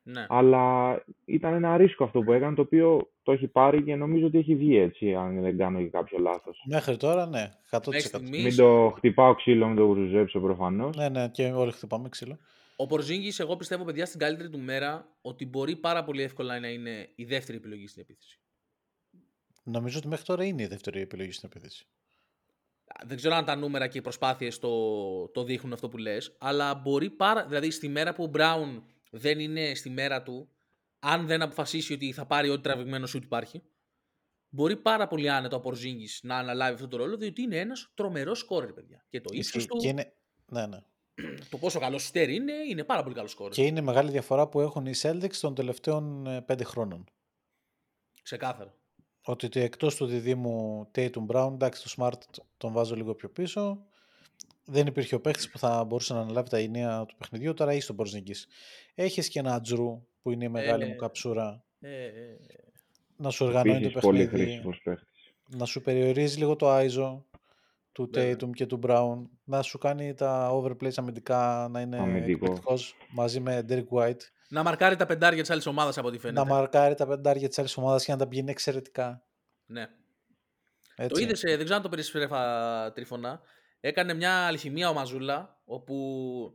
[0.04, 0.26] Ναι.
[0.30, 0.96] Αλλά
[1.26, 4.56] ήταν ένα ρίσκο αυτό που έκανε, το οποίο το έχει πάρει και νομίζω ότι έχει
[4.56, 6.64] βγει έτσι, αν δεν κάνω και κάποιο λάθος.
[6.66, 7.80] Μέχρι τώρα, ναι, 100%.
[7.86, 10.96] Μέχρι στιγμής, Μην το χτυπάω ξύλο, μην το γρουζέψω προφανώς.
[10.96, 12.38] Ναι, ναι, και όλοι χτυπάμε ξύλο.
[12.76, 16.68] Ο Πορζίνγκης, εγώ πιστεύω, παιδιά, στην καλύτερη του μέρα, ότι μπορεί πάρα πολύ εύκολα να
[16.68, 18.40] είναι η δεύτερη επιλογή στην επίθεση.
[19.64, 21.86] Νομίζω ότι μέχρι τώρα είναι η δεύτερη επιλογή στην επίθεση.
[23.06, 26.76] Δεν ξέρω αν τα νούμερα και οι προσπάθειες το, το δείχνουν αυτό που λες, αλλά
[26.76, 27.46] μπορεί πάρα...
[27.46, 30.50] Δηλαδή, στη μέρα που ο Μπράουν δεν είναι στη μέρα του,
[31.00, 33.64] αν δεν αποφασίσει ότι θα πάρει ό,τι τραβηγμένο σουτ υπάρχει,
[34.50, 38.40] μπορεί πάρα πολύ άνετα ο Πορζίνγκης να αναλάβει αυτό το ρόλο, διότι είναι ένας τρομερός
[38.40, 39.06] σκόρερ, παιδιά.
[39.10, 39.68] Και το ύψος Ισχύει.
[39.68, 40.14] του, Και είναι,
[40.46, 40.80] ναι, ναι.
[41.50, 43.54] το πόσο καλός στέρι είναι, είναι πάρα πολύ καλός σκόρερ.
[43.54, 47.06] Και είναι μεγάλη διαφορά που έχουν οι Celtics των τελευταίων ε, πέντε χρόνων.
[48.22, 48.76] Ξεκάθαρα.
[49.24, 53.86] Ότι το εκτός του διδήμου Tatum Brown, εντάξει το Smart τον βάζω λίγο πιο πίσω,
[54.72, 57.82] δεν υπήρχε ο παίχτης που θα μπορούσε να αναλάβει τα ενία του παιχνιδιού, τώρα είσαι
[57.82, 58.48] στον Πορζινγκής.
[58.96, 62.12] Έχεις και ένα Τζρου που είναι η μεγάλη Ε, μου καψούρα, Ε, ε,
[63.16, 65.34] να σου οργανώνει το Επίσης πολύ παιχνίδι, χρήσιμος παίχτης.
[65.58, 67.22] να σου περιορίζει λίγο το ISO
[67.92, 68.36] του Βέβαια.
[68.36, 72.30] Tatum και του Brown, να σου κάνει τα overplays αμυντικά να είναι Αμυντικό.
[72.32, 74.20] εκπληκτικός μαζί με Derek White,
[74.50, 76.40] να μαρκάρει τα πεντάρια της άλλης ομάδας από ό,τι φαίνεται.
[76.40, 79.24] να μαρκάρει τα πεντάρια της άλλης ομάδας και να τα πηγαίνει εξαιρετικά.
[79.66, 79.86] Ναι.
[80.96, 81.24] Το Έτσι.
[81.24, 83.42] είδε, δεν ξέρω αν το περισφαίρεφα τρίφωνα.
[83.84, 86.54] Έκανε μια αλχημία ο Μαζούλα, όπου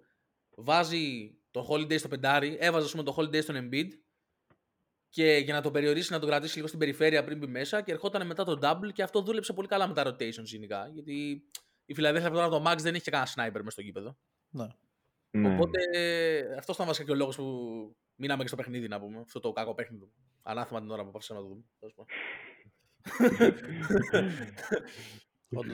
[0.56, 3.88] βάζει το Holiday στο πεντάρι, έβαζε ας πούμε, το Holiday στον Embiid
[5.08, 7.92] και για να το περιορίσει, να το κρατήσει λίγο στην περιφέρεια πριν μπει μέσα και
[7.92, 10.88] ερχόταν μετά το double και αυτό δούλεψε πολύ καλά με τα rotations γενικά.
[10.92, 11.44] Γιατί
[11.86, 14.16] η Φιλαδέλφια τώρα το Max δεν είχε κανένα sniper μέσα στο γήπεδο.
[14.50, 14.66] Ναι.
[15.30, 15.54] Ναι.
[15.54, 15.78] Οπότε
[16.58, 17.44] αυτός ήταν βασικά και ο λόγος που
[18.14, 19.20] μείναμε και στο παιχνίδι, να πούμε.
[19.20, 20.12] Αυτό το κακό παιχνίδι.
[20.42, 21.64] Ανάθεμα την ώρα που αποφασίσαμε να το δούμε.
[21.78, 22.14] Τέλος πάντων.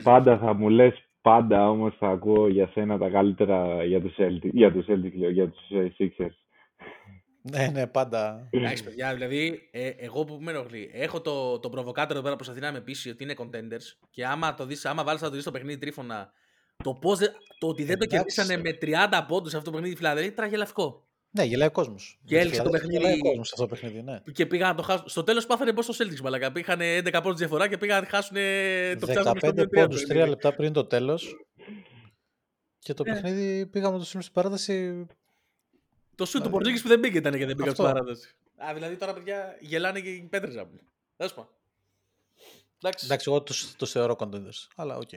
[0.03, 4.51] Πάντα θα μου λες, πάντα όμως θα ακούω για σένα τα καλύτερα για τους Celtics,
[4.53, 6.35] για τους, Celtics, λέω, για τους ε, Sixers.
[7.51, 8.47] Ναι, ναι, πάντα.
[8.49, 12.43] Εντάξει, παιδιά, δηλαδή, ε, εγώ που με ενοχλεί, έχω το, το προβοκάτор εδώ πέρα που
[12.43, 15.33] προσπαθεί να με πείσει ότι είναι contenders και άμα το δεις, άμα βάλεις να το
[15.33, 16.31] δεις στο παιχνίδι τρίφωνα,
[16.83, 18.35] το, πώς, δεν- το ότι δεν το Εντάξει.
[18.35, 18.77] κερδίσανε με
[19.19, 21.07] 30 πόντους αυτό το παιχνίδι Φιλαδέλφια ήταν γελαφικό.
[21.35, 22.19] Ναι, γελάει ο κόσμος.
[22.25, 22.93] Και έληξε το παιχνίδι.
[22.97, 24.19] Γελάει ο κόσμος αυτό το παιχνίδι, ναι.
[24.33, 25.07] Και πήγαν να το χάσουν.
[25.09, 26.51] Στο τέλος πάθανε πώ το Celtics, μαλακά.
[26.51, 28.35] Πήγαν 11 πόντους διαφορά και πήγαν να χάσουν
[28.99, 30.29] το πιάσανε στο 15 2-3 πόντου, 3 παιχνίδι.
[30.29, 31.35] λεπτά πριν το τέλος.
[32.79, 33.11] Και το Ναι.
[33.13, 35.05] παιχνίδι πήγαμε το σημείο στην παράταση.
[36.15, 37.93] Το σου του Πορτζίκη που δεν πήγε ήταν και δεν πήγα στην Αυτό.
[37.95, 38.35] παράταση.
[38.69, 40.79] Α, δηλαδή τώρα παιδιά γελάνε και οι πέτρε να πούμε.
[41.17, 41.51] Τέλος πάντων.
[42.81, 43.05] Εντάξει.
[43.05, 44.67] Εντάξει, εγώ του τους θεωρώ contenders.
[44.75, 45.09] Αλλά OK.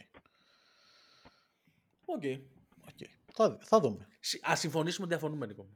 [2.04, 2.22] OK.
[2.88, 3.08] OK.
[3.32, 4.08] Θα, θα δούμε.
[4.50, 5.66] Ας συμφωνήσουμε ότι διαφωνούμε, Νίκο.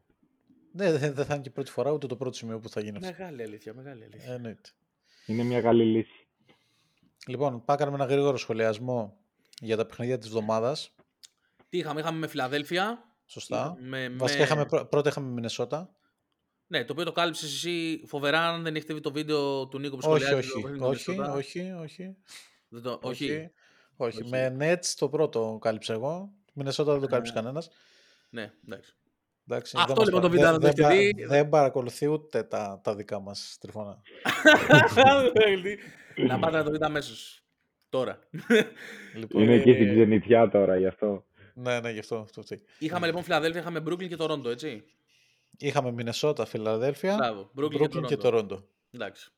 [0.73, 0.85] Μου.
[0.85, 2.81] Ναι, δεν δεν θα είναι και η πρώτη φορά ούτε το πρώτο σημείο που θα
[2.81, 3.09] γίνει αυτό.
[3.09, 4.33] Μεγάλη αλήθεια, μεγάλη αλήθεια.
[4.33, 4.71] Ε, Εννοείται.
[5.27, 6.27] Είναι μια καλή λύση.
[7.27, 9.17] Λοιπόν, πάμε κάνουμε ένα γρήγορο σχολιασμό
[9.61, 10.95] για τα παιχνίδια της εβδομάδας.
[11.69, 13.05] Τι είχαμε, είχαμε με Φιλαδέλφια.
[13.27, 13.77] Σωστά.
[13.81, 15.95] Με, Βασικά με- είχαμε, πρω- πρώτα είχαμε Μινεσότα.
[16.67, 19.97] Ναι, το οποίο το κάλυψες εσύ φοβερά αν δεν έχει δει το βίντεο του Νίκο
[19.97, 21.37] που Όχι, σχολιάζει το όχι, παιχνίδι με όχι, Μινεσότα.
[21.39, 22.17] όχι, όχι.
[22.69, 23.51] Δεν το- όχι.
[23.97, 24.19] όχι.
[24.23, 24.29] Όχι.
[24.29, 26.33] Με Nets το πρώτο κάλυψα εγώ.
[26.53, 27.71] Μινεσότα δεν το κάλυψε κανένας.
[28.31, 28.95] Ναι, εντάξει.
[29.51, 31.25] Εντάξει, Αυτό δεν μας λοιπόν πα- το βίντεο δεν- δεν το δεν έχετε πα- δει.
[31.35, 34.03] Δεν παρακολουθεί ούτε τα, τα δικά μας τριφώνα.
[36.29, 37.43] να πάτε να το δείτε αμέσως.
[37.89, 38.19] Τώρα.
[39.15, 41.25] Λοιπόν, Είναι εκεί ε, στην ξενιτιά τώρα, γι' αυτό.
[41.55, 42.17] Ναι, ναι, γι' αυτό.
[42.17, 42.63] αυτό φταίει.
[42.79, 44.85] Είχαμε λοιπόν Φιλαδέλφια, είχαμε Brooklyn και Toronto, έτσι.
[45.59, 47.51] Είχαμε Μινεσότα, Φιλαδέλφια, Μπράβο.
[47.59, 48.49] Brooklyn, Brooklyn και Toronto.
[48.51, 48.63] Toronto.
[48.91, 49.31] Εντάξει.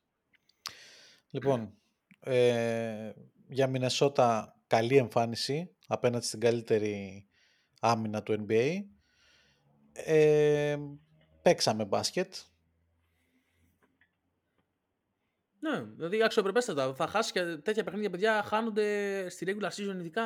[1.30, 1.72] Λοιπόν,
[2.20, 3.10] ε,
[3.48, 7.26] για Μινεσότα καλή εμφάνιση απέναντι στην καλύτερη
[7.80, 8.70] άμυνα του NBA.
[9.92, 10.76] Ε,
[11.42, 12.34] παίξαμε μπάσκετ.
[15.58, 16.94] Ναι, δηλαδή αξιοπρεπέστατα.
[16.94, 20.22] Θα χάσει και τέτοια παιχνίδια, παιδιά, χάνονται στη regular season, ειδικά.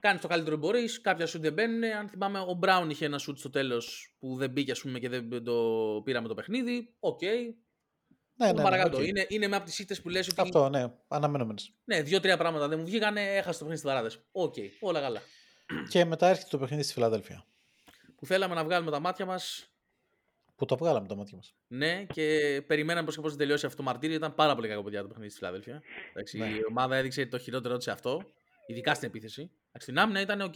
[0.00, 1.00] Κάνεις το καλύτερο που μπορείς.
[1.00, 1.84] Κάποια σου δεν μπαίνουν.
[1.84, 5.08] Αν θυμάμαι, ο Μπράουν είχε ένα σουτ στο τέλος που δεν μπήκε, ας πούμε, και
[5.08, 5.62] δεν το
[6.04, 6.94] πήραμε το παιχνίδι.
[7.00, 7.22] Οκ.
[7.22, 8.46] Ναι, Okay.
[8.46, 8.98] ναι, ναι, παρακάτω.
[8.98, 9.06] οκ.
[9.06, 10.40] Είναι, είναι με από τις ήττες που λες ότι.
[10.40, 11.74] Αυτό, ναι, αναμενόμενες.
[11.84, 14.18] Ναι, δύο-τρία πράγματα δεν μου βγήκανε, έχασε το παιχνίδι στη παράταση.
[14.32, 15.20] Οκ, όλα καλά.
[15.88, 17.44] Και μετά έρχεται το παιχνίδι στη Φιλαδέλφια.
[18.22, 19.70] Που θέλαμε να βγάλουμε τα μάτια μας,
[20.56, 21.54] Που τα βγάλαμε τα μάτια μας.
[21.66, 24.16] ναι, και περιμέναμε πώς και πώς θα τελειώσει αυτό το μαρτύριο.
[24.16, 25.82] Ήταν πάρα πολύ κακό παιδιά το παιχνίδι στη Φιλαδέλφια.
[26.10, 26.46] Εντάξει, Ναι.
[26.46, 28.22] Η ομάδα έδειξε το χειρότερο της σε αυτό,
[28.66, 29.40] ειδικά στην επίθεση.
[29.40, 30.54] Εντάξει, Στην άμυνα ήταν οκ.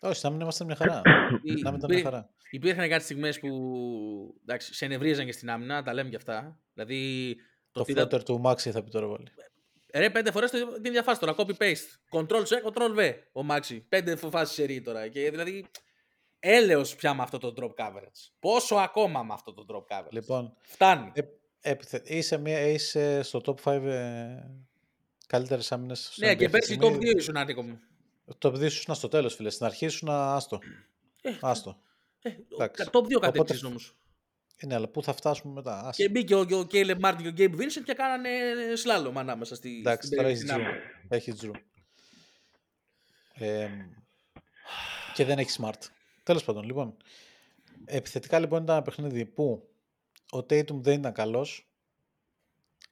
[0.00, 1.02] Όχι, να μην είμαστε μια χαρά.
[1.42, 2.30] Η- να μην ήταν μια υπήρ- χαρά.
[2.50, 3.48] Υπήρχαν κάτι στιγμές που
[4.42, 6.60] εντάξει, σε νευρίαζαν και στην άμυνα, τα λέμε κι αυτά.
[6.74, 7.36] Δηλαδή.
[7.72, 9.26] Το ότι είδα- floater του Μάξι θα πει τώρα βάλει.
[9.94, 11.34] Ρε, πέντε φορές την διαφάση τώρα.
[11.38, 12.18] Copy paste.
[12.18, 13.12] Control C, Control V.
[13.32, 13.80] Ο Μάξι.
[13.88, 15.08] Πέντε φάσεις σε ρί τώρα.
[15.08, 15.66] Και δηλαδή.
[16.40, 18.30] Έλεος πια με αυτό το drop coverage.
[18.40, 20.10] Πόσο ακόμα με αυτό το drop coverage.
[20.10, 21.10] Λοιπόν, Φτάνει.
[21.14, 21.20] ε,
[21.60, 22.02] επιθε...
[22.04, 24.36] είσαι, μια, είσαι στο top 5 ε,
[25.26, 26.14] καλύτερες άμυνες.
[26.16, 27.78] ναι, και πέρσι top 2 ήσουν άδικο μου.
[28.38, 29.50] Το παιδί σου στο τέλος, φίλε.
[29.50, 30.58] Στην αρχή σου να άστο.
[31.22, 31.80] Ε, άστο.
[32.22, 32.84] Ε, Εντάξει.
[32.92, 33.92] top 2 κατέκτησες Οπότε- όμως.
[34.60, 35.80] Ε, ναι, αλλά πού θα φτάσουμε μετά.
[35.86, 36.02] Άσε.
[36.02, 38.28] Και μπήκε ο, ο Caleb Martin και ο Gabe Vincent και κάνανε
[38.74, 40.72] σλάλομ ανάμεσα στη, Εντάξει, στην τώρα περιοχή έχεις στην Τζρου.
[40.72, 41.06] άμυνα.
[41.08, 41.52] Έχεις Τζρου.
[43.34, 43.68] Ε,
[45.14, 45.80] και δεν έχεις smart.
[46.28, 46.96] Τέλος πάντων, λοιπόν.
[47.84, 49.68] Επιθετικά λοιπόν ήταν ένα παιχνίδι που
[50.30, 51.70] ο Tatum δεν ήταν καλός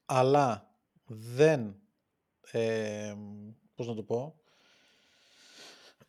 [0.07, 0.75] αλλά
[1.07, 1.77] δεν
[2.51, 3.15] ε,
[3.75, 4.41] πώς να το πω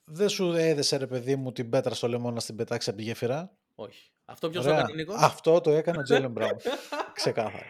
[0.03, 3.03] δεν σου έδεσε ρε παιδί μου την πέτρα στο λαιμό να στην πετάξει από τη
[3.03, 4.11] γέφυρα Όχι.
[4.25, 4.81] Αυτό ποιος το Ωραία.
[4.81, 6.57] έκανε, Νίκο; Αυτό το έκανε ο Τζέλεν Μπράουν.
[7.13, 7.65] Ξεκάθαρα.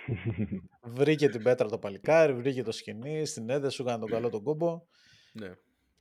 [0.81, 4.43] βρήκε την πέτρα το παλικάρι, βρήκε το σκηνή, στην έδε σου έκανε τον καλό τον
[4.43, 4.81] κόμπο.
[5.31, 5.51] Ναι.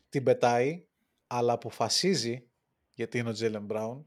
[0.09, 0.87] Την πετάει,
[1.27, 2.51] αλλά αποφασίζει,
[2.97, 4.07] γιατί είναι ο Τζέλεν Μπράουν,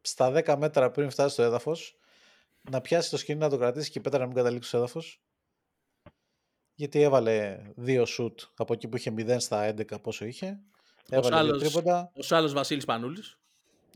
[0.00, 1.96] στα 10 μέτρα πριν φτάσει στο έδαφος,
[2.70, 5.20] να πιάσει το σκηνή να το κρατήσει και η πέτρα να μην καταλήξει στο έδαφος.
[6.74, 10.58] Γιατί έβαλε δύο σουτ από εκεί που είχε 0 στα 11 πόσο είχε.
[11.08, 13.38] Έβαλε δύο άλλος- τρίποντα, Ο άλλος Βασίλης Πανούλης.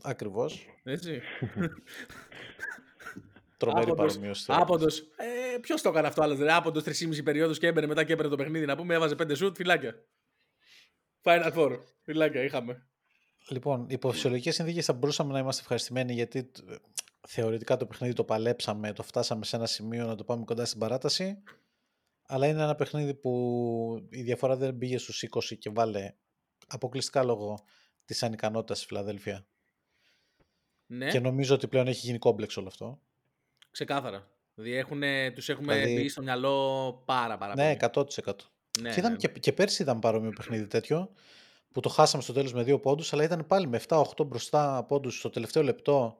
[0.01, 0.65] ακριβώς.
[0.83, 1.21] Έτσι.
[3.57, 4.45] Τρομερή Άποντος- παρομοίωση.
[4.45, 4.61] τώρα.
[4.61, 4.99] Άποντος.
[4.99, 8.31] Ε, ποιος το έκανε αυτό άλλος, δηλαδή άποντος 3,5 περίοδους και έμπαινε μετά και έπαιρνε
[8.31, 10.03] το παιχνίδι να πούμε, έβαζε 5 σουτ, φυλάκια.
[11.23, 12.87] Final Four, φυλάκια είχαμε.
[13.49, 16.59] Λοιπόν, υπό φυσιολογικέ συνθήκες θα μπορούσαμε να είμαστε ευχαριστημένοι γιατί τ-
[17.27, 20.79] θεωρητικά το παιχνίδι το παλέψαμε, το φτάσαμε σε ένα σημείο να το πάμε κοντά στην
[20.79, 21.37] παράταση.
[22.27, 26.13] Αλλά είναι ένα παιχνίδι που η διαφορά δεν πήγε στους 20 και βάλε
[26.67, 27.59] αποκλειστικά λόγω
[28.05, 29.45] της ανικανότητας στη Φιλαδέλφια.
[30.85, 32.99] Ναι, Και νομίζω ότι πλέον έχει γίνει κόμπλεξ όλο αυτό.
[33.71, 34.31] ξεκάθαρα.
[34.55, 37.91] Δηλαδή έχουνε, τους έχουμε Δηλαδή- μπει στο μυαλό πάρα πάρα Ναι, πολύ.
[37.93, 38.33] 100%.
[38.81, 39.27] Ναι, και, είδαμε ναι.
[39.27, 41.11] και, και πέρσι ήταν παρόμοιο παιχνίδι τέτοιο
[41.77, 45.17] που το χάσαμε στο τέλος με δύο πόντους αλλά ήταν πάλι με 7-8 μπροστά πόντους
[45.17, 46.17] στο τελευταίο λεπτό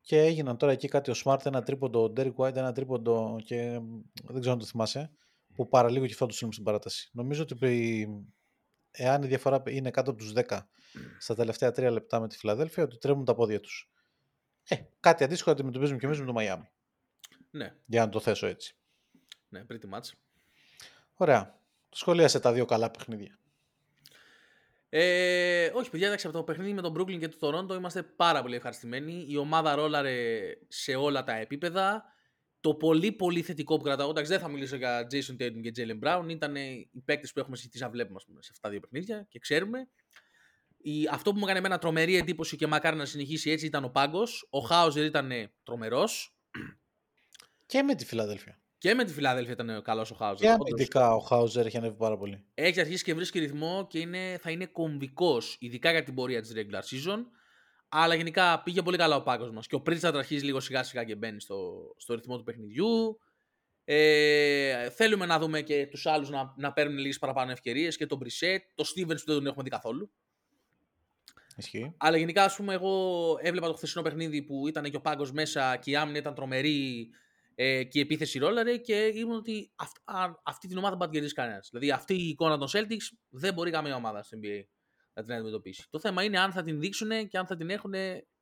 [0.00, 3.78] και έγιναν τώρα εκεί κάτι ο Smart ένα τρίποντο, ο Derek White ένα τρίποντο και
[3.78, 5.10] μ, δεν ξέρω αν το θυμάσαι
[5.54, 7.10] που παραλίγο και αυτό το στείλουμε στην παράταση.
[7.12, 8.08] Νομίζω ότι η-
[8.90, 10.68] εάν η διαφορά είναι κάτω από τους 10
[11.18, 13.90] στα τελευταία 3 λεπτά με τη Φιλαδέλφια ότι τρέμουν τα πόδια τους.
[14.68, 16.66] Ε, κάτι αντίστοιχο αντιμετωπίζουμε και εμείς με το Miami.
[17.50, 18.76] Ναι, Για να το θέσω έτσι.
[19.48, 20.10] ναι, pretty much.
[21.14, 21.60] Ωραία.
[21.90, 23.38] Σχολίασε τα δύο καλά παιχνίδια.
[24.90, 28.42] Ε, όχι, παιδιά, εντάξει, από το παιχνίδι με τον Brooklyn και το Toronto είμαστε πάρα
[28.42, 29.26] πολύ ευχαριστημένοι.
[29.28, 32.04] Η ομάδα ρόλαρε σε όλα τα επίπεδα.
[32.60, 35.98] Το πολύ πολύ θετικό που κρατάω, εντάξει, δεν θα μιλήσω για Jason Tatum και Jalen
[36.04, 38.80] Brown, ήταν οι παίκτες που έχουμε συζητήσει να βλέπουμε ας πούμε, σε αυτά τα δύο
[38.80, 39.88] παιχνίδια και ξέρουμε.
[40.76, 43.88] Η, αυτό που μου έκανε εμένα τρομερή εντύπωση και μακάρι να συνεχίσει έτσι ήταν ο
[43.88, 44.46] Πάγκος.
[44.50, 45.32] Ο Χάουζερ ήταν
[45.62, 46.36] τρομερός.
[47.66, 48.60] Και με τη Φιλαδέλφια.
[48.78, 50.46] Και με τη Φιλάδελφια ήταν καλός ο Χάουζερ.
[50.46, 50.70] Και όντως.
[50.70, 52.44] αμυντικά ο Χάουζερ έχει ανέβει πάρα πολύ.
[52.54, 56.52] Έχει αρχίσει και βρίσκει ρυθμό και είναι, θα είναι κομβικός, ειδικά για την πορεία της
[56.56, 57.18] regular season.
[57.88, 59.66] Αλλά γενικά πήγε πολύ καλά ο πάγκο μας.
[59.66, 63.18] Και ο Πρίτσαρτ αρχίζει λίγο σιγά σιγά και μπαίνει στο, στο ρυθμό του παιχνιδιού.
[63.84, 68.18] Ε, θέλουμε να δούμε και τους άλλους να, να παίρνουν λίγες παραπάνω ευκαιρίες και τον
[68.18, 70.10] Μπρισέτ, τον Stevens που δεν τον έχουμε δει καθόλου.
[71.56, 71.94] Ισχύει.
[71.96, 75.76] Αλλά γενικά, ας πούμε, εγώ έβλεπα το χθεσινό παιχνίδι που ήταν και ο πάγκο μέσα
[75.76, 77.08] και η άμυνα ήταν τρομερή
[77.60, 81.08] ε, και η επίθεση ρόλαρε και ήμουν ότι αυ, α, αυτή την ομάδα δεν πάει
[81.08, 81.68] να την κερδίσει κανένας.
[81.70, 84.62] Δηλαδή, αυτή η εικόνα των Celtics δεν μπορεί καμία ομάδα στο NBA
[85.12, 85.86] να την αντιμετωπίσει.
[85.90, 87.92] Το θέμα είναι αν θα την δείξουν και αν θα την έχουν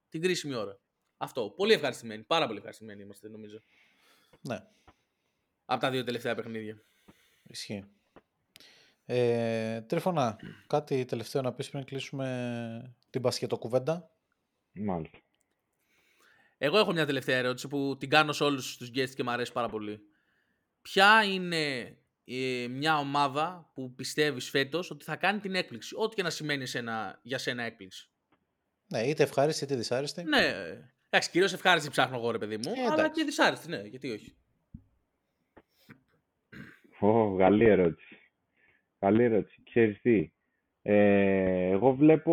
[0.09, 0.79] την κρίσιμη ώρα.
[1.17, 1.51] Αυτό.
[1.51, 2.23] Πολύ ευχαριστημένοι.
[2.23, 3.59] Πάρα πολύ ευχαριστημένοι είμαστε, νομίζω.
[4.41, 4.59] Ναι,
[5.65, 6.83] Από τα δύο τελευταία παιχνίδια.
[7.43, 7.85] ισχύει.
[9.05, 10.37] Ε, Τρίφωνα,
[10.67, 14.11] κάτι τελευταίο να πεις πριν κλείσουμε την μπασκετοκουβέντα.
[14.73, 15.19] Μάλιστα.
[16.59, 19.53] Εγώ έχω μια τελευταία ερώτηση που την κάνω σε όλους τους guests και μου αρέσει
[19.53, 20.01] πάρα πολύ.
[20.83, 26.23] Ποια είναι ε, μια ομάδα που πιστεύεις φέτος ότι θα κάνει την έκπληξη, ό,τι και
[26.23, 28.11] να σημαίνει σένα, για σένα έκπληξη;
[28.87, 30.23] Ναι, είτε ευχάριστη είτε δυσάρεστη.
[30.23, 30.55] Ναι,
[31.09, 33.11] εντάξει, κυρίως ευχάριστη ψάχνω εγώ ρε παιδί μου, Ε, αλλά εντάξει.
[33.11, 34.37] και δυσάρεστη, ναι, γιατί όχι.
[37.01, 38.17] Ω, καλή ερώτηση.
[38.99, 39.63] Καλή ερώτηση.
[39.65, 40.31] Ξέρεις τι,
[40.83, 42.33] ε, εγώ βλέπω,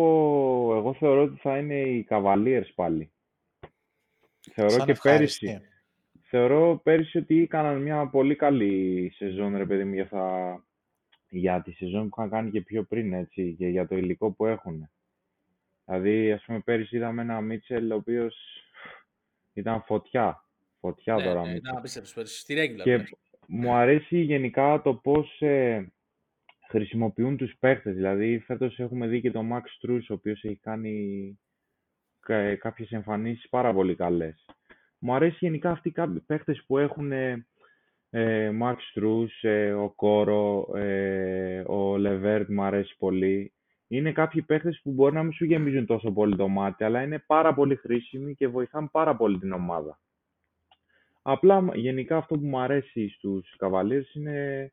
[0.76, 3.12] εγώ θεωρώ ότι θα είναι οι Cavaliers πάλι.
[4.56, 5.46] Θεωρώ Σαν και ευχάριστη.
[5.46, 5.68] πέρυσι,
[6.22, 10.64] θεωρώ πέρυσι ότι έκαναν μια πολύ καλή σεζόν, ρε παιδί μου, για, θα,
[11.28, 14.46] για τη σεζόν που είχαν κάνει και πιο πριν, έτσι, και για το υλικό που
[14.46, 14.90] έχουν.
[15.84, 18.36] Δηλαδή, ας πούμε, πέρυσι είδαμε ένα Μίτσελ, ο οποίος
[19.52, 20.44] ήταν φωτιά.
[20.80, 21.74] Φωτιά ναι, τώρα, ναι, Μίτσελ.
[21.74, 22.82] να πίστεψες, στη regular.
[22.82, 23.04] Και ναι.
[23.46, 25.92] μου αρέσει γενικά το πώς ε,
[26.68, 27.94] χρησιμοποιούν τους παίχτες.
[27.94, 30.94] Δηλαδή, φέτος έχουμε δει και τον Max Strus, ο οποίος έχει κάνει
[31.28, 31.43] κα-
[32.58, 34.44] κάποιες εμφανίσεις πάρα πολύ καλές.
[34.98, 37.46] Μου αρέσει γενικά αυτοί οι κάποιοι παίχτες που έχουν ε,
[38.10, 43.52] ε, Max Strus, ε, ο Κόρο, ε, ο Levert μου αρέσει πολύ.
[43.88, 47.18] είναι κάποιοι παίχτες που μπορεί να μην σου γεμίζουν τόσο πολύ το μάτι, αλλά είναι
[47.18, 49.98] πάρα πολύ χρήσιμοι και βοηθάνε πάρα πολύ την ομάδα.
[51.22, 54.72] Απλά γενικά αυτό που μου αρέσει στους Cavaliers είναι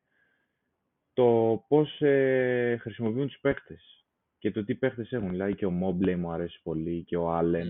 [1.12, 4.01] το πώς ε, χρησιμοποιούν τους παίχτες
[4.42, 5.30] και το τι παίχτες έχουν.
[5.30, 7.66] Δηλαδή και ο Mobley μου αρέσει πολύ και ο Allen.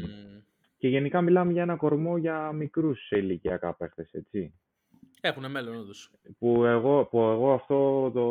[0.78, 4.54] Και γενικά μιλάμε για ένα κορμό για μικρούς σε ηλικιακά παίχτες, έτσι.
[5.20, 6.10] Έχουν μέλλον όντως.
[6.38, 8.26] Που εγώ, που εγώ αυτό το,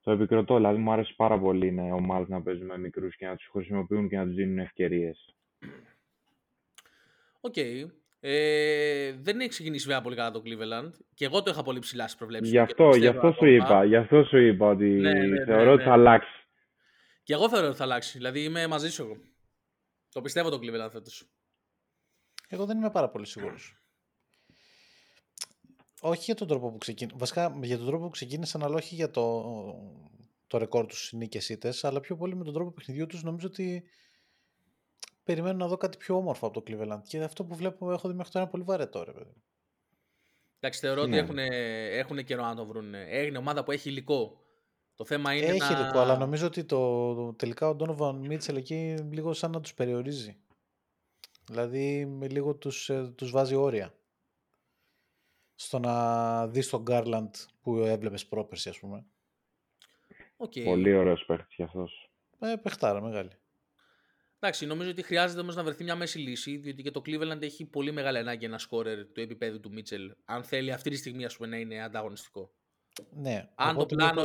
[0.00, 0.56] το επικροτώ.
[0.56, 4.08] Δηλαδή μου αρέσει πάρα πολύ οι ομάδες να παίζουν με μικρούς και να τους χρησιμοποιούν
[4.08, 5.34] και να τους δίνουν ευκαιρίες.
[7.40, 7.54] Οκ.
[7.56, 7.90] Okay.
[8.20, 12.02] Ε, δεν έχει ξεκινήσει βέβαια πολύ καλά το Cleveland και εγώ το είχα πολύ ψηλά
[12.02, 12.50] στις προβλέψεις.
[12.50, 15.72] Γι' αυτό, γι αυτό, σου είπα, γι αυτό σου είπα ότι ναι, ναι, ναι, θεωρώ
[15.72, 16.47] ότι θα αλλάξει.
[17.28, 18.16] Και εγώ θεωρώ ότι θα αλλάξει.
[18.18, 19.16] Δηλαδή είμαι μαζί σου εγώ.
[20.08, 21.30] Το πιστεύω το Cleveland φέτος.
[22.48, 23.82] Εγώ δεν είμαι πάρα πολύ σίγουρος.
[26.00, 27.18] Όχι για τον τρόπο που ξεκίνησαν.
[27.18, 29.44] Βασικά για τον τρόπο που ξεκίνησαν, αλλά όχι για το,
[30.46, 33.22] το ρεκόρ τους νίκες ήττες, αλλά πιο πολύ με τον τρόπο παιχνιδιού τους.
[33.22, 33.84] Νομίζω ότι
[35.24, 37.02] περιμένω να δω κάτι πιο όμορφο από το Cleveland.
[37.08, 39.42] Και αυτό που βλέπω έχω δει μέχρι τώρα είναι πολύ βαρετό, ρε παιδί.
[40.58, 42.94] Εντάξει, θεωρώ ότι έχουν, έχουν καιρό να το βρουν.
[42.94, 44.42] Έγινε ομάδα που έχει υλικό.
[44.98, 45.80] Το θέμα είναι Έχει να...
[45.80, 49.74] υλικό, αλλά νομίζω ότι το, το, τελικά ο Donovan Μίτσελ εκεί λίγο σαν να τους
[49.74, 50.36] περιορίζει.
[51.46, 53.94] Δηλαδή με λίγο τους, ε, τους βάζει όρια.
[55.54, 57.30] Στο να δεις τον Garland
[57.60, 59.06] που έβλεπες πρόπερση ας πούμε.
[60.36, 60.64] Okay.
[60.64, 62.10] Πολύ ωραίος παίχτης αυτός.
[62.38, 63.30] Ε, παιχτάρα μεγάλη.
[64.38, 67.64] Εντάξει, νομίζω ότι χρειάζεται όμως να βρεθεί μια μέση λύση, διότι και το Cleveland έχει
[67.64, 71.36] πολύ μεγάλη ανάγκη ένα σκόρερ του επίπεδου του Μίτσελ, αν θέλει αυτή τη στιγμή ας
[71.36, 72.52] πούμε, να είναι ανταγωνιστικό.
[73.10, 73.48] Ναι.
[73.54, 74.22] Αν το, πλάνο,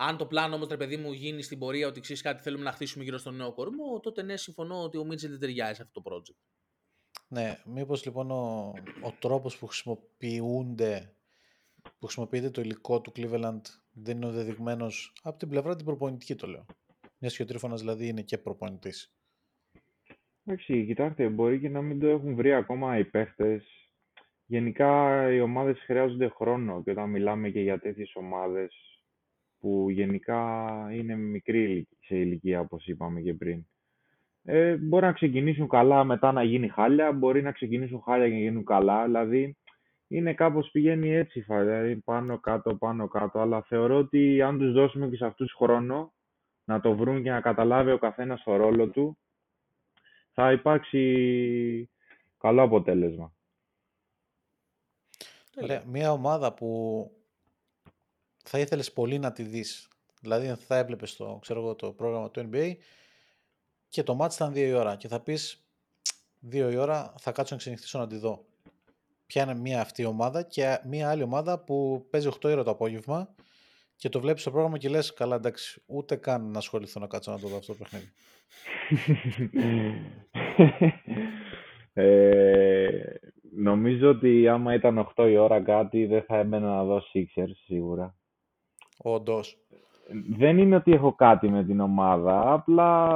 [0.00, 3.04] αν το πλάνο όμως, παιδί μου, γίνει στην πορεία ότι ξέρεις κάτι θέλουμε να χτίσουμε
[3.04, 6.10] γύρω στον νέο κορμό, τότε ναι, συμφωνώ ότι ο Μίτσελ δεν ταιριάζει σε αυτό το
[6.14, 6.36] project.
[7.28, 8.72] Ναι, μήπως λοιπόν ο,
[9.02, 11.12] ο τρόπος που χρησιμοποιούνται
[11.82, 13.60] που χρησιμοποιείται το υλικό του Cleveland
[13.90, 16.66] δεν είναι ο δεδειγμένος από την πλευρά την προπονητική το λέω.
[17.18, 19.14] Μιας και ο Τρίφωνας δηλαδή είναι και προπονητής.
[20.44, 23.64] Εντάξει, κοιτάξτε, μπορεί και να μην το έχουν βρει ακόμα οι παίχτες.
[24.46, 28.97] Γενικά οι ομάδες χρειάζονται χρόνο και όταν μιλάμε και για τέτοιες ομάδες
[29.60, 33.66] που γενικά είναι μικρή σε ηλικία όπως είπαμε και πριν.
[34.44, 38.40] Ε, μπορεί να ξεκινήσουν καλά μετά να γίνει χάλια, μπορεί να ξεκινήσουν χάλια και να
[38.40, 39.56] γίνουν καλά, δηλαδή
[40.08, 45.08] είναι κάπως πηγαίνει έτσι, δηλαδή πάνω κάτω, πάνω κάτω, αλλά θεωρώ ότι αν τους δώσουμε
[45.08, 46.12] και σε αυτούς χρόνο
[46.64, 49.18] να το βρουν και να καταλάβει ο καθένας το ρόλο του,
[50.32, 51.90] θα υπάρξει
[52.38, 53.32] καλό αποτέλεσμα.
[55.62, 55.82] Ωραία.
[55.86, 57.10] Μια ομάδα που
[58.48, 59.88] θα ήθελες πολύ να τη δεις.
[60.20, 62.72] Δηλαδή θα έβλεπες το, ξέρω το πρόγραμμα του NBA
[63.88, 65.64] και το μάτς ήταν δύο η ώρα και θα πεις
[66.40, 68.44] δύο η ώρα θα κάτσω να ξενυχτήσω να τη δω.
[69.26, 73.34] Ποια είναι μια αυτή ομάδα και μια άλλη ομάδα που παίζει 8 ώρα το απόγευμα
[73.96, 77.30] και το βλέπεις στο πρόγραμμα και λες καλά εντάξει ούτε καν να ασχοληθώ να κάτσω
[77.30, 78.12] να το δω αυτό το παιχνίδι.
[81.92, 83.14] ε,
[83.56, 88.17] νομίζω ότι άμα ήταν 8 η ώρα κάτι δεν θα έμενα να δω Sixers σίγουρα.
[88.98, 89.58] Όντως.
[90.36, 93.06] Δεν είναι ότι έχω κάτι με την ομάδα, απλά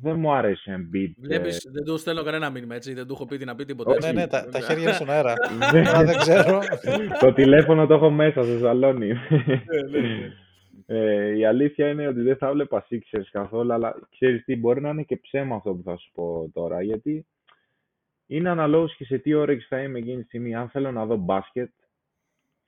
[0.00, 1.12] δεν μου άρεσε Embiid.
[1.16, 1.70] Βλέπεις, ε.
[1.70, 2.94] δεν του στέλνω κανένα μήνυμα, έτσι.
[2.94, 3.94] Δεν του έχω πει να πει τίποτα.
[4.00, 5.34] Ναι, ναι, τα, τα χέρια στον αέρα.
[6.04, 6.58] δεν ξέρω.
[7.20, 9.06] το τηλέφωνο το έχω μέσα στο σαλόνι.
[9.06, 10.32] Ναι, ναι,
[10.86, 14.88] ε, η αλήθεια είναι ότι δεν θα έβλεπα Sixers καθόλου, αλλά ξέρεις τι, μπορεί να
[14.88, 17.26] είναι και ψέμα αυτό που θα σου πω τώρα, γιατί
[18.26, 20.54] είναι αναλόγως και σε τι όρεξη θα είμαι εκείνη τη στιγμή.
[20.54, 21.70] Αν θέλω να δω μπάσκετ,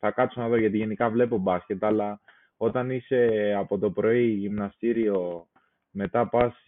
[0.00, 2.20] θα κάτσω να δω, γιατί γενικά βλέπω μπάσκετ, αλλά
[2.56, 5.46] όταν είσαι από το πρωί γυμναστήριο,
[5.90, 6.62] μετά πας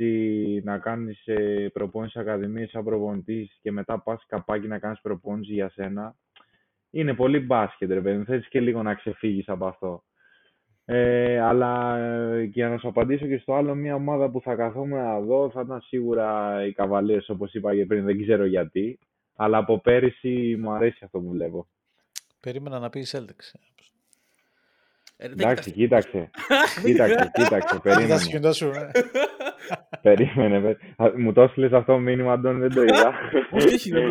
[0.63, 5.71] να κάνεις ε, προπόνηση ακαδημίες σαν προπονητής και μετά πας καπάκι να κάνεις προπόνηση για
[5.71, 6.17] σένα,
[6.91, 8.25] είναι πολύ μπάσκετ, ρε παιδί.
[8.25, 10.03] Θέλεις και λίγο να ξεφύγεις από αυτό.
[10.85, 14.99] Ε, αλλά ε, για να σου απαντήσω και στο άλλο, μια ομάδα που θα καθόμουν
[14.99, 18.99] να δω θα ήταν σίγουρα οι Καβαλίες, όπως είπα και πριν, δεν ξέρω γιατί.
[19.37, 21.67] Αλλά από πέρυσι μου αρέσει αυτό που βλέπω.
[22.43, 23.61] Περίμενα να πεις η Celtics.
[25.17, 26.31] Ε, Εντάξει, κοίταξε.
[26.85, 27.81] κοίταξε, κοίταξε.
[27.83, 28.53] Περίμενε.
[28.53, 28.71] σου,
[30.03, 30.77] περίμενε.
[31.17, 33.13] Μου το έστειλες αυτό το μήνυμα, Αντώνη, δεν το είδα.
[33.67, 34.11] Όχι, δεν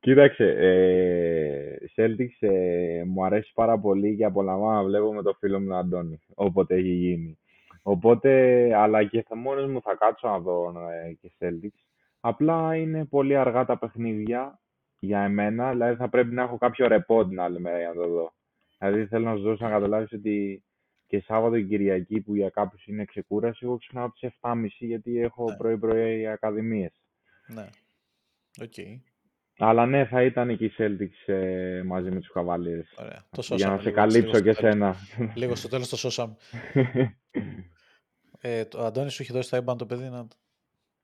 [0.00, 5.60] Κοίταξε, ε, Celtics ε, μου αρέσει πάρα πολύ και απολαμβάνω να βλέπω με το φίλο
[5.60, 7.38] μου τον Αντώνη, όποτε έχει γίνει.
[7.82, 8.30] Οπότε,
[8.74, 10.74] αλλά και θα μόνος μου θα κάτσω να δω
[11.06, 11.80] ε, και Celtics.
[12.20, 14.61] Απλά είναι πολύ αργά τα παιχνίδια
[15.04, 18.08] για εμένα, δηλαδή θα πρέπει να έχω κάποιο ρεπό την άλλη μέρα για να το
[18.08, 18.32] δω.
[18.78, 20.64] Δηλαδή θέλω να σου δώσω να καταλάβεις ότι
[21.06, 25.50] και Σάββατο και Κυριακή που για κάποιους είναι ξεκούραση, εγώ ξυπνάω τις 7.30 γιατί έχω
[25.50, 25.56] ναι.
[25.56, 26.92] πρωί-πρωί ακαδημίες.
[27.46, 27.68] Ναι.
[28.62, 28.72] Οκ.
[28.76, 29.00] Okay.
[29.58, 32.98] Αλλά ναι, θα ήταν και οι Celtics ε, μαζί με τους Cavaliers.
[32.98, 33.24] Ωραία.
[33.30, 34.96] Το Για σώσαμε να σε λίγο, καλύψω λίγο και στο τέλος.
[34.96, 34.96] σένα.
[35.34, 36.36] Λίγο στο τέλος το σώσαμε.
[38.44, 40.28] Ε, το Αντώνης σου έχει δώσει το IBAN το παιδί να...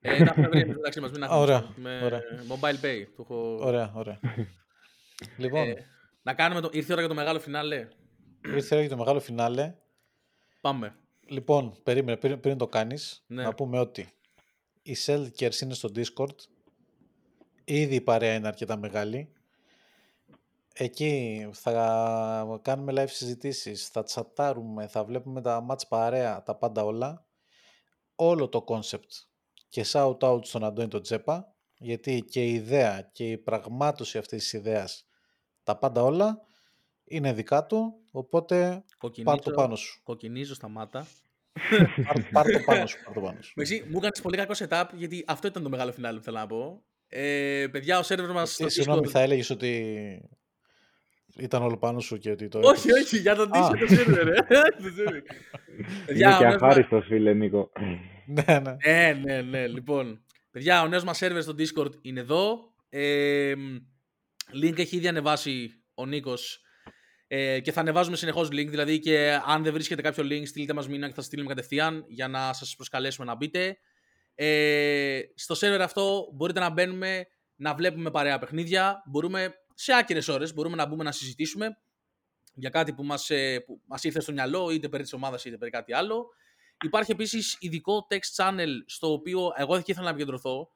[0.01, 1.99] Ε, τα έχουμε βρει μεταξύ μας, μην Α, ωραία, αφήσουμε.
[1.99, 2.21] Με ωραία.
[2.49, 3.03] mobile pay.
[3.15, 3.57] Το έχω...
[3.61, 4.19] Ωραία, ωραία.
[5.37, 5.85] λοιπόν, Ε,
[6.21, 6.69] να κάνουμε το...
[6.73, 7.87] Ήρθε η ώρα για το μεγάλο φινάλε.
[8.45, 9.75] ήρθε η ώρα για το μεγάλο φινάλε.
[10.61, 10.95] Πάμε.
[11.27, 13.43] Λοιπόν, περίμενε, πριν, πριν το κάνεις, Ναι.
[13.43, 14.09] να πούμε ότι
[14.81, 16.35] οι Celtics είναι στο Discord.
[17.63, 19.33] Ήδη η παρέα είναι αρκετά μεγάλη.
[20.73, 27.25] Εκεί θα κάνουμε live συζητήσεις, θα τσατάρουμε, θα βλέπουμε τα match παρέα, τα πάντα όλα.
[28.15, 29.27] Όλο το concept
[29.69, 34.39] και shout out στον Αντώνη τον Τζέπα, γιατί και η ιδέα και η πραγμάτωση αυτής
[34.43, 35.07] της ιδέας,
[35.63, 36.39] τα πάντα όλα,
[37.03, 39.99] είναι δικά του, οπότε Κοκκινίζω, πάρ' το πάνω σου.
[40.03, 41.07] κοκκινίζω στα μάτα.
[42.03, 43.53] Πάρ, πάρ' το πάνω σου, πάρ' το πάνω σου.
[43.55, 46.47] Εντάξει, μου έκανες πολύ κακό setup γιατί αυτό ήταν το μεγάλο φινάλε που θέλω να
[46.47, 46.83] πω.
[47.07, 49.09] Ε, παιδιά, ο σερβερ μας στο Ε, Συγγνώμη, Discord.
[49.11, 50.29] θα έλεγες ότι
[51.39, 52.59] ήταν όλο πάνω σου και ότι το.
[52.59, 53.03] Όχι, έπαιξες.
[53.13, 53.67] όχι, για τον Α.
[53.69, 54.27] Discord το σερβερ.
[54.27, 54.33] ε.
[54.33, 54.43] Το
[54.97, 55.13] server.
[55.79, 57.69] Είναι Παιδιά, και ο νέος μας- αχάριστος, φίλε Νίκο.
[58.29, 58.75] Ναι, ναι.
[58.85, 59.67] Ναι, ναι, ναι.
[59.67, 62.73] Λοιπόν, παιδιά, ο νέος μας σερβερ στο Discord είναι εδώ.
[62.89, 63.53] Ε,
[64.63, 66.61] link έχει ήδη ανεβάσει ο Νίκος
[67.27, 68.67] ε, και θα ανεβάζουμε συνεχώς link.
[68.67, 72.27] Δηλαδή και αν δεν βρίσκεται κάποιο link, στείλτε μας μήνα και θα στείλουμε κατευθείαν για
[72.27, 73.77] να σας προσκαλέσουμε να μπείτε.
[74.35, 79.03] Ε, στο σερβερ αυτό μπορείτε να μπαίνουμε, να βλέπουμε παρέα παιχνίδια.
[79.09, 81.77] Μπορούμε σε άκυρες ώρες, μπορούμε να μπούμε να συζητήσουμε
[82.53, 85.57] για κάτι που μας, ε, που μας ήρθε στο μυαλό, είτε περί της ομάδας είτε
[85.57, 86.27] περί κάτι άλλο.
[86.83, 90.71] Υπάρχει επίσης ειδικό text channel στο οποίο εγώ εκεί ήθελα να επικεντρωθώ.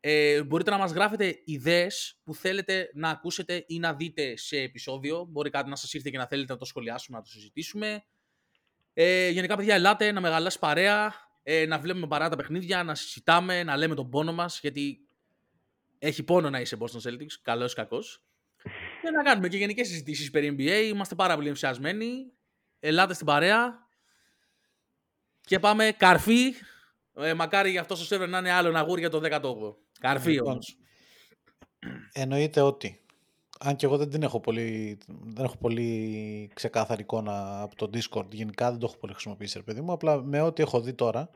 [0.00, 5.24] Ε, μπορείτε να μας γράφετε ιδέες που θέλετε να ακούσετε ή να δείτε σε επεισόδιο.
[5.30, 8.04] Μπορεί κάτι να σας ήρθε και να θέλετε να το σχολιάσουμε, να το συζητήσουμε.
[8.92, 13.62] Ε, γενικά, παιδιά, ελάτε να μεγαλάσει παρέα, ε, να βλέπουμε παρά τα παιχνίδια, να συζητάμε,
[13.62, 15.08] να λέμε τον πόνο μας, γιατί
[15.98, 18.22] έχει πόνο να είσαι Boston Celtics, καλός ή κακός.
[19.02, 22.32] Και να κάνουμε και γενικές συζητήσεις περί NBA, είμαστε πάρα πολύ ενθουσιασμένοι.
[22.80, 23.81] Ελάτε στην παρέα,
[25.44, 26.54] και πάμε καρφί.
[27.14, 29.74] Ε, μακάρι για αυτό το σερβερ να είναι άλλο ένα γούρι για το 18ο.
[30.00, 30.76] Καρφί Λοιπόν, όμως.
[32.12, 32.96] Εννοείται ότι.
[33.58, 38.30] Αν και εγώ δεν την έχω πολύ, δεν έχω πολύ ξεκάθαρη εικόνα από το Discord.
[38.30, 39.92] Γενικά δεν το έχω πολύ χρησιμοποιήσει, ρε παιδί μου.
[39.92, 41.30] Απλά με ό,τι έχω δει τώρα.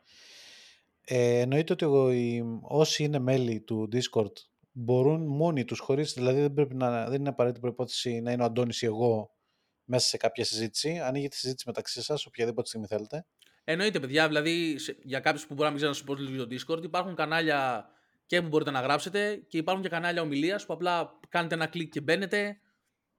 [1.05, 4.33] Ε, εννοείται ότι εγώ, οι, όσοι είναι μέλη του Discord
[4.73, 8.45] μπορούν μόνοι τους χωρίς, δηλαδή δεν, πρέπει να, δεν είναι απαραίτητη προϋπόθεση να είναι ο
[8.45, 9.31] Αντώνης ή εγώ
[9.85, 10.99] μέσα σε κάποια συζήτηση.
[10.99, 13.27] Ανοίγει τη συζήτηση μεταξύ σας, οποιαδήποτε στιγμή θέλετε.
[13.69, 16.83] Εννοείται, παιδιά, δηλαδή σε- για κάποιους που μπορεί να μην ξέρουν πώ λειτουργεί το Discord,
[16.85, 17.89] υπάρχουν κανάλια
[18.27, 21.93] και που μπορείτε να γράψετε και υπάρχουν και κανάλια ομιλίας που απλά κάνετε ένα κλικ
[21.93, 22.59] και μπαίνετε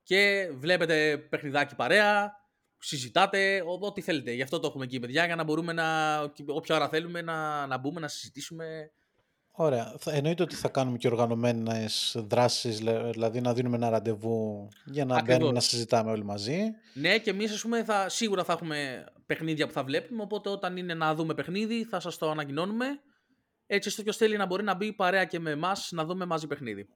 [0.04, 2.34] και βλέπετε παιχνιδάκι παρέα,
[2.80, 4.32] συζητάτε, ο- ό,τι θέλετε.
[4.32, 5.84] Γι' αυτό το έχουμε εκεί, παιδιά, για να μπορούμε να,
[6.34, 8.92] και όποια ώρα θέλουμε να, να μπούμε, να συζητήσουμε.
[9.60, 9.94] Ωραία.
[10.00, 15.06] Θα- Εννοείται ότι θα κάνουμε και οργανωμένες δράσεις, λε- δηλαδή να δίνουμε ένα ραντεβού για
[15.06, 15.38] να Ακριβώς.
[15.38, 16.60] μπαίνουμε να συζητάμε όλοι μαζί.
[16.94, 20.22] Ναι, και εμείς, ας πούμε, θα, σίγουρα θα έχουμε παιχνίδια που θα βλέπουμε.
[20.22, 22.86] Οπότε, όταν είναι να δούμε παιχνίδι, θα σας το ανακοινώνουμε.
[23.68, 26.48] Έτσι, στο ποιος θέλει να μπορεί να μπει παρέα και με εμάς να δούμε μαζί
[26.48, 26.88] παιχνίδι.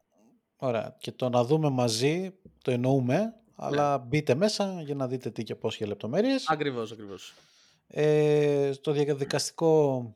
[0.55, 0.95] Ωραία.
[0.99, 2.33] Και το να δούμε μαζί
[2.63, 4.03] το εννοούμε, αλλά Ναι.
[4.07, 6.49] μπείτε μέσα για να δείτε τι και πώς και λεπτομέρειες.
[6.49, 7.33] Ακριβώς, ακριβώς.
[7.88, 10.15] Ε, στο διαδικαστικό,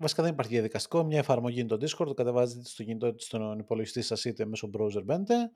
[0.00, 3.58] βασικά δεν υπάρχει διαδικαστικό, μια εφαρμογή είναι το Discord, το κατεβάζετε στο κινητό ή στον
[3.58, 5.50] υπολογιστή σας είτε μέσω browser μπαίνετε.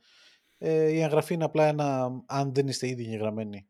[0.58, 3.66] Ε, η εγγραφή είναι απλά ένα, αν δεν είστε ήδη εγγεγραμμένοι,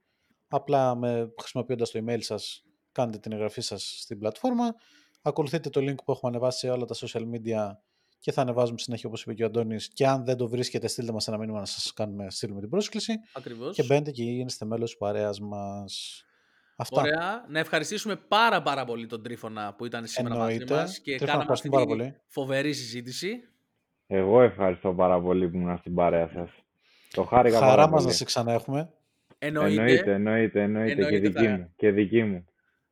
[0.49, 2.63] απλά με, χρησιμοποιώντας το email σας
[2.93, 4.75] κάνετε την εγγραφή σας στην πλατφόρμα,
[5.23, 7.71] ακολουθείτε το link που έχουμε ανεβάσει σε όλα τα social media
[8.19, 11.13] και θα ανεβάζουμε συνέχεια όπως είπε και ο Αντώνης και αν δεν το βρίσκετε στείλτε
[11.13, 13.75] μας ένα μήνυμα να σας κάνουμε, στείλουμε την πρόσκληση Ακριβώς.
[13.75, 16.25] και μπαίνετε και γίνεστε μέλος της παρέας μας.
[16.83, 17.01] Αυτά.
[17.01, 17.45] Ωραία.
[17.49, 20.65] Να ευχαριστήσουμε πάρα πάρα πολύ τον Τρίφωνα που ήταν σήμερα Εννοείται.
[20.75, 22.21] μαζί μας και Τρίφωνα, κάναμε αυτή ευχαριστούμε τη πάρα πολύ.
[22.27, 23.49] φοβερή συζήτηση.
[24.07, 26.51] Εγώ ευχαριστώ πάρα πολύ που ήμουν στην παρέα σας.
[27.13, 28.05] Το χάρηκα Χαρά πάρα μας πολύ.
[28.07, 28.93] να σε ξανά έχουμε.
[29.39, 31.73] Εννοείται, Εννοείται, εννοείται, εννοείται, και Εννοείται δική θα- μου.
[31.77, 32.45] Και δική μου.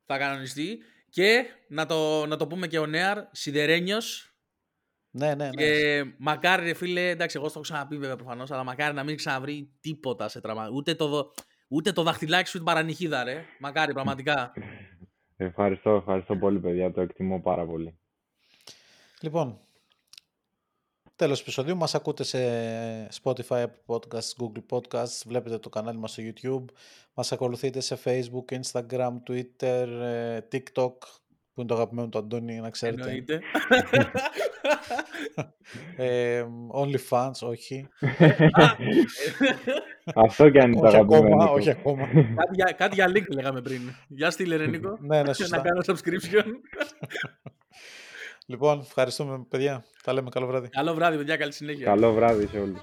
[0.05, 0.77] θα κανονιστεί.
[1.09, 4.35] Και να το, να το πούμε και ο Νέαρ, σιδερένιος.
[5.13, 5.49] Ναι, ναι, ναι.
[5.49, 9.15] Και μακάρι, ρε φίλε, εντάξει, εγώ στο έχω ξαναπεί βέβαια προφανώς, αλλά μακάρι να μην
[9.15, 10.69] ξαναβρει τίποτα σε τραυμα.
[10.73, 11.31] Ούτε το, δο-
[11.73, 13.45] ούτε το δαχτυλάκι σου, ούτε την παρανυχίδα, ρε.
[13.59, 14.53] Μακάρι, πραγματικά.
[15.37, 17.97] Ευχαριστώ, ευχαριστώ πολύ παιδιά, το εκτιμώ πάρα πολύ.
[19.21, 19.59] Λοιπόν,
[21.15, 21.77] τέλος του επεισοδίου.
[21.77, 22.39] Μας ακούτε σε
[23.23, 25.21] Spotify, Apple Podcasts, Google Podcasts.
[25.25, 26.65] Βλέπετε το κανάλι μας στο YouTube.
[27.13, 30.97] Μας ακολουθείτε σε Facebook, Instagram, Twitter, ε, TikTok,
[31.53, 33.01] που είναι το αγαπημένο του Αντώνη, να ξέρετε.
[33.01, 33.41] Εννοείται.
[35.97, 37.87] Ε, OnlyFans, όχι.
[40.15, 41.25] Αυτό κι αν είναι το όχι αγαπημένο.
[41.35, 41.53] ακόμα, του.
[41.53, 42.05] όχι ακόμα.
[42.41, 43.81] κάτι, για, κάτι για link λέγαμε πριν.
[44.07, 44.97] Για στείλε, ρε Νίκο.
[45.01, 45.57] ναι, ναι, να σωστά.
[45.59, 46.45] κάνω subscription.
[48.45, 49.83] Λοιπόν, ευχαριστούμε παιδιά.
[50.03, 50.67] Τα λέμε καλό βράδυ.
[50.69, 51.35] Καλό βράδυ, παιδιά.
[51.37, 51.85] Καλή συνέχεια.
[51.85, 52.79] Καλό βράδυ σε όλους.